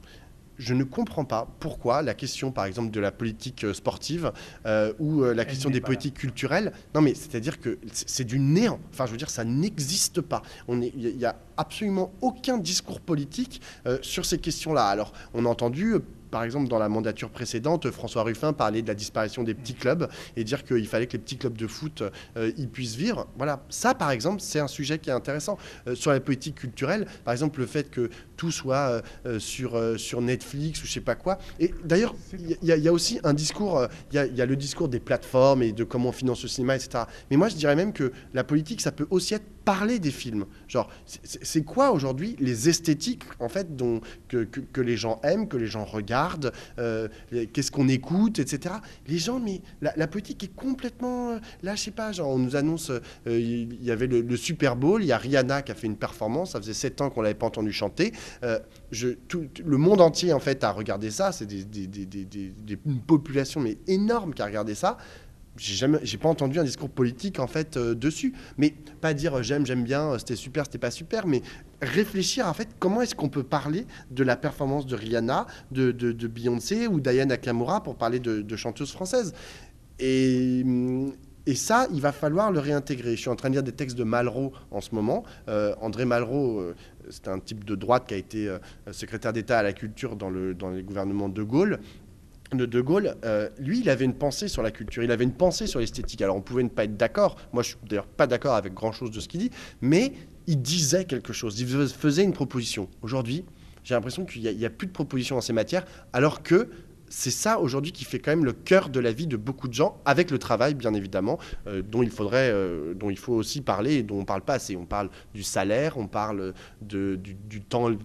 je 0.60 0.74
ne 0.74 0.84
comprends 0.84 1.26
pas 1.26 1.48
pourquoi 1.60 2.02
la 2.02 2.14
question, 2.14 2.52
par 2.52 2.66
exemple, 2.66 2.92
de 2.92 3.00
la 3.00 3.12
politique 3.12 3.64
euh, 3.64 3.74
sportive 3.74 4.32
euh, 4.66 4.94
ou 5.00 5.24
euh, 5.24 5.34
la 5.34 5.46
question 5.46 5.70
des 5.70 5.82
politiques 5.82 6.16
culturelles, 6.16 6.74
non 6.94 7.02
mais 7.02 7.16
c'est-à-dire 7.16 7.60
que 7.60 7.80
c'est 7.92 8.26
du 8.26 8.40
néant. 8.40 8.80
Enfin, 8.92 9.06
je 9.06 9.12
veux 9.12 9.18
dire, 9.18 9.30
ça 9.30 9.46
n'existe 9.46 10.22
pas. 10.22 10.44
Il 10.68 11.16
n'y 11.18 11.26
a 11.26 11.38
absolument 11.56 12.12
aucun 12.22 12.58
discours 12.58 13.00
politique 13.00 13.62
sur 14.02 14.26
ces 14.26 14.38
questions-là. 14.38 14.86
Alors, 14.86 15.14
on 15.34 15.46
a 15.46 15.50
entendu 15.50 15.96
par 16.32 16.44
exemple, 16.44 16.68
dans 16.68 16.80
la 16.80 16.90
mandature 16.90 17.30
précédente, 17.30 17.90
François 17.92 18.24
Ruffin 18.24 18.54
parlait 18.54 18.82
de 18.82 18.88
la 18.88 18.96
disparition 18.96 19.44
des 19.44 19.54
petits 19.54 19.74
clubs 19.74 20.10
et 20.36 20.44
dire 20.44 20.64
qu'il 20.64 20.88
fallait 20.88 21.08
que 21.08 21.14
les 21.14 21.20
petits 21.20 21.38
clubs 21.38 21.58
de 21.58 21.68
foot 21.68 22.04
euh, 22.38 22.52
y 22.58 22.68
puissent 22.68 22.96
vivre. 22.96 23.28
Voilà, 23.38 23.64
ça, 23.70 23.94
par 23.94 24.12
exemple, 24.12 24.42
c'est 24.42 24.60
un 24.60 24.68
sujet 24.68 25.00
qui 25.00 25.10
est 25.10 25.14
intéressant. 25.14 25.58
Euh, 25.88 25.96
sur 25.96 26.12
la 26.12 26.20
politique 26.20 26.56
culturelle, 26.56 27.08
par 27.24 27.34
exemple, 27.34 27.60
le 27.60 27.66
fait 27.66 27.90
que 27.90 28.10
tout 28.38 28.52
soit 28.52 29.02
euh, 29.26 29.40
sur, 29.40 30.22
Netflix 30.22 30.84
ou 30.84 30.86
je 30.86 30.92
sais 30.92 31.02
pas 31.02 31.16
quoi. 31.16 31.38
Et 31.60 31.74
d'ailleurs, 31.84 32.16
il 32.34 32.58
y, 32.62 32.88
a 32.88 32.94
aussi 32.94 33.20
un 33.24 33.34
discours, 33.34 33.88
il 34.12 34.20
y, 34.20 34.38
y, 34.38 34.42
a 34.42 34.46
le 34.46 34.56
discours 34.56 34.90
des 34.90 35.00
plateformes 35.00 35.64
et 35.64 35.72
de 35.72 35.84
comment 35.84 36.10
on 36.10 36.12
finance 36.12 36.44
le 36.44 36.50
cinéma, 36.50 36.76
etc. 36.76 37.04
Mais 37.32 37.38
moi, 37.38 37.50
je 37.50 37.56
dirais 37.56 37.76
même 37.76 37.94
que 37.94 38.12
la 38.34 38.44
politique, 38.44 38.82
ça 38.82 38.92
peut 38.92 39.08
aussi 39.10 39.34
être 39.34 39.46
parler 39.66 40.00
des 40.00 40.12
films. 40.12 40.46
Genre, 40.68 40.90
c'est 41.06 41.64
quoi 41.64 41.92
aujourd'hui 41.92 42.36
les 42.40 42.70
esthétiques 42.70 43.24
en 43.40 43.50
fait 43.50 43.76
dont, 43.76 44.02
que, 44.28 44.44
que, 44.44 44.82
les 44.82 44.98
gens 44.98 45.20
aiment, 45.24 45.48
que 45.48 45.58
les 45.58 45.68
gens 45.68 45.86
regardent, 45.86 46.52
euh, 46.78 47.08
qu'est-ce 47.54 47.72
qu'on 47.72 47.88
écoute, 47.88 48.40
etc. 48.40 48.76
Les 49.08 49.18
gens, 49.18 49.40
mais 49.40 49.62
la, 49.82 50.08
politique 50.08 50.44
est 50.44 50.56
complètement 50.56 51.32
euh, 51.32 51.40
là, 51.64 51.76
je 51.76 51.84
sais 51.84 51.92
pas. 51.92 52.12
Genre, 52.12 52.30
on 52.30 52.38
nous 52.38 52.56
annonce, 52.56 52.90
euh, 52.90 53.00
il 53.28 53.84
y 53.84 53.92
avait 53.92 54.08
le, 54.08 54.38
Super 54.38 54.76
Bowl, 54.76 55.04
il 55.04 55.08
y 55.08 55.12
a 55.12 55.18
Rihanna 55.18 55.62
qui 55.62 55.72
a 55.72 55.76
fait 55.76 55.88
une 55.88 55.98
performance. 55.98 56.52
Ça 56.52 56.60
faisait 56.60 56.74
sept 56.74 57.02
ans 57.02 57.10
qu'on 57.10 57.22
l'avait 57.22 57.36
pas 57.36 57.48
entendu 57.48 57.72
chanter. 57.72 58.14
le 58.92 59.78
monde 59.78 60.02
entier 60.02 60.34
en 60.34 60.40
fait 60.40 60.64
a 60.64 60.72
regardé 60.72 61.12
ça. 61.12 61.32
C'est 61.32 61.48
une 61.52 63.02
population 63.06 63.60
mais 63.60 63.78
énorme 63.88 64.34
qui 64.34 64.42
a 64.42 64.46
regardé 64.46 64.76
ça 64.76 64.98
j'ai 65.60 65.76
jamais, 65.76 66.00
j'ai 66.04 66.18
pas 66.18 66.30
entendu 66.30 66.58
un 66.58 66.64
discours 66.64 66.90
politique 66.90 67.40
en 67.40 67.48
fait 67.48 67.78
euh, 67.78 67.94
dessus. 67.94 68.34
Mais 68.58 68.74
pas 69.02 69.14
dire 69.14 69.38
euh, 69.38 69.42
j'aime, 69.42 69.66
j'aime 69.66 69.84
bien, 69.84 70.12
euh, 70.12 70.18
c'était 70.18 70.36
super, 70.36 70.66
c'était 70.66 70.78
pas 70.78 70.92
super, 70.92 71.28
mais 71.28 71.42
réfléchir 71.82 72.48
en 72.48 72.54
fait 72.54 72.70
comment 72.80 73.02
est-ce 73.02 73.16
qu'on 73.16 73.30
peut 73.30 73.44
parler 73.44 73.86
de 74.10 74.24
la 74.24 74.38
performance 74.38 74.86
de 74.86 74.96
Rihanna, 74.96 75.48
de, 75.72 75.92
de, 75.92 76.28
Beyoncé 76.28 76.88
ou 76.88 77.00
Diana 77.00 77.26
Nakamura 77.26 77.84
pour 77.84 77.96
parler 77.96 78.20
de, 78.20 78.42
de 78.42 78.56
chanteuses 78.56 78.92
françaises. 78.92 79.34
Et, 80.00 80.64
et 81.46 81.56
ça, 81.56 81.88
il 81.94 82.00
va 82.00 82.14
falloir 82.14 82.52
le 82.52 82.60
réintégrer. 82.60 83.16
Je 83.16 83.22
suis 83.22 83.30
en 83.30 83.36
train 83.36 83.50
de 83.50 83.56
lire 83.56 83.64
des 83.64 83.74
textes 83.74 83.98
de 83.98 84.04
Malraux 84.04 84.54
en 84.72 84.80
ce 84.80 84.96
moment. 84.96 85.24
André 85.82 86.06
Malraux, 86.06 86.64
c'est 87.10 87.28
un 87.28 87.40
type 87.40 87.66
de 87.66 87.76
droite 87.76 88.06
qui 88.08 88.14
a 88.14 88.18
été 88.18 88.56
secrétaire 88.92 89.34
d'État 89.34 89.60
à 89.60 89.64
la 89.64 89.74
culture 89.74 90.16
dans, 90.16 90.30
le, 90.30 90.54
dans 90.54 90.70
les 90.70 90.84
gouvernements 90.84 91.28
de 91.28 91.44
Gaulle 91.44 91.80
de 92.54 92.66
De 92.66 92.82
Gaulle, 92.82 93.16
euh, 93.26 93.50
lui, 93.60 93.80
il 93.80 93.90
avait 93.90 94.06
une 94.06 94.14
pensée 94.14 94.48
sur 94.48 94.64
la 94.64 94.72
culture, 94.72 95.04
il 95.04 95.12
avait 95.12 95.24
une 95.24 95.34
pensée 95.34 95.68
sur 95.68 95.80
l'esthétique. 95.80 96.22
Alors 96.22 96.36
on 96.36 96.42
pouvait 96.42 96.64
ne 96.64 96.70
pas 96.70 96.86
être 96.86 96.98
d'accord, 96.98 97.36
moi 97.54 97.64
je 97.64 97.70
suis 97.70 97.78
d'ailleurs 97.88 98.08
pas 98.08 98.28
d'accord 98.28 98.56
avec 98.56 98.74
grand-chose 98.74 99.12
de 99.12 99.20
ce 99.20 99.28
qu'il 99.28 99.40
dit, 99.40 99.52
mais 99.82 100.14
il 100.48 100.62
disait 100.62 101.06
quelque 101.06 101.34
chose, 101.34 101.60
il 101.60 101.68
faisait 101.68 102.24
une 102.24 102.34
proposition. 102.34 102.90
Aujourd'hui, 103.02 103.46
j'ai 103.84 103.94
l'impression 103.94 104.26
qu'il 104.26 104.42
n'y 104.42 104.66
a, 104.66 104.70
plus 104.70 104.88
de 104.88 104.92
propositions 104.92 105.38
en 105.38 105.42
ces 105.42 105.54
matières, 105.54 105.86
alors 106.12 106.42
que 106.42 106.70
c'est 107.12 107.32
ça 107.32 107.60
aujourd'hui 107.60 107.92
qui 107.92 108.06
fait 108.06 108.20
quand 108.20 108.32
même 108.32 108.46
le 108.46 108.54
cœur 108.54 108.90
de 108.90 109.00
la 109.00 109.12
vie 109.12 109.26
de 109.26 109.38
beaucoup 109.38 109.68
de 109.68 109.74
gens, 109.74 110.00
avec 110.06 110.30
le 110.32 110.38
travail 110.38 110.76
bien 110.76 110.94
évidemment, 110.94 111.40
euh, 111.68 111.82
dont 111.82 112.04
il 112.04 112.12
faudrait, 112.12 112.52
euh, 112.52 112.94
dont 112.94 113.10
il 113.10 113.18
faut 113.18 113.34
aussi 113.34 113.62
parler 113.62 113.96
et 113.96 114.04
dont 114.04 114.18
on 114.18 114.22
ne 114.22 114.26
parle 114.26 114.42
pas 114.42 114.56
assez. 114.56 114.76
On 114.76 114.86
parle 114.86 115.10
du 115.34 115.44
salaire, 115.44 115.98
on 115.98 116.08
parle 116.08 116.54
de 116.82 117.20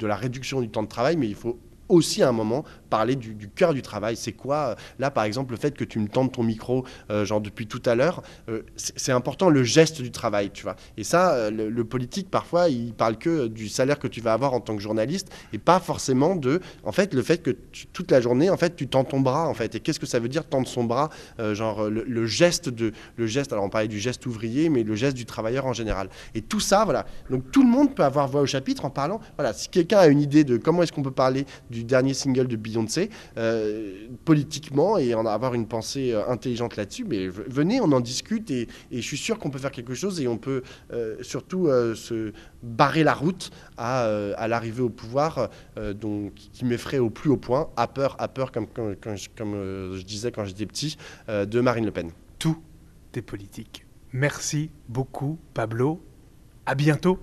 la 0.07 0.17
réduction 0.17 0.61
du 0.61 0.69
temps 0.69 0.83
de 0.83 0.89
travail, 0.89 1.17
mais 1.17 1.29
il 1.29 1.35
faut 1.35 1.59
aussi 1.89 2.23
à 2.23 2.29
un 2.29 2.33
moment 2.33 2.65
parler 2.95 3.17
du, 3.17 3.49
cœur 3.49 3.75
du 3.75 3.83
travail. 3.83 4.15
C'est 4.15 4.35
quoi 4.35 4.57
euh, 4.57 4.75
Là, 5.01 5.11
par 5.11 5.25
exemple, 5.25 5.51
le 5.51 5.59
fait 5.59 5.77
que 5.77 5.83
tu 5.83 5.99
me 5.99 6.07
tentes 6.07 6.35
ton 6.35 6.45
micro, 6.45 6.85
euh, 7.11 7.25
genre 7.25 7.41
depuis 7.41 7.67
tout 7.67 7.83
à 7.87 7.97
l'heure, 7.97 8.23
euh, 8.49 8.63
c'est 8.77 9.11
important 9.11 9.51
le 9.51 9.65
geste 9.65 10.01
du 10.01 10.13
travail, 10.13 10.53
tu 10.53 10.63
vois. 10.63 10.77
Et 10.97 11.03
ça, 11.03 11.51
le, 11.51 11.85
politique, 11.85 12.31
parfois, 12.31 12.69
il 12.69 12.95
parle 12.95 13.19
que 13.19 13.49
du 13.49 13.69
salaire 13.69 13.99
que 13.99 14.07
tu 14.07 14.21
vas 14.21 14.33
avoir 14.33 14.55
en 14.55 14.61
tant 14.61 14.77
que 14.77 14.83
journaliste 14.83 15.29
et 15.53 15.59
pas 15.59 15.81
forcément 15.81 16.37
de, 16.37 16.61
en 16.85 16.93
fait, 16.93 17.15
le 17.15 17.23
fait 17.23 17.39
que 17.39 17.51
toute 17.93 18.13
la 18.13 18.21
journée, 18.21 18.49
en 18.49 18.57
fait, 18.57 18.77
tu 18.77 18.87
tends 18.87 19.03
ton 19.03 19.19
bras, 19.19 19.49
en 19.49 19.55
fait. 19.55 19.75
Et 19.75 19.81
qu'est-ce 19.81 19.99
que 19.99 20.07
ça 20.07 20.21
veut 20.21 20.29
dire 20.29 20.45
tendre 20.47 20.69
son 20.69 20.85
bras 20.85 21.11
Genre 21.39 21.91
le, 21.91 22.27
geste 22.27 22.69
de, 22.69 22.93
le 23.17 23.27
geste. 23.27 23.53
Alors 23.53 23.65
on 23.65 23.71
parlait 23.71 23.89
du 23.89 23.99
geste 23.99 24.25
ouvrier, 24.27 24.69
mais 24.69 24.85
le 24.85 24.95
geste 24.95 25.17
du 25.17 25.27
travailleur 25.27 25.67
en 25.67 25.73
général. 25.73 26.09
Et 26.37 26.43
tout 26.43 26.61
ça, 26.61 26.85
voilà. 26.85 27.07
Donc 27.29 27.51
tout 27.51 27.65
le 27.65 27.69
monde 27.69 27.93
peut 27.95 28.05
avoir 28.05 28.29
voix 28.29 28.43
au 28.43 28.47
chapitre 28.47 28.85
en 28.85 28.91
parlant. 28.91 29.21
Voilà, 29.37 29.53
si 29.53 29.69
quelqu'un 29.69 29.99
a 29.99 30.07
une 30.07 30.21
idée 30.21 30.45
de 30.45 30.57
comment 30.57 30.83
est-ce 30.85 30.93
qu'on 30.93 31.03
peut 31.03 31.11
parler 31.11 31.45
du 31.71 31.83
dernier 31.83 32.15
single 32.15 32.47
de 32.47 32.57
Beyoncé, 32.85 33.11
politiquement, 34.24 34.99
et 34.99 35.14
en 35.14 35.26
avoir 35.26 35.55
une 35.55 35.66
pensée 35.66 36.14
intelligente 36.28 36.76
là-dessus. 36.76 37.05
Mais 37.05 37.28
venez, 37.28 37.80
on 37.80 37.93
en 37.93 38.01
discute, 38.01 38.51
et, 38.51 38.68
et 38.91 38.97
je 38.97 39.07
suis 39.07 39.16
sûr 39.16 39.39
qu'on 39.39 39.51
peut 39.51 39.59
faire 39.59 39.72
quelque 39.72 39.95
chose, 39.95 40.20
et 40.20 40.28
on 40.28 40.39
peut 40.39 40.62
surtout 41.22 41.66
se 41.95 42.32
barrer 42.62 43.05
la 43.05 43.14
route 43.14 43.51
à, 43.76 44.05
à 44.37 44.49
l'arrivée 44.49 44.82
au 44.82 44.91
pouvoir, 44.91 45.51
donc, 46.01 46.35
qui 46.35 46.64
m'effraie 46.64 46.99
au 46.99 47.11
plus 47.11 47.30
haut 47.30 47.37
point, 47.37 47.70
à 47.76 47.89
peur, 47.89 48.16
à 48.18 48.28
peur, 48.28 48.53
comme, 48.53 48.66
comme, 48.66 48.97
comme, 48.97 49.55
je 49.95 50.03
disais 50.03 50.32
quand 50.32 50.45
j'étais 50.45 50.66
petit, 50.66 50.97
de 51.28 51.61
Marine 51.61 51.85
Le 51.85 51.93
Pen. 51.93 52.11
Tout 52.39 52.59
est 53.14 53.22
politique. 53.22 53.87
Merci 54.12 54.70
beaucoup, 54.89 55.39
Pablo. 55.55 56.01
À 56.66 56.74
bientôt. 56.74 57.18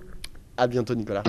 À 0.57 0.67
bientôt, 0.67 0.93
Nicolas. 0.95 1.23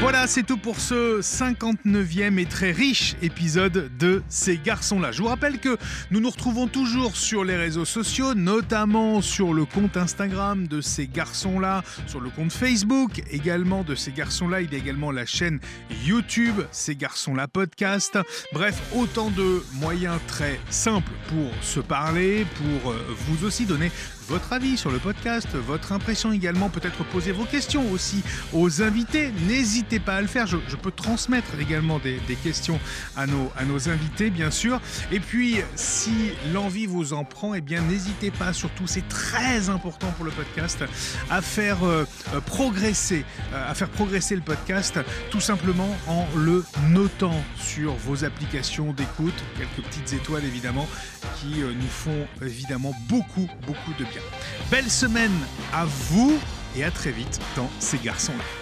Voilà, 0.00 0.26
c'est 0.26 0.44
tout 0.44 0.56
pour 0.56 0.80
ce 0.80 1.20
59e 1.20 2.38
et 2.38 2.46
très 2.46 2.72
riche 2.72 3.16
épisode 3.20 3.90
de 3.98 4.22
Ces 4.30 4.56
garçons-là. 4.56 5.12
Je 5.12 5.20
vous 5.20 5.28
rappelle 5.28 5.58
que 5.58 5.76
nous 6.10 6.20
nous 6.20 6.30
retrouvons 6.30 6.68
toujours 6.68 7.14
sur 7.16 7.44
les 7.44 7.54
réseaux 7.54 7.84
sociaux, 7.84 8.34
notamment 8.34 9.20
sur 9.20 9.52
le 9.52 9.66
compte 9.66 9.98
Instagram 9.98 10.66
de 10.66 10.80
Ces 10.80 11.06
garçons-là, 11.06 11.82
sur 12.06 12.20
le 12.20 12.30
compte 12.30 12.50
Facebook 12.50 13.22
également 13.30 13.84
de 13.84 13.94
Ces 13.94 14.12
garçons-là. 14.12 14.62
Il 14.62 14.72
y 14.72 14.74
a 14.74 14.78
également 14.78 15.12
la 15.12 15.26
chaîne 15.26 15.60
YouTube 16.06 16.56
Ces 16.72 16.96
garçons-là 16.96 17.46
podcast. 17.46 18.18
Bref, 18.54 18.80
autant 18.96 19.28
de 19.30 19.62
moyens 19.74 20.18
très 20.26 20.58
simples 20.70 21.12
pour 21.28 21.52
se 21.62 21.80
parler, 21.80 22.46
pour 22.56 22.92
euh, 22.92 22.96
vous 23.26 23.44
aussi 23.44 23.66
donner 23.66 23.92
votre 24.30 24.52
avis 24.52 24.76
sur 24.76 24.92
le 24.92 25.00
podcast, 25.00 25.48
votre 25.54 25.90
impression 25.90 26.30
également, 26.30 26.68
peut-être 26.68 27.02
poser 27.02 27.32
vos 27.32 27.44
questions 27.44 27.90
aussi 27.90 28.22
aux 28.52 28.80
invités. 28.80 29.32
N'hésitez 29.48 29.98
pas 29.98 30.14
à 30.14 30.20
le 30.20 30.28
faire, 30.28 30.46
je, 30.46 30.56
peux 30.76 30.92
transmettre 30.92 31.58
également 31.60 31.98
des, 31.98 32.20
questions 32.42 32.78
à 33.16 33.26
nos, 33.26 33.50
à 33.58 33.64
nos 33.64 33.88
invités, 33.88 34.30
bien 34.30 34.52
sûr. 34.52 34.80
Et 35.10 35.18
puis, 35.18 35.56
si 35.74 36.30
l'envie 36.54 36.86
vous 36.86 37.12
en 37.12 37.24
prend, 37.24 37.54
eh 37.54 37.60
bien, 37.60 37.82
n'hésitez 37.82 38.30
pas, 38.30 38.52
surtout, 38.52 38.86
c'est 38.86 39.06
très 39.08 39.68
important 39.68 40.06
pour 40.12 40.24
le 40.24 40.30
podcast, 40.30 40.84
à 41.28 41.42
faire 41.42 41.82
euh, 41.84 42.06
euh, 42.32 42.40
progresser, 42.40 43.24
euh, 43.52 43.70
à 43.70 43.74
faire 43.74 43.88
progresser 43.88 44.36
le 44.36 44.42
podcast, 44.42 45.00
tout 45.30 45.40
simplement 45.40 45.96
en 46.06 46.24
le 46.36 46.64
notant 46.90 47.34
sur 47.58 47.94
vos 47.94 48.24
applications 48.24 48.92
d'écoute, 48.92 49.34
quelques 49.58 49.86
petites 49.88 50.12
étoiles 50.12 50.44
évidemment, 50.44 50.88
qui 51.40 51.60
nous 51.60 51.88
font 51.88 52.26
évidemment 52.42 52.92
beaucoup, 53.08 53.48
beaucoup 53.66 53.92
de 53.98 54.04
bien. 54.04 54.19
Belle 54.70 54.90
semaine 54.90 55.38
à 55.72 55.84
vous 55.84 56.38
et 56.76 56.84
à 56.84 56.90
très 56.90 57.10
vite 57.10 57.40
dans 57.56 57.70
ces 57.78 57.98
garçons-là. 57.98 58.59